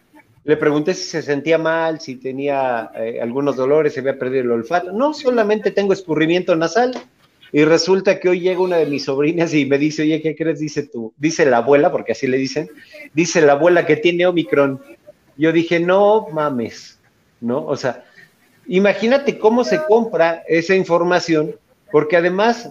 [0.43, 4.51] Le pregunté si se sentía mal, si tenía eh, algunos dolores, se había perdido el
[4.51, 4.91] olfato.
[4.91, 6.91] No, solamente tengo escurrimiento nasal.
[7.55, 10.59] Y resulta que hoy llega una de mis sobrinas y me dice, oye, ¿qué crees?
[10.59, 12.69] Dice tú, dice la abuela, porque así le dicen,
[13.13, 14.81] dice la abuela que tiene Omicron.
[15.37, 16.99] Yo dije, no mames,
[17.39, 17.65] ¿no?
[17.65, 18.03] O sea,
[18.67, 21.55] Imagínate cómo se compra esa información,
[21.91, 22.69] porque además,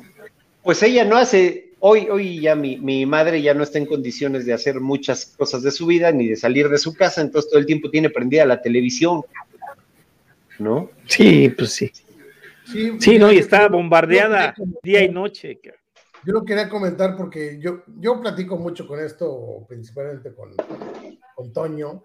[0.63, 4.45] pues ella no hace, hoy, hoy ya mi, mi, madre ya no está en condiciones
[4.45, 7.61] de hacer muchas cosas de su vida, ni de salir de su casa, entonces todo
[7.61, 9.23] el tiempo tiene prendida la televisión,
[10.59, 10.91] ¿no?
[11.07, 11.93] Sí, pues sí.
[12.65, 15.61] Sí, no, y está bombardeada día y noche.
[16.25, 20.55] Yo lo quería comentar porque yo, yo platico mucho con esto, principalmente con,
[21.35, 22.03] con Toño,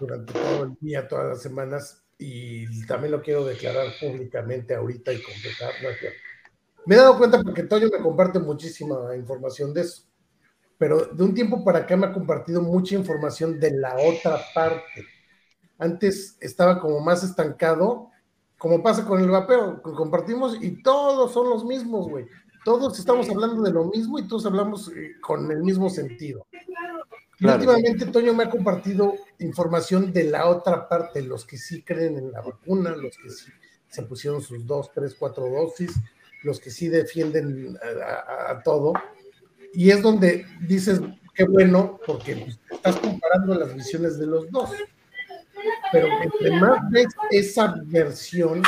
[0.00, 5.22] durante todo el día, todas las semanas, y también lo quiero declarar públicamente ahorita y
[5.22, 5.72] completar.
[6.86, 10.04] Me he dado cuenta porque Toño me comparte muchísima información de eso,
[10.78, 15.06] pero de un tiempo para acá me ha compartido mucha información de la otra parte.
[15.78, 18.10] Antes estaba como más estancado,
[18.64, 22.24] como pasa con el vapeo, que compartimos y todos son los mismos, güey.
[22.64, 26.46] Todos estamos hablando de lo mismo y todos hablamos eh, con el mismo sentido
[27.52, 32.32] últimamente Toño me ha compartido información de la otra parte, los que sí creen en
[32.32, 33.50] la vacuna, los que sí
[33.88, 35.92] se pusieron sus dos, tres, cuatro dosis,
[36.42, 37.78] los que sí defienden
[38.48, 38.92] a, todo.
[39.72, 41.00] Y es donde dices,
[41.34, 44.70] qué bueno, porque estás comparando las visiones de los dos.
[45.92, 48.62] Pero entre más ves esa versión,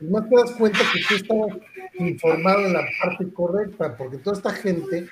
[0.00, 1.62] más te das cuenta que tú estás
[1.98, 5.08] informado en la parte correcta, porque toda esta gente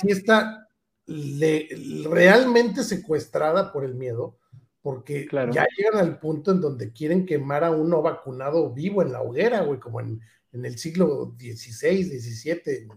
[0.00, 0.68] sí está
[1.06, 4.38] realmente secuestrada por el miedo,
[4.82, 9.22] porque ya llegan al punto en donde quieren quemar a uno vacunado vivo en la
[9.22, 10.20] hoguera, güey, como en,
[10.52, 12.88] el siglo XVI, XVII,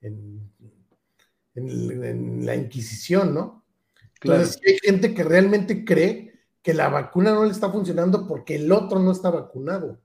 [0.00, 0.50] en,
[1.54, 3.64] en, la Inquisición, ¿no?
[4.22, 6.29] Entonces, hay gente que realmente cree
[6.62, 9.98] que la vacuna no le está funcionando porque el otro no está vacunado.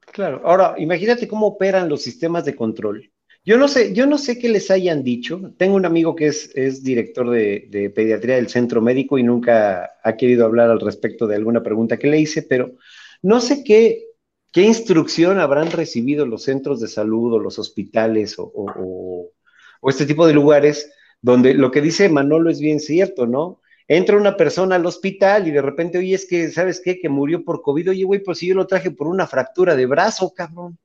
[0.00, 3.10] Claro, ahora imagínate cómo operan los sistemas de control
[3.46, 5.52] yo no sé, yo no sé qué les hayan dicho.
[5.56, 10.44] Tengo un amigo que es, director de, pediatría del centro médico y nunca ha querido
[10.44, 12.72] hablar al respecto de alguna pregunta que le hice, pero
[13.22, 14.06] no sé qué,
[14.52, 19.30] qué instrucción habrán recibido los centros de salud o los hospitales o,
[19.88, 20.92] este tipo de lugares
[21.22, 23.60] donde lo que dice Manolo es bien cierto, ¿no?
[23.88, 26.98] Entra una persona al hospital y de repente, oye, es que, ¿sabes qué?
[26.98, 27.90] Que murió por COVID.
[27.90, 30.78] Oye, güey, pues si yo lo traje por una fractura de brazo, cabrón.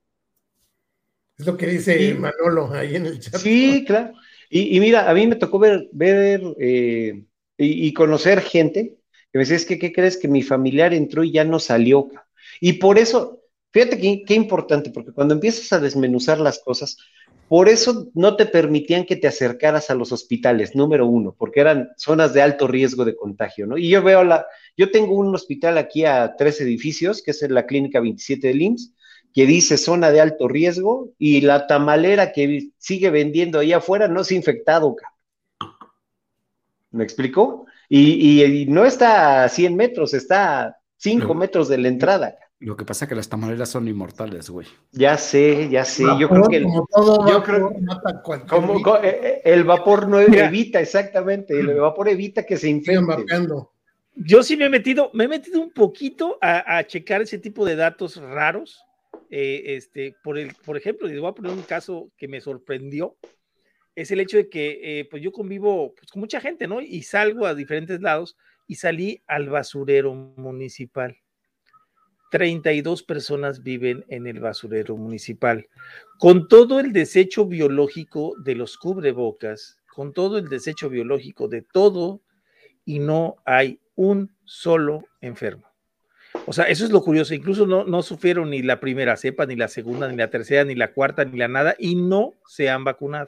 [1.37, 3.35] Es lo que dice Manolo ahí en el chat.
[3.37, 4.13] Sí, claro.
[4.53, 7.23] Y, mira, a mí me tocó ver, ver eh,
[7.57, 8.97] y, conocer gente
[9.31, 10.17] que me decía, es que, ¿qué crees?
[10.17, 12.09] Que mi familiar entró y ya no salió.
[12.59, 16.97] Y por eso, fíjate qué, importante, porque cuando empiezas a desmenuzar las cosas,
[17.51, 21.89] por eso no te permitían que te acercaras a los hospitales, número uno, porque eran
[21.97, 23.77] zonas de alto riesgo de contagio, ¿no?
[23.77, 24.45] Y yo veo la,
[24.77, 28.93] yo tengo un hospital aquí a tres edificios, que es la clínica 27 de IMSS,
[29.33, 34.21] que dice zona de alto riesgo y la tamalera que sigue vendiendo ahí afuera no
[34.21, 34.95] es infectado.
[36.91, 37.65] ¿Me explicó?
[37.89, 42.37] Y, no está a 100 metros, está a 5 metros de la entrada.
[42.61, 44.67] Lo que pasa es que las tamarelas son inmortales, güey.
[44.91, 46.03] Ya sé, ya sé.
[46.19, 49.19] yo creo que el, como todo yo vapor, creo- mata cualquier como, bicho, co- eh,
[49.23, 53.25] eh, el vapor no evita, exactamente, el vapor evita que se infecte.
[54.13, 57.65] Yo sí me he metido, me he metido un poquito a, a checar ese tipo
[57.65, 58.79] de datos raros.
[59.31, 63.15] eh, este, por, el, por ejemplo, les voy a poner un caso que me sorprendió.
[63.95, 66.79] Es el hecho de que eh, pues yo convivo pues, con mucha gente, ¿no?
[66.81, 71.17] Y salgo a diferentes lados y salí al basurero municipal.
[72.31, 75.67] 32 personas viven en el basurero municipal.
[76.17, 82.21] Con todo el desecho biológico de los cubrebocas, con todo el desecho biológico de todo,
[82.85, 85.67] y no hay un solo enfermo.
[86.45, 87.33] O sea, eso es lo curioso.
[87.33, 90.73] Incluso no, no sufrieron ni la primera cepa, ni la segunda, ni la tercera, ni
[90.73, 93.27] la cuarta, ni la nada, y no se han vacunado.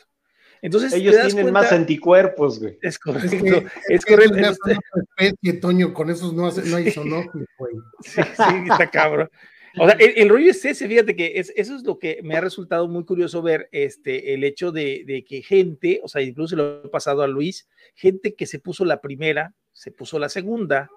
[0.63, 2.77] Entonces, Ellos tienen cuenta- más anticuerpos, güey.
[2.81, 4.37] Es Es correcto, que, es que correcto.
[4.37, 7.73] esos ya es- otra especie, Toño, con esos no, hace- no hay zoonófilo, güey.
[8.01, 9.29] Sí, sí, está cabrón.
[9.77, 12.35] O sea, el, el rollo es ese, fíjate que es, eso es lo que me
[12.37, 16.55] ha resultado muy curioso ver, este, el hecho de, de que gente, o sea, incluso
[16.55, 20.89] lo he pasado a Luis, gente que se puso la primera, se puso la segunda,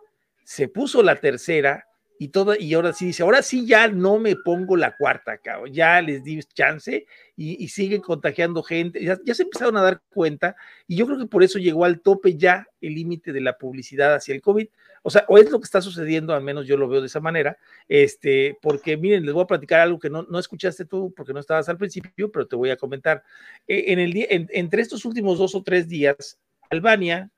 [0.44, 1.86] se puso la tercera
[2.18, 5.72] y toda, y ahora sí dice, ahora sí ya no me pongo la cuarta, cabrón,
[5.72, 7.06] ya les di chance
[7.36, 10.56] y, siguen contagiando gente, ya, se empezaron a dar cuenta
[10.86, 14.14] y yo creo que por eso llegó al tope ya el límite de la publicidad
[14.14, 14.68] hacia el COVID.
[15.02, 17.20] O sea, o es lo que está sucediendo, al menos yo lo veo de esa
[17.20, 21.32] manera, este, porque miren, les voy a platicar algo que no, no escuchaste tú porque
[21.32, 23.22] no estabas al principio, pero te voy a comentar.
[23.68, 26.40] Eh, en el día, en- entre estos últimos dos o tres días,
[26.70, 27.30] Albania,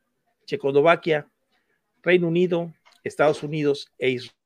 [0.47, 1.29] Checoslovaquia,
[2.03, 2.73] Reino Unido,
[3.05, 4.38] Estados Unidos e Israel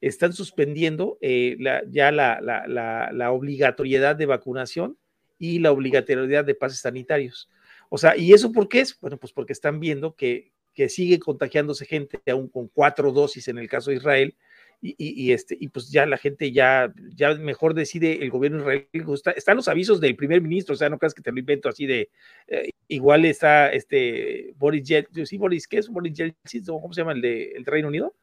[0.00, 4.96] están suspendiendo eh, la- ya la, la- la- obligatoriedad de vacunación
[5.38, 7.48] y la obligatoriedad de pases sanitarios.
[7.90, 8.98] O sea, ¿y eso por qué es?
[9.00, 10.52] Bueno, pues porque están viendo que,
[10.88, 14.36] sigue contagiándose gente aún con cuatro dosis en el caso de Israel.
[14.80, 18.86] Y, este, y pues ya la gente ya, ya mejor decide el gobierno israelí.
[19.12, 21.68] Está, están los avisos del primer ministro, o sea, no creas que te lo invento
[21.68, 22.10] así de.
[22.46, 26.64] eh, igual está este Boris Yeltsin, sí, Boris, ¿qué es Boris Yeltsin?
[26.64, 28.14] ¿Cómo se llama el de, el Reino Unido?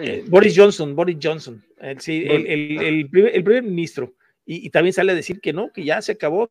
[0.00, 4.14] Eh, Boris Johnson, Boris Johnson, el, sí, el, el- el primer, el primer ministro.
[4.46, 6.50] Y, y también sale a decir que no, que ya se acabó,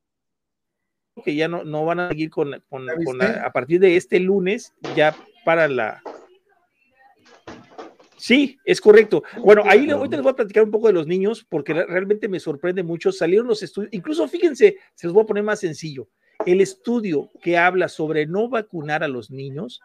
[1.23, 3.95] que ya no, no van a seguir con, con- ¿Ya con la- a partir de
[3.97, 5.15] este lunes, ya
[5.45, 6.01] para la.
[8.17, 9.23] Sí, es correcto.
[9.43, 11.85] Bueno, ahí le- ahorita les voy a platicar un poco de los niños, porque re-
[11.85, 13.11] realmente me sorprende mucho.
[13.11, 16.07] Salieron los estudios, incluso fíjense, se los voy a poner más sencillo.
[16.45, 19.81] El estudio que habla sobre no vacunar a los niños,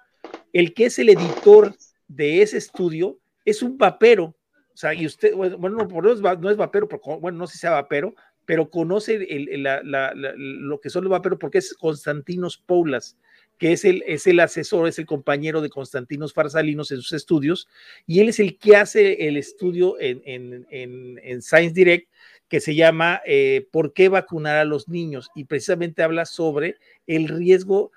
[0.52, 1.74] el que es el editor
[2.16, 4.36] de ese estudio es un vapero.
[4.74, 7.70] O sea, y usted, bueno, no, no es vapero, pero bueno, no sé si sea
[7.72, 8.14] vapero,
[8.44, 13.16] pero conoce el- el- la- lo que son los vaperos porque es Constantinos Poulas,
[13.58, 17.68] que es el, es el asesor, es el compañero de Constantinos Farsalinos en sus estudios,
[18.06, 22.08] y él es el que hace el estudio en, en- en- en Science Direct
[22.48, 25.30] que se llama eh, ¿Por qué vacunar a los niños?
[25.34, 26.76] Y precisamente habla sobre
[27.06, 27.92] el riesgo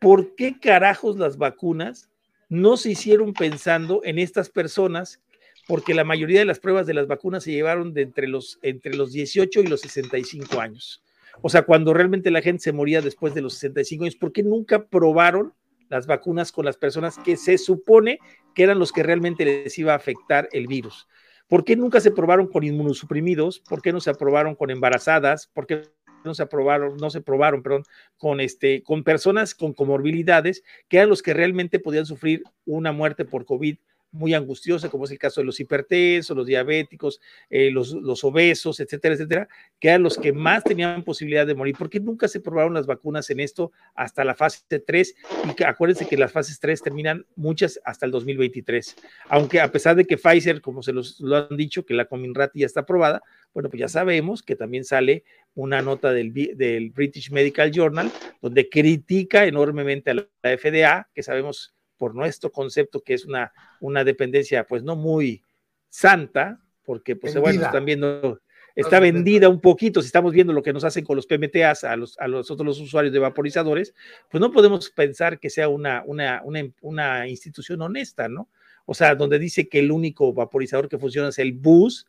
[0.00, 2.10] ¿por qué carajos las vacunas
[2.48, 5.20] no se hicieron pensando en estas personas?
[5.68, 8.94] Porque la mayoría de las pruebas de las vacunas se llevaron de entre los, entre
[8.94, 11.02] los 18 y los 65 años.
[11.40, 14.42] O sea, cuando realmente la gente se moría después de los 65 años, ¿por qué
[14.42, 15.54] nunca probaron
[15.88, 18.18] las vacunas con las personas que se supone
[18.54, 21.06] que eran los que realmente les iba a afectar el virus?
[21.48, 23.60] ¿Por qué nunca se probaron con inmunosuprimidos?
[23.60, 25.48] ¿Por qué no se aprobaron con embarazadas?
[25.52, 25.82] ¿Por qué
[26.24, 27.84] no se aprobaron, no se probaron, perdón,
[28.16, 33.24] con este, con personas con comorbilidades que eran los que realmente podían sufrir una muerte
[33.24, 33.76] por COVID
[34.12, 37.20] muy angustiosa, como es el caso de los hipertensos, los diabéticos,
[37.50, 39.48] eh, los, los, obesos, etcétera, etcétera,
[39.80, 41.74] que eran los que más tenían posibilidad de morir.
[41.76, 45.14] ¿Por qué nunca se probaron las vacunas en esto hasta la fase 3?
[45.50, 48.96] Y que, acuérdense que las fases 3 terminan muchas hasta el 2023.
[49.28, 52.60] Aunque a pesar de que Pfizer, como se los, lo han dicho, que la Cominrati
[52.60, 53.22] ya está aprobada,
[53.54, 55.24] bueno, pues ya sabemos que también sale
[55.54, 58.10] una nota del, del British Medical Journal
[58.40, 64.02] donde critica enormemente a la FDA, que sabemos por nuestro concepto que es una, una
[64.02, 65.40] dependencia pues no muy
[65.88, 68.40] santa, porque pues bueno, están viendo,
[68.74, 71.94] está vendida un poquito, si estamos viendo lo que nos hacen con los PMTAs a
[71.94, 73.94] los, a los otros los usuarios de vaporizadores,
[74.28, 78.48] pues no podemos pensar que sea una, una, una, una institución honesta, ¿no?
[78.84, 82.08] O sea, donde dice que el único vaporizador que funciona es el BUS,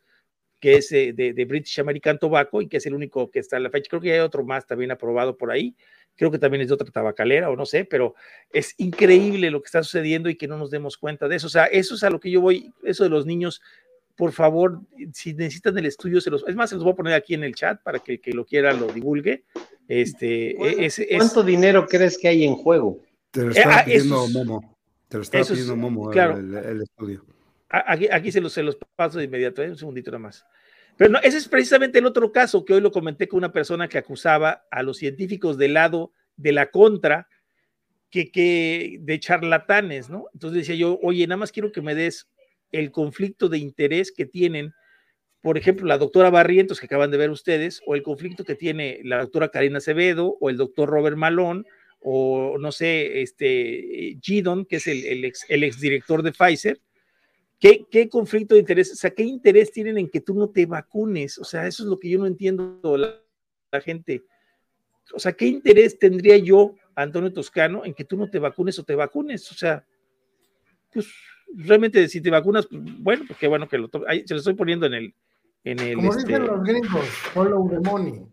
[0.64, 3.64] que es de, de, British American Tobacco y que es el único que está en
[3.64, 3.90] la fecha.
[3.90, 5.76] Creo que hay otro más también aprobado por ahí,
[6.16, 8.14] creo que también es de otra tabacalera o no sé, pero
[8.50, 11.48] es increíble lo que está sucediendo y que no nos demos cuenta de eso.
[11.48, 13.60] O sea, eso es a lo que yo voy, eso de los niños,
[14.16, 14.80] por favor,
[15.12, 17.44] si necesitan el estudio, se los, es más, se los voy a poner aquí en
[17.44, 19.44] el chat para que el que lo quiera lo divulgue.
[19.86, 23.02] Este, e, es, ¿Cuánto dinero crees que hay en juego?
[23.30, 24.78] Te lo está ah, pidiendo Momo,
[25.08, 27.22] te lo está pidiendo Momo claro, el, estudio.
[27.86, 29.70] Aquí, aquí se, los, se los paso de inmediato, ¿eh?
[29.70, 30.44] un segundito nada más.
[30.96, 33.88] Pero no, ese es precisamente el otro caso que hoy lo comenté con una persona
[33.88, 37.28] que acusaba a los científicos del lado de la contra
[38.10, 40.26] que, que de charlatanes, ¿no?
[40.34, 42.28] Entonces decía yo, oye, nada más quiero que me des
[42.70, 44.72] el conflicto de interés que tienen,
[45.40, 49.00] por ejemplo, la doctora Barrientos, que acaban de ver ustedes, o el conflicto que tiene
[49.02, 51.66] la doctora Karina Acevedo, o el doctor Robert Malón,
[52.00, 56.80] o no sé, este Gidon, que es el, el, ex, el exdirector de Pfizer,
[57.90, 58.92] ¿Qué, conflicto de interés?
[58.92, 61.38] O sea, ¿qué interés tienen en que tú no te vacunes?
[61.38, 63.18] O sea, eso es lo que yo no entiendo la,
[63.72, 64.22] la gente.
[65.14, 68.84] O sea, ¿qué interés tendría yo, Antonio Toscano, en que tú no te vacunes o
[68.84, 69.50] te vacunes?
[69.50, 69.82] O sea,
[70.92, 71.08] pues
[71.56, 74.54] realmente si te vacunas, pues, bueno, pues qué bueno que lo ahí, se lo estoy
[74.54, 75.14] poniendo en el.
[75.64, 78.26] En el Como dicen este los gringos, follow the money.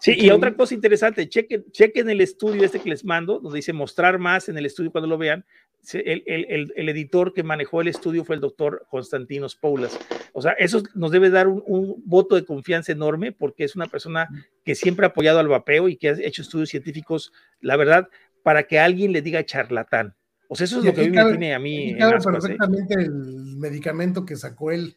[0.00, 3.72] Sí, y otra cosa interesante, chequen, chequen el estudio este que les mando, donde dice
[3.72, 5.44] mostrar más en el estudio cuando lo vean.
[5.92, 9.98] El, el, el, editor que manejó el estudio fue el doctor Constantinos Paulas.
[10.32, 13.86] O sea, eso nos debe dar un, un, voto de confianza enorme porque es una
[13.86, 14.28] persona
[14.64, 18.08] que siempre ha apoyado al vapeo y que ha hecho estudios científicos, la verdad,
[18.42, 20.14] para que alguien le diga charlatán.
[20.48, 21.94] O sea, eso es lo que a mí me tiene a mí.
[21.94, 24.96] Claro, perfectamente el medicamento que sacó él.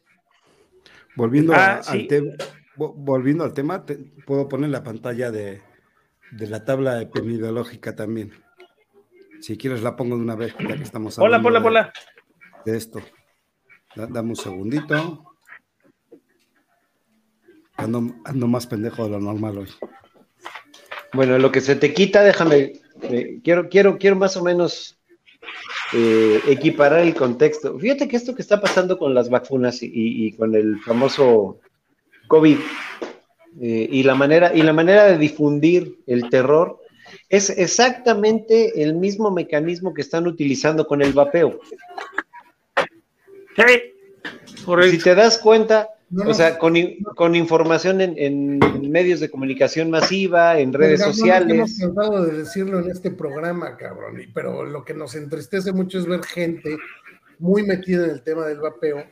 [1.16, 2.00] Volviendo ah, a, sí.
[2.00, 2.32] al tema
[2.76, 3.96] volviendo al tema, te,
[4.26, 5.60] puedo poner la pantalla de,
[6.32, 8.32] de, la tabla epidemiológica también.
[9.42, 11.92] Si quieres la pongo de una vez, ya que estamos hablando hola, hola, de, hola.
[12.64, 13.00] de esto.
[13.96, 15.34] Da, dame un segundito.
[17.76, 19.68] Ando, ando, más pendejo de lo normal hoy.
[21.12, 25.00] Bueno, lo que se te quita, déjame, eh, quiero, quiero, quiero más o menos
[25.92, 27.76] eh, equiparar el contexto.
[27.80, 31.58] Fíjate que esto que está pasando con las vacunas y, y con el famoso
[32.28, 32.58] COVID
[33.60, 36.78] eh, y, la manera, y la manera de difundir el terror
[37.32, 41.58] es exactamente el mismo mecanismo que están utilizando con el vapeo.
[44.90, 46.74] Si te das cuenta, no, o sea, con,
[47.16, 51.48] con información en, en, medios de comunicación masiva, en redes no, sociales.
[51.48, 56.00] No hemos tratado de decirlo en este programa, cabrón, pero lo que nos entristece mucho
[56.00, 56.76] es ver gente
[57.38, 59.06] muy metida en el tema del vapeo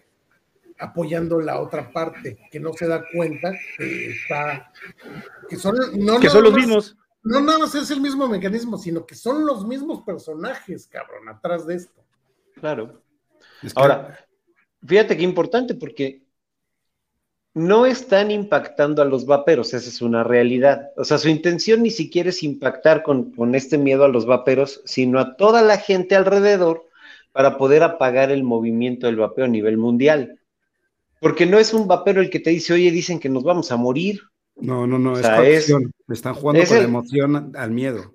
[0.79, 4.71] apoyando la otra parte, que no se da cuenta que está,
[5.49, 6.97] que son, no que son los mismos.
[7.23, 11.67] No nada más es el mismo mecanismo, sino que son los mismos personajes, cabrón, atrás
[11.67, 12.03] de esto.
[12.55, 13.03] Claro.
[13.63, 13.81] Es que...
[13.81, 14.19] Ahora,
[14.87, 16.23] fíjate qué importante, porque
[17.53, 20.91] no están impactando a los vaperos, esa es una realidad.
[20.97, 24.83] O sea, su intención ni siquiera es impactar con, con este miedo a los vaperos,
[24.85, 26.87] sino a toda la gente alrededor
[27.33, 30.41] para poder apagar el movimiento del vapeo a nivel mundial.
[31.21, 33.77] Porque no es un vapero el que te dice, oye, dicen que nos vamos a
[33.77, 34.21] morir.
[34.61, 35.93] No, no, no, o sea, es coerción.
[36.09, 36.85] Es, Están jugando con el...
[36.85, 38.15] emoción al miedo.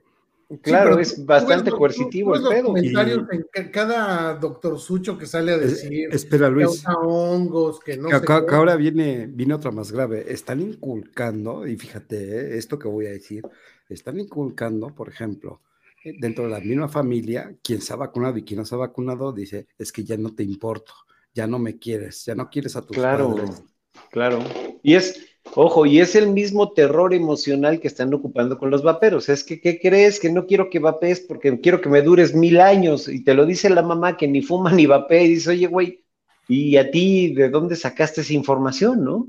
[0.62, 2.66] Claro, sí, es bastante ves, coercitivo el pedo.
[2.66, 3.60] comentarios y...
[3.60, 8.20] en cada doctor Sucho que sale a decir espera, Luis, que hongos, que no que,
[8.20, 10.26] sé que, ahora viene, viene otra más grave.
[10.28, 13.42] Están inculcando, y fíjate, eh, esto que voy a decir,
[13.90, 15.62] están inculcando, por ejemplo,
[16.04, 18.80] eh, dentro de la misma familia, quien se ha vacunado y quien no se ha
[18.80, 20.94] vacunado, dice, es que ya no te importo
[21.36, 23.64] ya no me quieres, ya no quieres a tus claro, padres.
[24.10, 24.40] Claro,
[24.82, 29.30] y es, ojo, y es el mismo terror emocional que están ocupando con los vaperos.
[29.30, 30.20] Es que, ¿qué crees?
[30.20, 33.08] Que no quiero que vapees porque quiero que me dures mil años.
[33.08, 36.06] Y te lo dice la mamá que ni fuma ni vapea y dice, oye, güey,
[36.48, 39.28] ¿Y a ti de dónde sacaste esa información, no?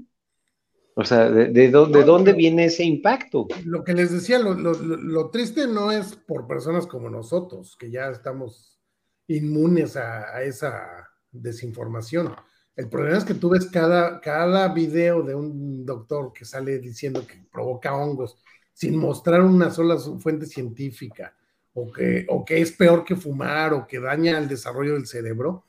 [0.95, 3.49] O sea, ¿de, dónde viene ese impacto?
[3.65, 8.81] Lo que les decía, lo, triste no es por personas como nosotros, que ya estamos
[9.29, 12.35] inmunes a, esa desinformación.
[12.77, 17.27] El problema es que tú ves cada, cada video de un doctor que sale diciendo
[17.27, 18.37] que provoca hongos
[18.75, 21.35] sin mostrar una sola fuente científica,
[21.73, 25.65] o que, o que es peor que fumar, o que daña el desarrollo del cerebro.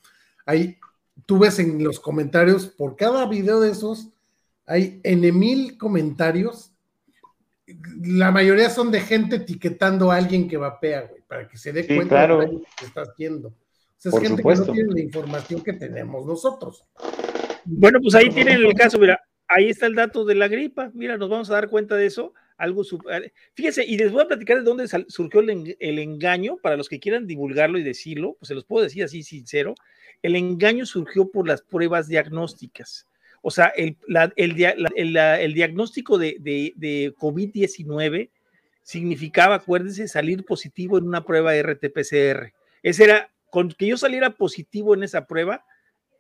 [0.46, 0.78] Ahí
[1.26, 4.10] tú ves en los comentarios, por cada video de esos,
[4.66, 6.74] hay N mil comentarios.
[8.02, 11.88] La mayoría son de gente etiquetando a alguien que vapea, güey, para que se dé
[11.88, 13.54] cuenta de lo que está haciendo.
[14.08, 16.84] O sea, es gente que no tiene la información que tenemos nosotros.
[17.66, 21.18] Bueno, pues ahí tienen el caso, mira, ahí está el dato de la gripa, mira,
[21.18, 22.34] nos vamos a dar cuenta de eso.
[22.58, 23.32] Algo super...
[23.54, 27.00] Fíjese, y les voy a platicar de dónde surgió el, el, engaño, para los que
[27.00, 29.76] quieran divulgarlo y decirlo, pues se los puedo decir así sincero.
[30.24, 33.06] El engaño surgió por las pruebas diagnósticas.
[33.42, 33.98] O sea, el,
[34.36, 38.30] el, diagnóstico de, de, COVID-19
[38.82, 42.54] significaba, acuérdense, salir positivo en una prueba RT-PCR.
[42.84, 45.64] Ese era, con que yo saliera positivo en esa prueba,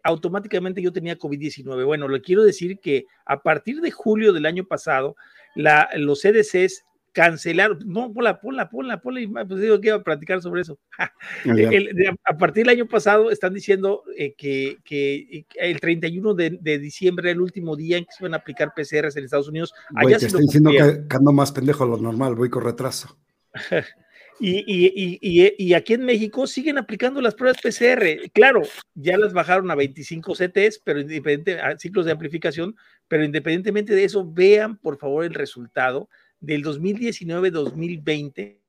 [0.03, 1.85] automáticamente yo tenía COVID-19.
[1.85, 5.15] Bueno, le quiero decir que a partir de julio del año pasado,
[5.55, 6.85] la, los CDCs
[7.17, 10.77] cancelaron, no, ponla, ponla, ponla, ponla, pues digo que iba a platicar sobre eso.
[12.25, 17.31] a partir del año pasado están diciendo eh, que, que, el 31 de, de, diciembre,
[17.31, 19.73] el último día en que se van a aplicar PCRs en Estados Unidos.
[19.95, 23.17] Allá te estoy diciendo que, ando más pendejo lo normal, voy con retraso.
[24.39, 28.30] Y, y, y, y, aquí en México siguen aplicando las pruebas PCR.
[28.34, 28.61] Claro,
[28.93, 32.76] ya las bajaron a 25 CTs, pero independiente, a ciclos de amplificación,
[33.07, 36.09] pero independientemente de eso, vean por favor el resultado
[36.39, 38.59] del 2019-2020,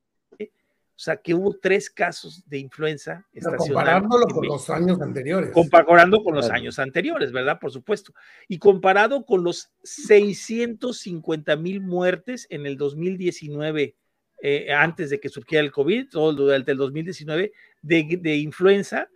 [0.99, 3.25] o sea, que hubo tres casos de influenza
[3.57, 5.53] Comparándolo con los años anteriores.
[5.53, 7.61] Comparando con los años anteriores, ¿verdad?
[7.61, 8.13] Por supuesto.
[8.49, 13.95] Y comparado con los 650 mil muertes en el 2019,
[14.41, 17.53] eh, antes de que surgiera el COVID, todo durante el 2019,
[17.83, 19.09] de, influenza,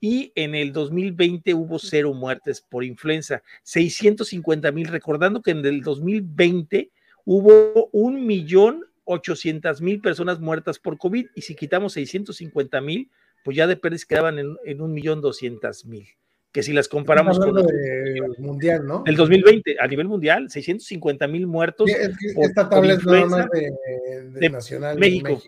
[0.00, 5.82] y en el 2020 hubo cero muertes por influenza, 650 mil, recordando que en el
[5.82, 6.90] 2020
[7.24, 13.10] hubo un millón ochocientas mil personas muertas por COVID y si quitamos 650 mil,
[13.42, 16.06] pues ya de quedaban en, un millón doscientas mil.
[16.52, 19.02] Que si las comparamos con el mundial, ¿no?
[19.06, 21.90] El 2020, a nivel mundial, 650 mil muertos.
[21.90, 25.40] esta tabla es nada de, nacional México.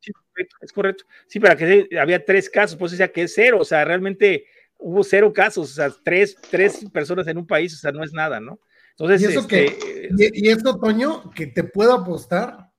[0.00, 0.12] Sí,
[0.60, 1.04] es correcto.
[1.28, 4.46] Sí, para que había tres casos, pues decía que es cero, o sea, realmente
[4.82, 8.12] hubo cero casos, o sea, tres, tres personas en un país, o sea, no es
[8.12, 8.58] nada, ¿no?
[8.98, 12.70] Entonces, y, eso que, este, y, esto, Toño, que te puedo apostar,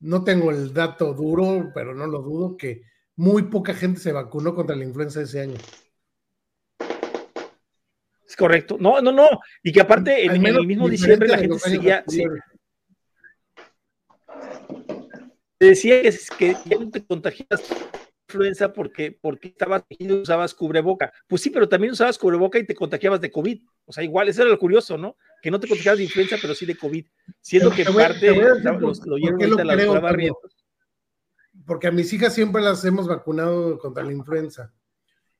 [0.00, 2.82] no tengo el dato duro, pero no lo dudo, que
[3.16, 5.56] muy poca gente se vacunó contra la influenza ese año.
[8.34, 8.76] Es correcto.
[8.80, 9.28] No, no, no.
[9.62, 12.02] Y que aparte, en, el mismo diciembre la gente seguía.
[12.08, 12.24] Sí.
[15.60, 17.62] Decía que, que ya no te contagias
[18.28, 21.12] influenza porque, porque estabas y usabas cubreboca.
[21.28, 23.62] Pues sí, pero también usabas cubreboca y te contagiabas de COVID.
[23.84, 25.16] O sea, igual, eso era lo curioso, ¿no?
[25.40, 27.06] Que no te contagiabas de influenza, pero sí de COVID.
[27.40, 30.02] Siendo que parte lo,
[31.64, 34.74] Porque a mis hijas siempre las hemos vacunado contra la influenza.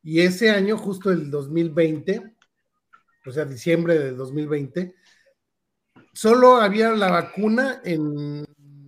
[0.01, 2.34] Y ese año, justo el 2020,
[3.27, 4.95] o sea, diciembre del 2020,
[6.13, 8.45] solo había la vacuna en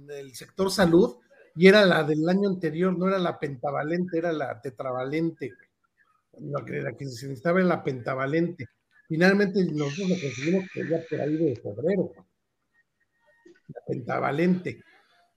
[0.09, 1.17] el sector salud
[1.55, 5.53] y era la del año anterior, no era la pentavalente, era la tetravalente.
[6.39, 8.69] La que, la que se necesitaba en la pentavalente.
[9.09, 12.13] Finalmente nosotros lo conseguimos ya por ahí de febrero.
[13.69, 14.83] La pentavalente.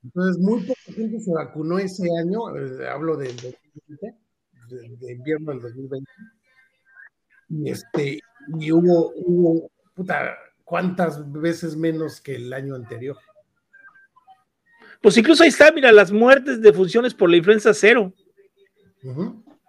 [0.04, 4.18] Entonces, muy poca gente se vacunó ese año, eh, hablo del 2020,
[4.70, 6.12] de, invierno del 2020.
[7.50, 8.20] Y, este,
[8.60, 13.18] y hubo, hubo, puta, ¿cuántas veces menos que el año anterior?
[15.02, 18.14] Pues incluso ahí está, mira, las muertes de funciones por la influenza cero.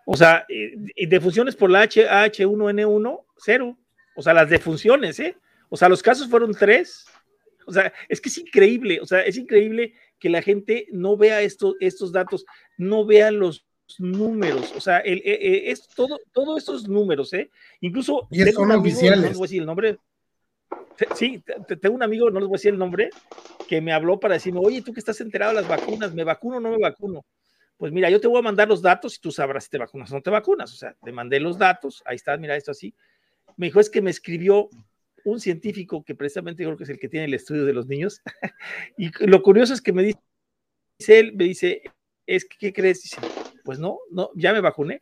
[0.04, 3.78] O sea, y defunciones por la H, 1 n 1 cero.
[4.16, 5.36] O sea, las defunciones, ¿eh?
[5.68, 7.06] O sea, los casos fueron tres.
[7.66, 11.40] O sea, es que es increíble, o sea, es increíble que la gente no vea
[11.42, 12.44] estos datos,
[12.76, 13.64] no vea los
[13.98, 17.50] números, o sea, el, eh, eh, es todo, todos estos números, ¿eh?
[17.80, 18.28] Incluso...
[18.30, 19.32] Y son oficiales.
[19.32, 19.98] No voy a decir el nombre,
[21.14, 21.42] Sí,
[21.80, 23.10] tengo un amigo, no les voy a decir el nombre,
[23.68, 26.58] que me habló para decirme, oye, tú que estás enterado de las vacunas, ¿me vacuno
[26.58, 27.24] o no me vacuno?
[27.76, 30.10] Pues mira, yo te voy a mandar los datos y tú sabrás si te vacunas
[30.12, 30.72] o no te vacunas.
[30.72, 32.94] O sea, te mandé los datos, ahí está, mira esto así.
[33.56, 34.68] Me dijo, es que me escribió
[35.24, 38.20] un científico que precisamente creo que es el que tiene el estudio de los niños.
[38.98, 40.20] y lo curioso es que me dice,
[41.18, 41.82] él, me dice,
[42.26, 43.02] es que, ¿qué crees?
[43.02, 43.16] Dice,
[43.64, 45.00] pues no, no, ya me vacuné.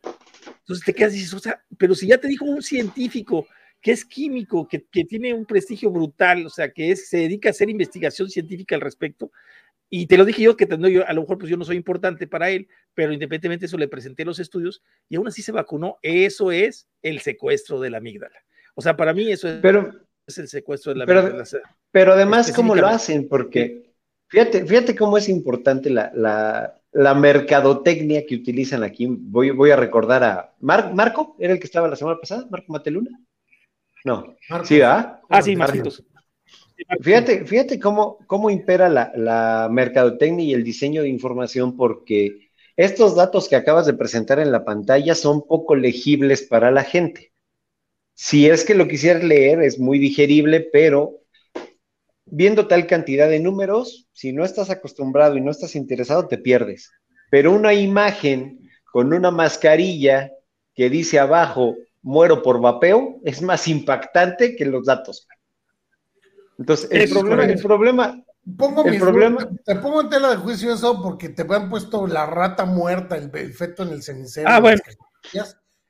[0.59, 3.47] Entonces te quedas y dices, o sea, pero si ya te dijo un científico
[3.81, 7.49] que es químico, que, que tiene un prestigio brutal, o sea, que es, se dedica
[7.49, 9.31] a hacer investigación científica al respecto,
[9.89, 12.27] y te lo dije yo, que yo, a lo mejor pues yo no soy importante
[12.27, 15.97] para él, pero independientemente de eso le presenté los estudios y aún así se vacunó.
[16.03, 18.37] Eso es el secuestro de la amígdala.
[18.75, 19.91] O sea, para mí eso es, pero,
[20.27, 21.45] es el secuestro de la pero, amígdala.
[21.91, 23.27] Pero además, ¿cómo lo hacen?
[23.27, 23.91] Porque
[24.27, 29.07] fíjate, fíjate cómo es importante la, la, la mercadotecnia que utilizan aquí.
[29.09, 32.47] Voy, voy a recordar a Marco, ¿era el que estaba la semana pasada?
[32.49, 33.11] ¿Marco Mateluna?
[34.05, 34.35] No.
[34.63, 35.21] Sí, ¿ah?
[35.29, 36.03] Ah, sí, Marquitos.
[37.01, 43.15] Fíjate, fíjate cómo, cómo impera la, la, mercadotecnia y el diseño de información, porque estos
[43.15, 47.33] datos que acabas de presentar en la pantalla son poco legibles para la gente.
[48.13, 51.19] Si es que lo quisieras leer, es muy digerible, pero
[52.31, 56.91] viendo tal cantidad de números, si no estás acostumbrado y no estás interesado, te pierdes.
[57.29, 60.31] Pero una imagen con una mascarilla
[60.73, 65.27] que dice abajo, muero por vapeo, es más impactante que los datos.
[66.57, 68.23] Entonces, el problema, el problema,
[68.57, 72.25] pongo el problema, te pongo en tela de juicio eso porque te han puesto la
[72.25, 74.49] rata muerta, el, efecto en el cenicero.
[74.49, 74.81] Ah, bueno.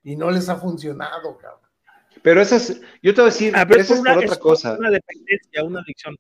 [0.04, 1.69] Y no les ha funcionado, cabrón.
[2.22, 4.78] Pero eso es, yo te voy a decir, ah, eso es por otra cosa.
[4.78, 6.16] Una dependencia, una adicción.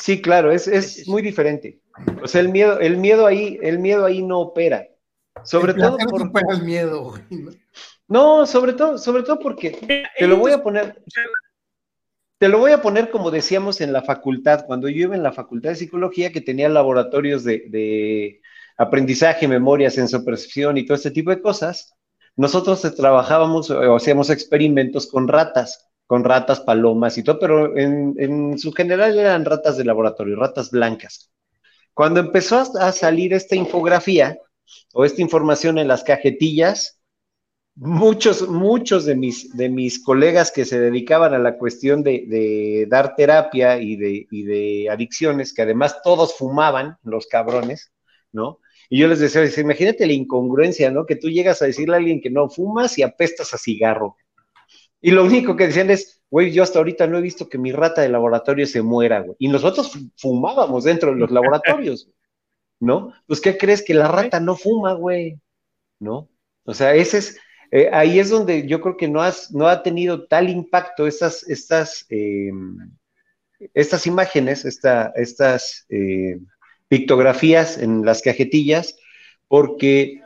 [0.00, 1.80] Sí, claro, es, es muy diferente.
[2.22, 4.88] O sea, el miedo, el miedo ahí, el miedo ahí no opera.
[5.42, 7.14] Sobre todo por el miedo,
[8.06, 11.02] No, sobre todo, sobre todo porque te lo voy a poner,
[12.38, 15.32] te lo voy a poner como decíamos en la facultad, cuando yo iba en la
[15.32, 18.40] facultad de psicología que tenía laboratorios de,
[18.76, 21.94] aprendizaje, memoria, sensopercepción y todo este tipo de cosas,
[22.36, 28.72] nosotros trabajábamos o hacíamos experimentos con ratas, con ratas, palomas y todo, pero en, su
[28.72, 31.30] general eran ratas de laboratorio, ratas blancas.
[31.92, 34.38] Cuando empezó a salir esta infografía
[34.92, 37.00] o esta información en las cajetillas,
[37.76, 43.14] muchos, muchos de mis, de mis colegas que se dedicaban a la cuestión de, dar
[43.16, 47.92] terapia y de, adicciones, que además todos fumaban, los cabrones,
[48.32, 48.58] ¿no?
[48.88, 51.06] Y yo les decía, imagínate la incongruencia, ¿no?
[51.06, 54.16] Que tú llegas a decirle a alguien que no fumas y apestas a cigarro.
[55.00, 57.72] Y lo único que decían es, güey, yo hasta ahorita no he visto que mi
[57.72, 59.36] rata de laboratorio se muera, güey.
[59.38, 62.08] Y nosotros fumábamos dentro de los laboratorios,
[62.80, 63.12] ¿no?
[63.26, 63.82] Pues, ¿qué crees?
[63.82, 65.38] Que la rata no fuma, güey,
[66.00, 66.30] ¿no?
[66.64, 67.38] O sea, ese es,
[67.70, 71.42] eh, ahí es donde yo creo que no, has, no ha tenido tal impacto estas,
[71.48, 72.78] estas, em,
[73.74, 76.38] estas imágenes, estas eh,
[76.94, 78.96] pictografías en las cajetillas,
[79.48, 80.20] porque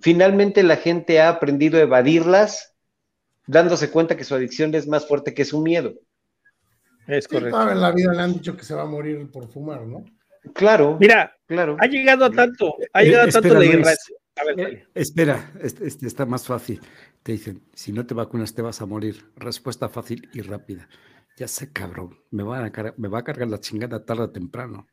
[0.00, 2.74] finalmente la gente ha aprendido a evadirlas,
[3.46, 5.92] dándose cuenta que su adicción es más fuerte que su miedo.
[7.06, 7.70] Es correcto.
[7.70, 10.06] en la vida le han dicho que se va a morir por fumar, ¿no?
[10.54, 10.96] Claro.
[10.98, 11.76] Mira, claro.
[11.80, 13.92] Ha llegado a tanto, ha llegado a tanto la guerra.
[14.56, 16.80] Eh, espera, este, este, está más fácil.
[17.22, 19.22] Te dicen, si no te vacunas te vas a morir.
[19.36, 20.88] Respuesta fácil y rápida.
[21.36, 24.86] Ya sé, cabrón, me, va a me va a cargar la chingada tarde o temprano.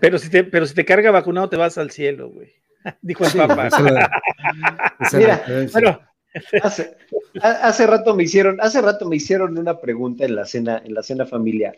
[0.00, 2.52] Pero si te, pero si te carga vacunado te vas al cielo, güey.
[3.02, 3.68] Dijo el papá.
[5.12, 6.00] Mira, bueno,
[6.62, 6.96] hace,
[7.40, 11.02] hace, rato me hicieron, hace rato me hicieron una pregunta en la cena, en la
[11.02, 11.76] cena familiar,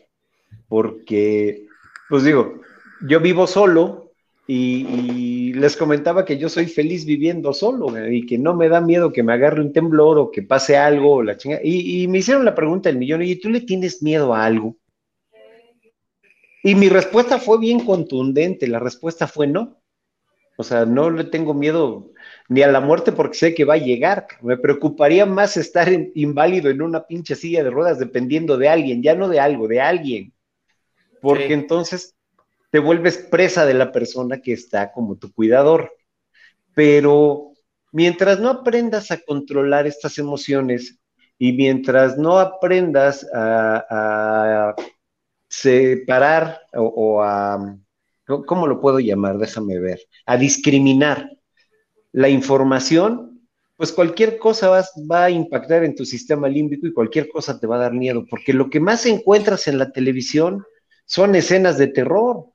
[0.68, 1.66] porque,
[2.08, 2.60] pues digo,
[3.06, 4.12] yo vivo solo,
[4.46, 9.12] y, les comentaba que yo soy feliz viviendo solo y que no me da miedo
[9.12, 11.60] que me agarre un temblor o que pase algo o la chinga.
[11.62, 14.76] Y, me hicieron la pregunta del millón, ¿y tú le tienes miedo a algo?
[16.62, 19.82] Y mi respuesta fue bien contundente, la respuesta fue no.
[20.56, 22.12] O sea, no le tengo miedo
[22.48, 24.26] ni a la muerte porque sé que va a llegar.
[24.42, 29.14] Me preocuparía más estar inválido en una pinche silla de ruedas dependiendo de alguien, ya
[29.14, 30.32] no de algo, de alguien.
[31.20, 32.14] Porque entonces
[32.70, 35.92] te vuelves presa de la persona que está como tu cuidador.
[36.74, 37.52] Pero
[37.92, 40.98] mientras no aprendas a controlar estas emociones
[41.38, 44.74] y mientras no aprendas a,
[45.52, 47.76] separar o, a,
[48.24, 49.36] ¿cómo lo puedo llamar?
[49.36, 51.30] Déjame ver, a discriminar
[52.12, 53.46] la información,
[53.76, 57.66] pues cualquier cosa va, va, a impactar en tu sistema límbico y cualquier cosa te
[57.66, 60.64] va a dar miedo, porque lo que más encuentras en la televisión
[61.04, 62.46] son escenas de terror.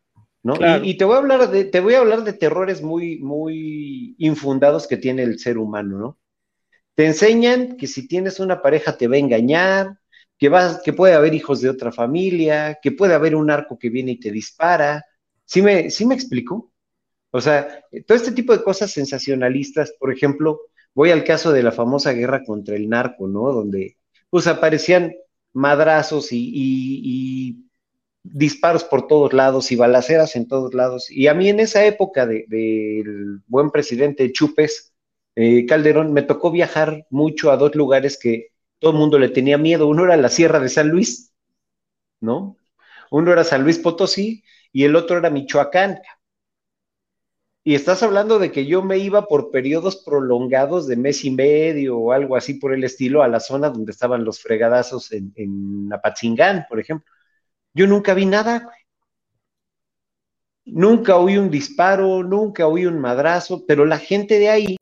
[0.83, 4.87] Y, te voy a hablar de, te voy a hablar de terrores muy, muy infundados
[4.87, 6.19] que tiene el ser humano, ¿no?
[6.95, 9.99] Te enseñan que si tienes una pareja te va a engañar,
[10.37, 13.89] que, vas, que puede haber hijos de otra familia, que puede haber un arco que
[13.89, 15.05] viene y te dispara.
[15.45, 16.71] ¿Sí me, sí me explico?
[17.31, 20.61] O sea, todo este tipo de cosas sensacionalistas, por ejemplo,
[20.93, 23.51] voy al caso de la famosa guerra contra el narco, ¿no?
[23.51, 23.97] Donde
[24.29, 25.15] pues aparecían
[25.53, 27.67] madrazos y
[28.33, 31.09] disparos por todos lados y balaceras en todos lados.
[31.09, 34.93] Y a mí en esa época del buen presidente Chupes,
[35.35, 38.47] eh, Calderón, me tocó viajar mucho a dos lugares que
[38.79, 39.87] todo el mundo le tenía miedo.
[39.87, 41.33] Uno era la Sierra de San Luis,
[42.21, 42.57] ¿no?
[43.11, 45.99] Uno era San Luis Potosí y el otro era Michoacán.
[47.63, 51.97] Y estás hablando de que yo me iba por periodos prolongados de mes y medio
[51.97, 55.91] o algo así por el estilo a la zona donde estaban los fregadazos en, en
[55.91, 57.11] Apatzingán, por ejemplo.
[57.73, 58.69] Yo nunca vi nada,
[60.67, 64.77] Nunca oí un disparo, nunca oí un madrazo, pero la gente de ahí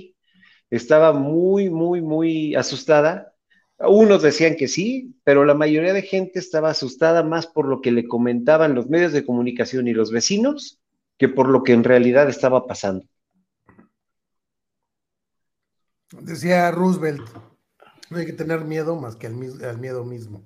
[0.71, 3.34] estaba muy, muy, muy asustada.
[3.79, 7.91] Unos decían que sí, pero la mayoría de gente estaba asustada más por lo que
[7.91, 10.79] le comentaban los medios de comunicación y los vecinos
[11.17, 13.05] que por lo que en realidad estaba pasando.
[16.21, 17.27] Decía Roosevelt,
[18.09, 20.43] no hay que tener miedo más que al, miedo mismo.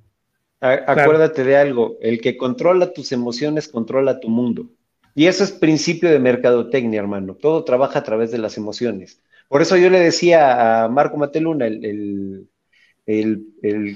[0.60, 4.72] acuérdate de algo, el que controla tus emociones controla tu mundo.
[5.15, 7.35] Y eso es principio de mercadotecnia, hermano.
[7.35, 9.22] Todo trabaja a través de las emociones.
[9.49, 12.49] Por eso yo le decía a Marco Mateluna, el, el,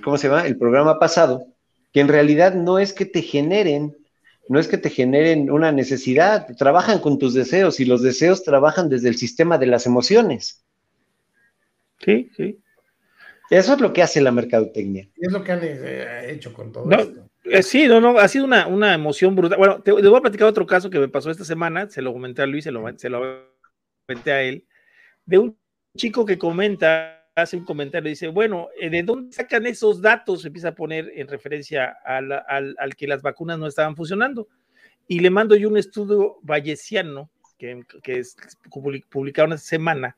[0.03, 0.45] ¿cómo se llama?
[0.45, 1.45] El programa pasado,
[1.91, 3.95] que en realidad no es que te generen,
[4.49, 8.89] no es que te generen una necesidad, trabajan con tus deseos y los deseos trabajan
[8.89, 10.63] desde el sistema de las emociones.
[11.99, 12.59] Sí, sí.
[13.49, 15.07] Eso es lo que hace la mercadotecnia.
[15.15, 17.29] Y es lo que han eh, hecho con todo esto.
[17.43, 19.57] Eh, sí, no, no, ha sido una, una emoción brutal.
[19.57, 22.41] Bueno, te, voy a platicar otro caso que me pasó esta semana, se lo comenté
[22.41, 23.51] a Luis, se lo, se lo
[24.05, 24.65] comenté a él,
[25.25, 25.57] de un
[25.95, 30.45] chico que comenta, hace un comentario, dice, bueno, eh, ¿de dónde sacan esos datos?
[30.45, 34.47] Empieza a poner en referencia al, al, al que las vacunas no estaban funcionando.
[35.07, 38.35] Y le mando yo un estudio vallesiano que, que es
[39.09, 40.15] publicado una semana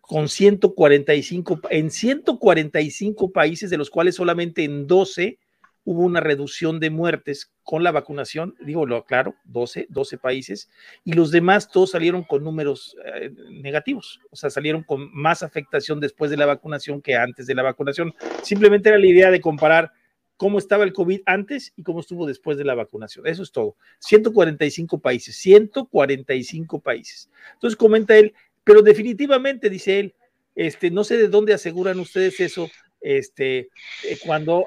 [0.00, 5.38] con 145, en 145 países, de los cuales solamente en 12
[5.88, 10.68] hubo una reducción de muertes con la vacunación, digo, lo claro, 12, 12 países,
[11.02, 15.98] y los demás todos salieron con números eh, negativos, o sea, salieron con más afectación
[15.98, 18.12] después de la vacunación que antes de la vacunación.
[18.42, 19.90] Simplemente era la idea de comparar
[20.36, 23.26] cómo estaba el COVID antes y cómo estuvo después de la vacunación.
[23.26, 23.74] Eso es todo.
[24.00, 27.30] 145 países, 145 países.
[27.54, 30.14] Entonces comenta él, pero definitivamente, dice él,
[30.54, 32.68] este, no sé de dónde aseguran ustedes eso,
[33.00, 33.70] este,
[34.04, 34.66] eh, cuando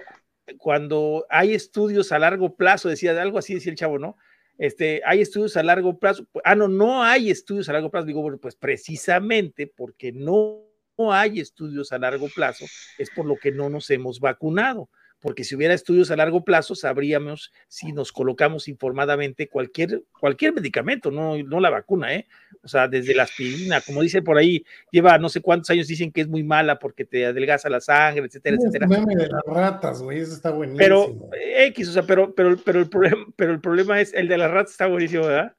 [0.57, 4.17] cuando hay estudios a largo plazo, decía algo así, decía el chavo, ¿no?
[4.57, 6.27] Este, hay estudios a largo plazo.
[6.43, 8.05] Ah, no, no hay estudios a largo plazo.
[8.05, 10.63] Digo, bueno, pues precisamente porque no
[11.11, 12.65] hay estudios a largo plazo,
[12.99, 14.89] es por lo que no nos hemos vacunado
[15.21, 21.11] porque si hubiera estudios a largo plazo, sabríamos si nos colocamos informadamente cualquier, cualquier medicamento,
[21.11, 22.27] no, no la vacuna, ¿eh?
[22.63, 26.11] O sea, desde la aspirina, como dice por ahí, lleva no sé cuántos años dicen
[26.11, 28.87] que es muy mala porque te adelgaza la sangre, etcétera, etcétera.
[28.87, 30.79] Meme de las ratas, güey, eso está buenísimo.
[30.79, 31.29] Pero,
[31.67, 34.49] X, o sea, pero, pero, pero, el problema, pero el problema es, el de las
[34.49, 35.55] ratas está buenísimo, ¿verdad?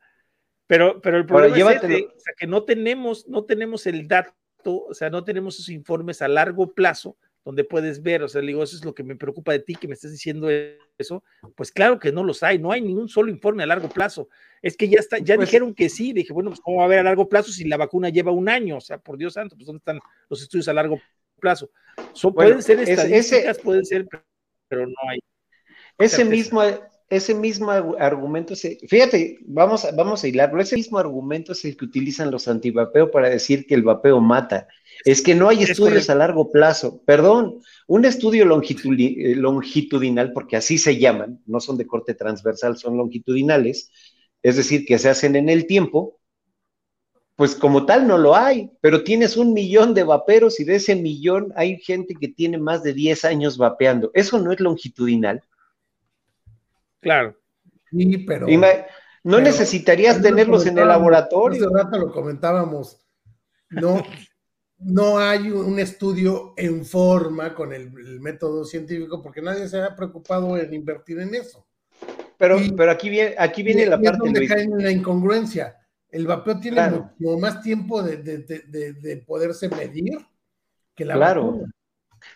[0.67, 4.35] Pero, pero el problema es este, o sea, que no tenemos, no tenemos el dato,
[4.65, 8.63] o sea, no tenemos esos informes a largo plazo donde puedes ver, o sea, digo,
[8.63, 10.49] eso es lo que me preocupa de ti, que me estés diciendo
[10.97, 11.25] eso,
[11.57, 14.29] pues claro que no los hay, no hay ningún solo informe a largo plazo.
[14.61, 16.87] Es que ya está, ya pues dijeron que sí, dije, bueno, pues cómo va a
[16.87, 19.57] haber a largo plazo si la vacuna lleva un año, o sea, por Dios santo,
[19.57, 19.99] pues dónde están
[20.29, 21.01] los estudios a largo
[21.41, 21.71] plazo.
[22.35, 24.07] pueden ser estadísticas, pueden ser,
[24.69, 25.19] pero no hay.
[25.99, 26.63] Ese mismo,
[27.13, 32.31] ese mismo argumento, fíjate, vamos, vamos a hilarlo, ese mismo argumento es el que utilizan
[32.31, 34.67] los antivapeo para decir que el vapeo mata.
[35.05, 37.03] Es que no hay estudios a largo plazo.
[37.05, 42.97] Perdón, un estudio eh, longitudinal, porque así se llaman, no son de corte transversal, son
[42.97, 43.91] longitudinales,
[44.43, 46.19] es decir, que se hacen en el tiempo,
[47.37, 50.97] pues como tal no lo hay, pero tienes un millón de vaperos y de ese
[50.97, 54.11] millón hay gente que tiene más de 10 años vapeando.
[54.15, 55.43] ¿Eso no es longitudinal?
[57.03, 57.37] Claro.
[57.91, 58.47] Sí, pero.
[59.25, 61.67] no necesitarías tenerlos en el laboratorio.
[61.67, 63.05] Hace rato lo comentábamos.
[63.69, 64.03] No,
[64.79, 70.57] no hay un estudio en forma con el, método científico porque nadie se ha preocupado
[70.57, 71.67] en invertir en eso.
[72.39, 74.19] Pero, pero aquí viene, aquí viene la parte.
[74.19, 75.77] donde cae en la incongruencia.
[76.09, 80.19] El vapeo tiene mucho más tiempo de, poderse medir
[80.95, 81.63] que la claro.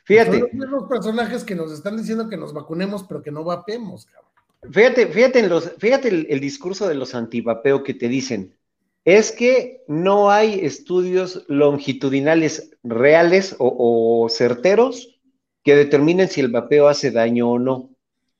[0.05, 0.41] Fíjate.
[0.41, 4.27] Son los personajes que nos están diciendo que nos vacunemos, pero que no vapeemos, cabrón.
[4.63, 8.57] Fíjate, fíjate, en los, fíjate el, discurso de los antivapeo que te dicen,
[9.05, 15.21] es que no hay estudios longitudinales reales o, certeros
[15.63, 17.91] que determinen si el vapeo hace daño o no.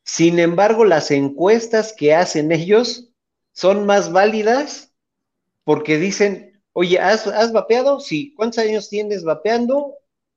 [0.05, 3.11] Sin embargo, las encuestas que hacen ellos
[3.53, 4.93] son más válidas
[5.65, 8.01] porque dicen, oye, ¿has, ¿has, vapeado?
[8.01, 8.33] Sí.
[8.35, 9.95] ¿Cuántos años tienes vapeando?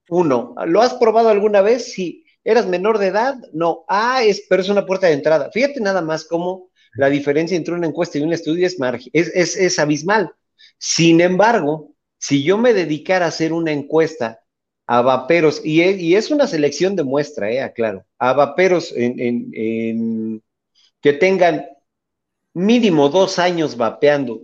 [0.10, 0.56] Uno.
[0.65, 1.91] ¿Lo has probado alguna vez?
[1.93, 2.26] Sí.
[2.49, 3.35] ¿Eras menor de edad?
[3.53, 3.85] No.
[3.88, 5.51] Ah, es, pero es una puerta de entrada.
[5.51, 8.76] Fíjate nada más cómo la diferencia entre una encuesta y un estudio es,
[9.13, 10.31] es, es, abismal.
[10.80, 14.39] Sin embargo, si yo me dedicara a hacer una encuesta
[14.88, 20.41] a vaperos, y es, una selección de muestra, eh, aclaro, a vaperos en,
[21.01, 21.67] que tengan
[22.55, 24.41] mínimo dos años vapeando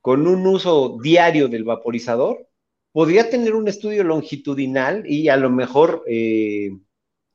[0.00, 2.46] con un uso diario del vaporizador,
[2.92, 6.70] podría tener un estudio longitudinal y a lo mejor eh,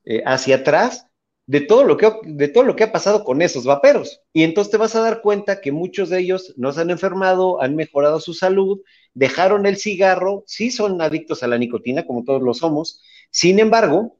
[0.06, 1.06] eh, hacia atrás
[1.46, 4.20] de todo, lo que, de todo lo que ha pasado con esos vaperos.
[4.32, 7.62] Y entonces te vas a dar cuenta que muchos de ellos no se han enfermado,
[7.62, 8.80] han mejorado su salud,
[9.14, 13.00] dejaron el cigarro, sí son adictos a la nicotina, como todos lo somos,
[13.30, 14.16] sin embargo,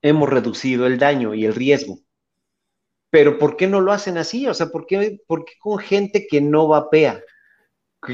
[0.00, 1.98] hemos reducido el daño y el riesgo.
[3.10, 4.46] Pero ¿por qué no lo hacen así?
[4.46, 5.20] O sea, ¿por qué,
[5.58, 7.22] con gente que no vapea?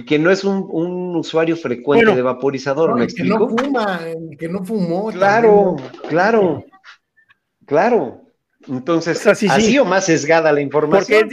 [0.07, 4.01] Que, no es un, usuario frecuente de vaporizador, ¿me Que no fuma,
[4.39, 5.11] que no fumó.
[5.11, 5.75] Claro,
[6.09, 6.65] claro,
[7.71, 8.27] claro.
[8.69, 11.31] Entonces, así o más sesgada la información.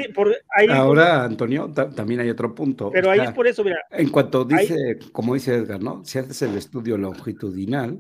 [0.70, 2.90] Ahora, Antonio, también hay otro punto.
[2.92, 3.80] Pero ahí es por eso, mira.
[3.92, 6.06] En cuanto dice, como dice Edgar, ¿no?
[6.06, 8.00] Si haces el estudio longitudinal,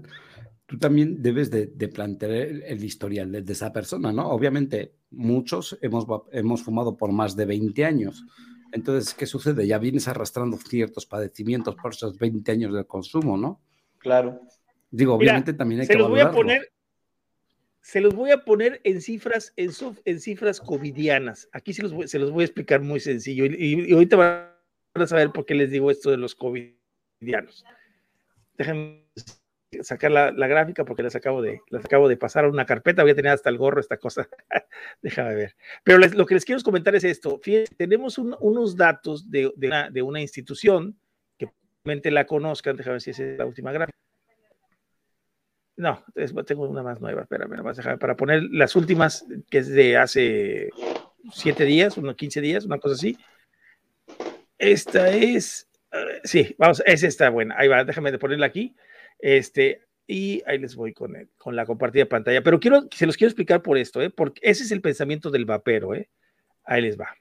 [0.65, 4.29] tú también debes de, plantear el, historial de, esa persona, ¿no?
[4.29, 8.23] Obviamente, muchos hemos, hemos fumado por más de 20 años.
[8.71, 9.67] Entonces, ¿qué sucede?
[9.67, 13.59] Ya vienes arrastrando ciertos padecimientos por esos 20 años de consumo, ¿no?
[13.97, 14.39] Claro.
[14.89, 16.71] Digo, obviamente también hay se que los voy a poner
[17.87, 21.47] se los voy a poner en cifras, en, cifras covidianas.
[21.53, 23.45] Aquí se los, voy, se los voy a explicar muy sencillo.
[23.45, 24.51] Y, ahorita van
[24.93, 27.63] a saber por qué les digo esto de los covidianos.
[28.57, 29.05] Déjenme
[29.83, 33.03] sacar la, gráfica porque les acabo, de, les acabo de pasar a una carpeta.
[33.03, 34.27] Voy a tener hasta el gorro esta cosa.
[35.01, 35.55] Déjame ver.
[35.85, 37.39] Pero lo que les quiero comentar es esto.
[37.41, 39.49] Fíjense, tenemos unos datos de,
[40.03, 40.99] una, institución
[41.37, 42.75] que la conozcan.
[42.75, 43.97] Déjame ver si es la última gráfica
[45.77, 46.03] no,
[46.45, 50.69] tengo una más nueva, espérame, más dejar para poner las últimas, que es de hace
[51.31, 53.17] siete días, unos 15 días, una cosa así.
[54.57, 55.69] Esta es,
[56.23, 57.55] sí, vamos, es esta buena.
[57.57, 58.75] Ahí va, déjame ponerla aquí.
[59.19, 62.41] Este, y ahí les voy con, con la compartida pantalla.
[62.41, 64.09] Pero quiero, se los quiero explicar por esto, ¿eh?
[64.09, 65.93] porque ese es el pensamiento del vapero.
[65.93, 66.09] ¿eh?
[66.63, 67.15] Ahí les va.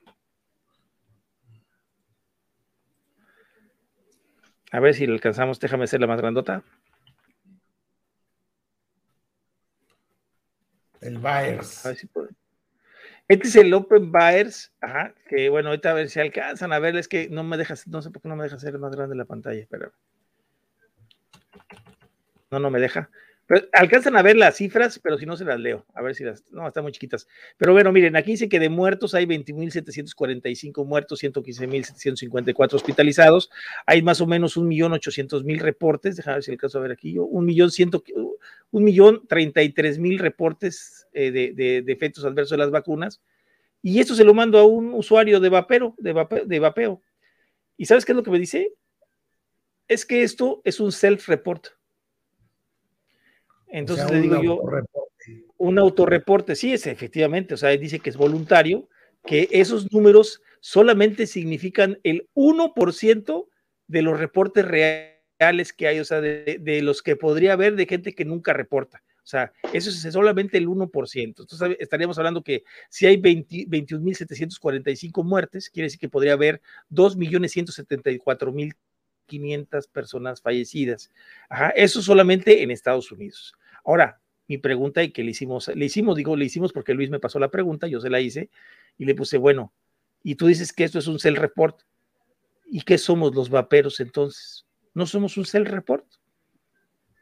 [4.70, 5.60] A ver si lo alcanzamos.
[5.60, 6.62] Déjame hacerla más grandota.
[11.06, 11.86] El Baers.
[13.28, 16.96] Este es el Open Baers, ajá, que bueno, ahorita a ver si alcanzan a ver,
[16.96, 19.16] es que no me dejas, no sé por qué no me deja hacer más grande
[19.16, 19.92] la pantalla, pero
[22.50, 23.10] no, no me deja
[23.73, 26.43] alcanzan a ver las cifras, pero si no se las leo, a ver si las,
[26.51, 27.28] no, están muy chiquitas.
[27.56, 33.48] Pero bueno, miren, aquí dice que de muertos hay 20.745 muertos, 115.754 hospitalizados,
[33.86, 40.18] hay más o menos 1.800.000 reportes, déjame ver si alcanzo a ver aquí yo, 1.033.000
[40.18, 43.23] reportes eh, de, de, efectos adversos de las vacunas,
[43.81, 46.12] y esto se lo mando a un usuario de vapeo, de
[46.47, 47.01] de vapeo.
[47.77, 48.73] ¿Y sabes qué es lo que me dice?
[49.86, 51.76] Es que esto es un self-report.
[53.68, 54.60] Entonces le digo yo,
[55.59, 58.88] un autorreporte, sí, es efectivamente, o sea, dice que es voluntario,
[59.24, 63.47] que esos números solamente significan el 1%
[63.88, 68.14] de los reportes reales que hay, o sea, de, los que podría haber de gente
[68.14, 69.02] que nunca reporta.
[69.18, 70.90] O sea, eso es solamente el 1%.
[71.14, 76.60] Entonces estaríamos hablando que si hay 21.745 muertes, quiere decir que podría haber
[76.90, 78.76] 2.174.000
[79.27, 81.11] 500 personas fallecidas.
[81.48, 83.55] Ajá, eso solamente en Estados Unidos.
[83.85, 87.20] Ahora, mi pregunta y que le hicimos, le hicimos, digo, le hicimos porque Luis me
[87.20, 88.51] pasó la pregunta, yo se la hice
[88.97, 89.73] y le puse, bueno,
[90.23, 91.82] y tú dices que esto es un cell report.
[92.65, 94.66] ¿Y qué somos los vaperos entonces?
[94.93, 96.05] No somos un cell report.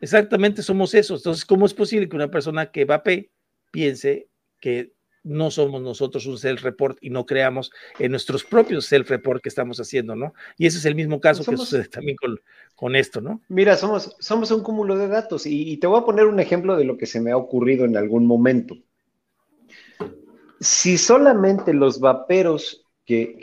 [0.01, 1.17] Exactamente somos eso.
[1.17, 3.31] Entonces, ¿cómo es posible que una persona que vape
[3.71, 4.29] piense
[4.61, 4.93] que
[5.25, 10.15] no somos nosotros un self-report y no creamos en nuestros propios self-report que estamos haciendo,
[10.15, 10.35] ¿no?
[10.59, 12.39] Y ese es el mismo caso que sucede también con,
[12.77, 13.41] con, esto, ¿no?
[13.49, 16.85] Mira, somos, somos un cúmulo de datos y, te voy a poner un ejemplo de
[16.85, 18.77] lo que se me ha ocurrido en algún momento.
[20.61, 23.39] Si solamente los vaperos que,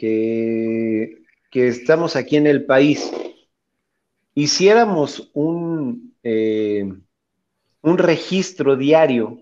[1.52, 3.12] que, estamos aquí en el país
[4.34, 6.90] hiciéramos un, eh,
[7.82, 9.42] un registro diario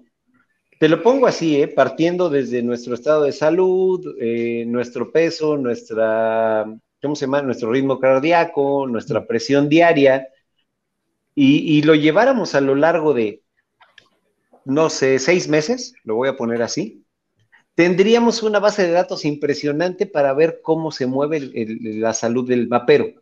[0.79, 1.67] te lo pongo así, ¿eh?
[1.67, 6.65] partiendo desde nuestro estado de salud, eh, nuestro peso, nuestra,
[7.01, 7.41] ¿cómo se llama?
[7.41, 10.29] Nuestro ritmo cardíaco, nuestra presión diaria,
[11.35, 13.43] y, lo lleváramos a lo largo de,
[14.65, 17.05] no sé, seis meses, lo voy a poner así,
[17.75, 21.39] tendríamos una base de datos impresionante para ver cómo se mueve
[21.99, 23.21] la salud del vapero.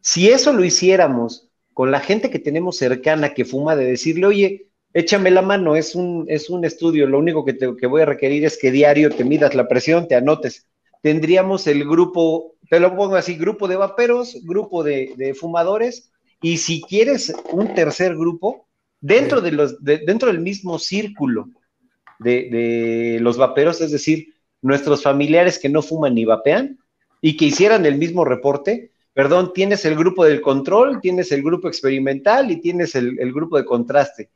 [0.00, 4.71] Si eso lo hiciéramos con la gente que tenemos cercana que fuma, de decirle, oye,
[4.94, 8.06] échame la mano, es un, es un estudio, lo único que, te, que voy a
[8.06, 10.66] requerir es que diario te midas la presión, te anotes.
[11.02, 16.10] Tendríamos el grupo, te lo pongo así, grupo de vaperos, grupo de, fumadores,
[16.40, 18.66] Y si quieres un tercer grupo,
[19.00, 21.48] dentro, de los, dentro del mismo círculo
[22.18, 26.78] de, de los vaperos, es decir, nuestros familiares que no fuman ni vapean
[27.20, 31.68] y que hicieran el mismo reporte, perdón, tienes el grupo del control, tienes el grupo
[31.68, 34.30] experimental y tienes el, grupo de contraste.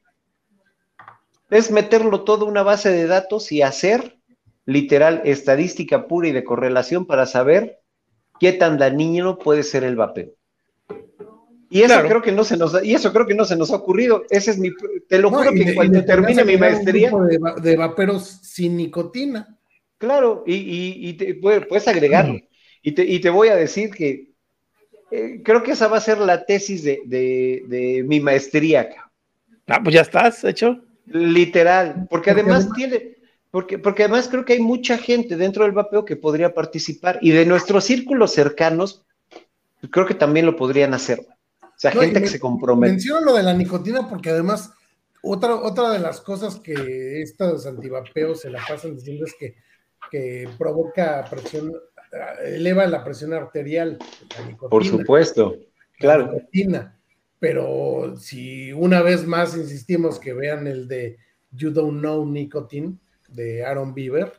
[1.50, 4.18] Es meterlo todo en una base de datos y hacer
[4.64, 7.80] literal estadística pura y de correlación para saber
[8.40, 10.32] qué tan dañino puede ser el vapeo.
[11.68, 13.76] Y eso creo que no se nos y eso creo que no se nos ha
[13.76, 14.24] ocurrido.
[14.30, 14.70] Ese es mi
[15.08, 19.56] te lo juro que cuando termine mi maestría de, de, vaperos sin nicotina.
[19.98, 22.38] Claro, y, te, puedes agregarlo.
[22.82, 24.30] Y te, y te voy a decir que
[25.10, 28.90] eh, creo que esa va a ser la tesis de, mi maestría.
[29.66, 30.82] Ah, pues ya estás hecho.
[31.06, 33.16] Literal, porque además tiene,
[33.50, 37.30] porque, porque además creo que hay mucha gente dentro del vapeo que podría participar y
[37.30, 39.04] de nuestros círculos cercanos,
[39.90, 41.20] creo que también lo podrían hacer.
[41.60, 42.92] O sea, gente que se compromete.
[42.92, 44.72] Menciono lo de la nicotina porque además
[45.22, 49.56] otra, otra de las cosas que estos antivapeos se la pasan diciendo es que,
[50.10, 51.72] que provoca presión
[52.44, 53.98] eleva la presión arterial.
[54.70, 55.56] Por supuesto,
[55.98, 56.32] claro.
[57.38, 61.18] Pero si una vez más insistimos que vean el de
[61.50, 62.96] You Don't Know Nicotine
[63.28, 64.32] de Aaron Bieber.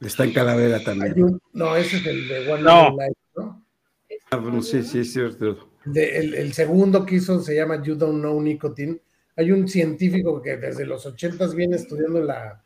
[0.00, 1.40] Está en Calavera también.
[1.52, 2.96] no, ese es el de One no.
[3.36, 3.66] ¿no?
[4.30, 5.70] Ah, bueno, sí, sí, es cierto.
[5.94, 9.00] el, segundo que hizo se llama You Don't Know Nicotine.
[9.36, 12.62] Hay un científico que desde los ochentas viene estudiando la,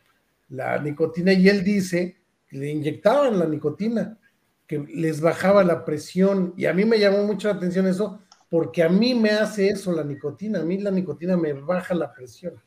[0.49, 2.21] la nicotina y él dice
[2.51, 4.19] le inyectaban la nicotina,
[4.67, 6.55] que les bajaba la presión.
[6.57, 8.21] Y a mí me llamó mucho la atención eso,
[8.51, 10.61] porque a mí me hace eso la nicotina.
[10.61, 12.61] A mí la nicotina me baja la presión.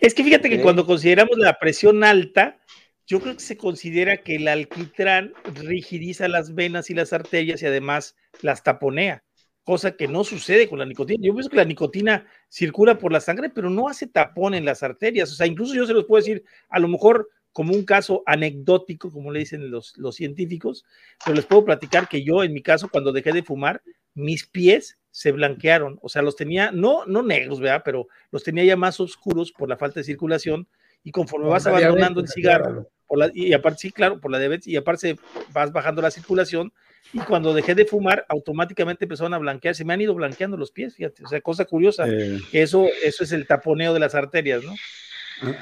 [0.00, 2.58] Es que fíjate que cuando consideramos la presión alta,
[3.06, 7.66] yo creo que se considera que el alquitrán rigidiza las venas y las arterias y
[7.66, 9.24] además las taponea,
[9.64, 11.26] cosa que no sucede con la nicotina.
[11.26, 14.82] Yo pienso que la nicotina circula por la sangre, pero no hace tapón en las
[14.82, 15.32] arterias.
[15.32, 19.10] O sea, incluso yo se los puedo decir, a lo mejor como un caso anecdótico,
[19.10, 20.84] como le dicen los, los científicos,
[21.24, 23.82] pero les puedo platicar que yo, en mi caso, cuando dejé de fumar,
[24.14, 27.82] mis pies se blanquearon, o sea, los tenía, no, no negros, ¿verdad?
[27.84, 30.66] Pero los tenía ya más oscuros por la falta de circulación
[31.04, 34.66] y conforme vas abandonando el cigarro, por la, y aparte, sí, claro, por la diabetes,
[34.68, 35.18] y aparte
[35.52, 36.72] vas bajando la circulación,
[37.12, 40.70] y cuando dejé de fumar, automáticamente empezaron a blanquear, se me han ido blanqueando los
[40.70, 42.40] pies, fíjate, o sea, cosa curiosa, eh.
[42.52, 44.74] eso, eso es el taponeo de las arterias, ¿no?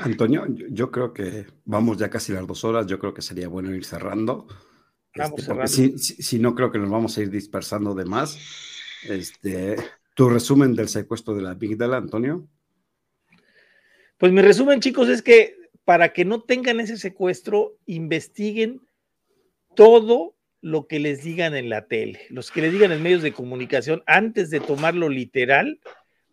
[0.01, 3.74] Antonio, yo creo que vamos ya casi las dos horas, yo creo que sería bueno
[3.74, 4.47] ir cerrando.
[5.12, 8.39] Este, si, no, creo que nos vamos a ir dispersando de más.
[9.09, 9.77] Este,
[10.15, 12.49] ¿Tu resumen del secuestro de la Big Dala, Antonio?
[14.19, 18.81] Pues mi resumen, chicos, es que para que no tengan ese secuestro, investiguen
[19.74, 23.32] todo lo que les digan en la tele, los que les digan en medios de
[23.32, 25.81] comunicación, antes de tomarlo literal,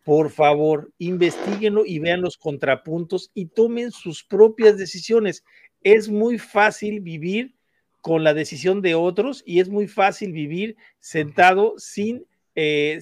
[0.03, 5.43] por favor, investiguenlo y vean los contrapuntos y tomen sus propias decisiones.
[5.81, 7.56] Es muy fácil vivir
[8.01, 12.25] con la decisión de otros y es muy fácil vivir sentado sin,
[12.55, 12.99] eh,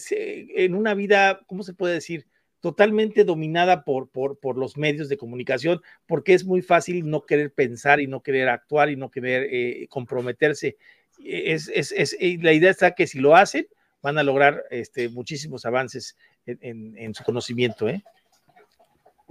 [0.55, 2.27] en una vida, ¿cómo se puede decir?
[2.65, 7.53] totalmente dominada por, por, por, los medios de comunicación, porque es muy fácil no querer
[7.53, 10.75] pensar y no querer actuar y no querer eh, comprometerse.
[11.23, 13.67] Es, es, es, la idea está que si lo hacen,
[14.01, 16.17] van a lograr este, muchísimos avances
[16.47, 17.87] en, su conocimiento.
[17.87, 18.03] ¿eh?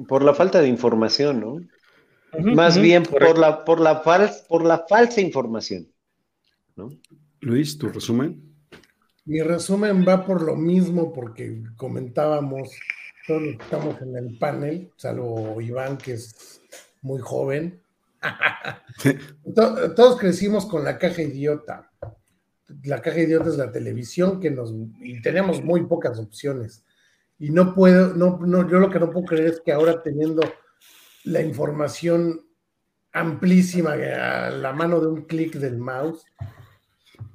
[0.07, 1.61] Por la falta de información, ¿no?
[2.41, 5.89] Más bien por la, por, la por la falsa información.
[6.77, 6.91] ¿no?
[7.41, 8.55] Luis, tu resumen.
[9.27, 12.71] Mi resumen va por lo mismo, porque comentábamos,
[13.27, 16.61] todos estamos en el panel, salvo Iván, que es
[17.01, 17.81] muy joven.
[19.55, 21.91] todos crecimos con la caja idiota.
[22.83, 26.85] La caja idiota es la televisión que nos y tenemos muy pocas opciones.
[27.39, 30.43] Y no puedo, no, no, yo lo que no puedo creer es que ahora teniendo
[31.25, 32.47] la información
[33.13, 36.25] amplísima a la mano de un clic del mouse,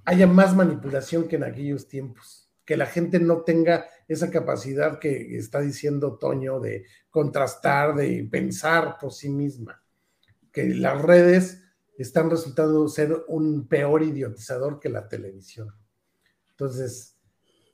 [0.05, 5.37] haya más manipulación que en aquellos tiempos, que la gente no tenga esa capacidad que
[5.37, 9.81] está diciendo Toño de contrastar, de pensar por sí misma,
[10.51, 11.63] que las redes
[11.97, 15.73] están resultando ser un peor idiotizador que la televisión.
[16.51, 17.17] Entonces,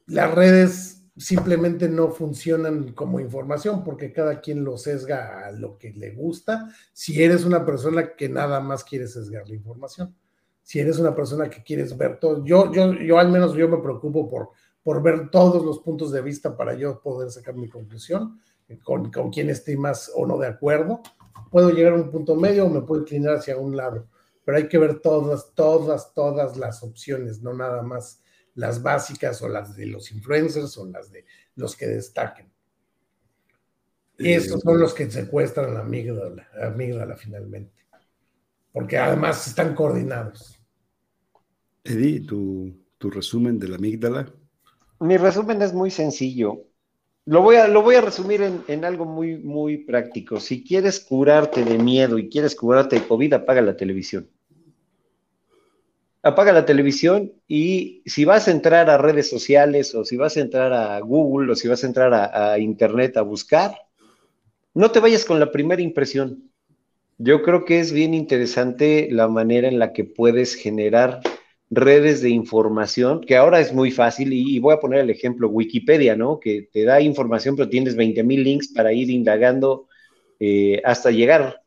[0.05, 5.91] las redes simplemente no funcionan como información porque cada quien lo sesga a lo que
[5.91, 6.69] le gusta.
[6.93, 10.15] Si eres una persona que nada más quiere sesgar la información,
[10.61, 13.77] si eres una persona que quieres ver todo, yo, yo, yo al menos yo me
[13.77, 14.49] preocupo por,
[14.83, 18.39] por ver todos los puntos de vista para yo poder sacar mi conclusión
[18.83, 21.01] con, con quien esté más o no de acuerdo.
[21.51, 24.07] Puedo llegar a un punto medio o me puedo inclinar hacia un lado,
[24.43, 28.21] pero hay que ver todas, todas, todas las opciones, no nada más
[28.55, 31.25] las básicas o las de los influencers o las de
[31.55, 32.51] los que destaquen.
[34.17, 37.85] Y estos son los que secuestran la amígdala, la amígdala finalmente.
[38.71, 40.57] Porque además están coordinados.
[41.83, 44.33] Eddie, ¿tu, tu resumen de la amígdala?
[44.99, 46.63] Mi resumen es muy sencillo.
[47.25, 50.39] Lo voy a, lo voy a resumir en, en, algo muy, muy práctico.
[50.39, 54.29] Si quieres curarte de miedo y quieres curarte de COVID, apaga la televisión.
[56.25, 60.39] Apaga la televisión y si vas a entrar a redes sociales o si vas a
[60.39, 63.75] entrar a Google o si vas a entrar a, Internet a buscar,
[64.73, 66.49] no te vayas con la primera impresión.
[67.19, 71.21] Yo creo que es bien interesante la manera en la que puedes generar
[71.69, 76.15] redes de información, que ahora es muy fácil, y, voy a poner el ejemplo Wikipedia,
[76.15, 76.39] ¿no?
[76.39, 79.87] Que te da información, pero tienes 20 mil links para ir indagando
[80.39, 81.64] eh, hasta llegar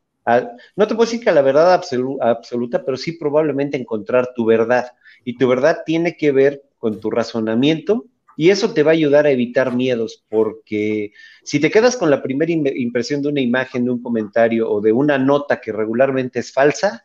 [0.75, 4.91] no te puedo decir que a la verdad absoluta, pero sí probablemente encontrar tu verdad.
[5.23, 8.05] Y tu verdad tiene que ver con tu razonamiento
[8.37, 11.11] y eso te va a ayudar a evitar miedos, porque
[11.43, 14.93] si te quedas con la primera impresión de una imagen, de un comentario o de
[14.93, 17.01] una nota que regularmente es falsa,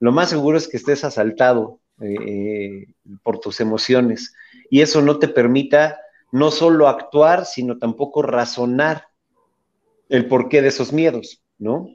[0.00, 2.88] lo más seguro es que estés asaltado eh,
[3.22, 4.34] por tus emociones
[4.68, 5.98] y eso no te permita
[6.30, 9.04] no solo actuar, sino tampoco razonar
[10.10, 11.88] el porqué de esos miedos, ¿no?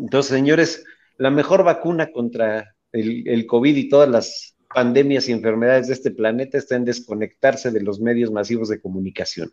[0.00, 0.84] Entonces, señores,
[1.18, 6.10] la mejor vacuna contra el, el COVID y todas las pandemias y enfermedades de este
[6.10, 9.52] planeta está en desconectarse de los medios masivos de comunicación.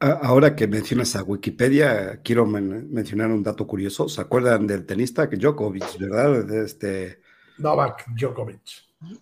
[0.00, 4.08] Ahora que mencionas a Wikipedia, quiero men mencionar un dato curioso.
[4.08, 6.44] ¿Se acuerdan del tenista Djokovic, verdad?
[6.44, 7.20] De este...
[7.58, 8.60] Novak Djokovic.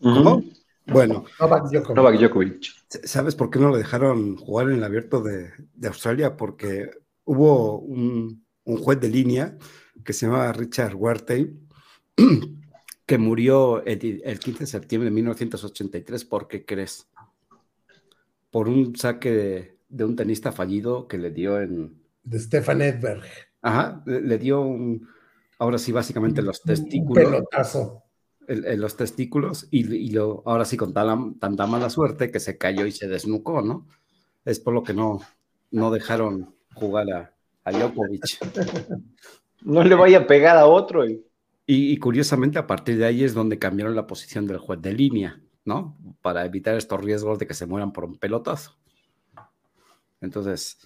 [0.01, 0.43] ¿Cómo?
[0.87, 1.25] Bueno.
[1.39, 1.97] Novak Djokovic.
[1.97, 2.65] Novak Djokovic.
[3.05, 6.37] ¿Sabes por qué no lo dejaron jugar en el abierto de, de Australia?
[6.37, 6.91] Porque
[7.25, 9.57] hubo un, un, juez de línea
[10.05, 11.59] que se llamaba Richard Wartey
[13.07, 17.09] que murió el, el, 15 de septiembre de 1983, ¿por qué crees?
[18.51, 22.01] Por un saque de, de, un tenista fallido que le dio en...
[22.23, 23.25] De Stefan Edberg.
[23.63, 25.09] Ajá, le, le dio un...
[25.59, 27.25] Ahora sí, básicamente los testículos.
[27.25, 28.03] Un pelotazo.
[28.49, 32.41] En, en los testículos y, y, lo, ahora sí con tan, tanta mala suerte que
[32.41, 33.87] se cayó y se desnucó, ¿no?
[34.45, 35.21] Es por lo que no,
[35.71, 37.35] no dejaron jugar a,
[37.65, 38.23] a Djokovic.
[39.65, 41.09] No le vaya a pegar a otro.
[41.09, 41.25] Y...
[41.67, 44.93] Y, y, curiosamente, a partir de ahí es donde cambiaron la posición del juez de
[44.93, 45.97] línea, ¿no?
[46.21, 48.77] Para evitar estos riesgos de que se mueran por un pelotazo.
[50.21, 50.79] Entonces,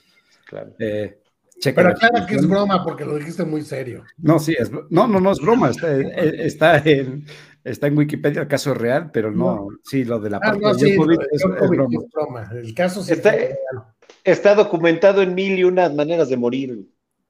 [0.47, 0.75] claro.
[0.79, 1.19] Eh,
[1.63, 4.05] Pero claro que es broma porque lo dijiste muy serio.
[4.19, 5.71] No, sí, es, no, no, no es broma.
[5.71, 7.25] Está, eh, está, en,
[7.65, 9.69] está en Wikipedia, el caso es real, pero no, no.
[9.83, 11.89] sí, lo de la ah, no, sí, COVID es, es, broma.
[11.91, 12.51] es, broma.
[12.53, 13.35] El caso sí está,
[14.25, 16.87] está documentado en mil y unas maneras de morir.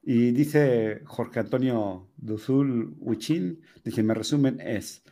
[0.09, 5.03] Y dice Jorge Antonio Duzul Huichín, dice, mi resumen es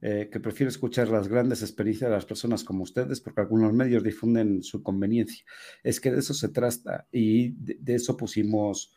[0.00, 4.02] eh, que prefiero escuchar las grandes experiencias de las personas como ustedes porque algunos medios
[4.02, 5.44] difunden su conveniencia.
[5.82, 8.94] Es que de eso se trata y de, de eso pusimos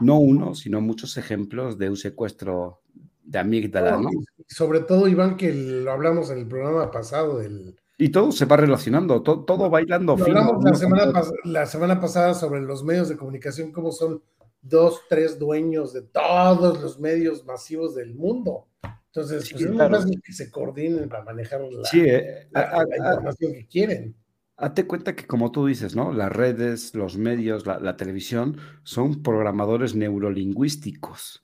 [0.00, 2.80] no uno, sino muchos ejemplos de un secuestro
[3.22, 4.08] de amígdala, ¿no?
[4.46, 7.78] Sobre todo, Iván, que lo hablamos en el programa pasado del...
[7.98, 10.16] Y todo se va relacionando, todo, todo bailando.
[10.16, 11.12] Lo hablamos la, semana
[11.44, 14.22] la semana pasada sobre los medios de comunicación, cómo son
[14.60, 18.66] dos, tres dueños de todos los medios masivos del mundo.
[19.06, 20.02] Entonces, sí, pues es claro.
[20.02, 23.66] muy que se coordinen para manejar la, sí, eh, la, a, la información a, que
[23.66, 24.16] quieren.
[24.56, 26.12] Hazte cuenta que, como tú dices, ¿no?
[26.12, 31.42] Las redes, los medios, la, la televisión son programadores neurolingüísticos.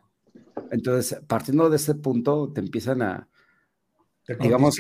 [0.71, 3.29] Entonces, partiendo de ese punto, te empiezan a,
[4.27, 4.77] te digamos,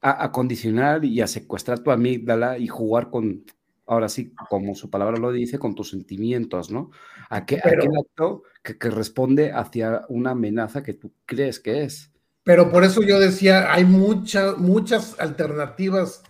[0.00, 3.44] a, a, condicionar y a secuestrar tu amígdala y jugar con,
[3.86, 6.90] ahora sí, como su palabra lo dice, con tus sentimientos, ¿no?
[7.30, 12.12] Aquel, pero, aquel acto que, que, responde hacia una amenaza que tú crees que es.
[12.44, 16.22] Pero por eso yo decía, hay muchas, muchas alternativas.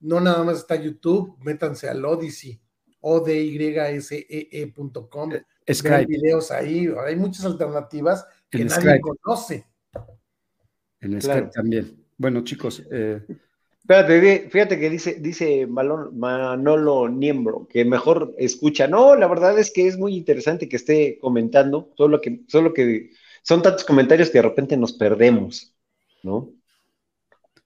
[0.00, 2.60] No nada más está YouTube, métanse al Odyssey,
[3.00, 4.12] odyssee.com.
[5.32, 6.06] Eh, Skype.
[6.06, 9.00] videos ahí, hay muchas alternativas que en nadie Skype.
[9.00, 9.66] conoce.
[11.00, 11.50] En Skype claro.
[11.50, 12.04] también.
[12.18, 13.22] Bueno, chicos, eh,
[13.86, 18.88] Espérate, fíjate que dice, dice Manolo Niembro, que mejor escucha.
[18.88, 23.10] No, la verdad es que es muy interesante que esté comentando, solo que, solo que
[23.42, 25.74] son tantos comentarios que de repente nos perdemos,
[26.22, 26.54] ¿no?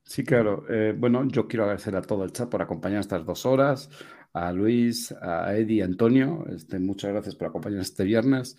[0.03, 0.65] Sí, claro.
[0.69, 3.89] Eh, bueno, yo quiero agradecer a todo el chat por acompañar estas dos horas,
[4.33, 6.45] a Luis, a Eddie, a Antonio.
[6.53, 8.57] Este, muchas gracias por acompañarnos este viernes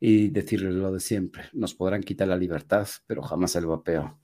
[0.00, 1.44] y decirles lo de siempre.
[1.52, 4.18] Nos podrán quitar la libertad, pero jamás el vapeo.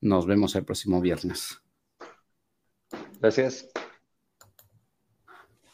[0.00, 1.61] Nos vemos el próximo viernes.
[3.22, 3.70] Gracias.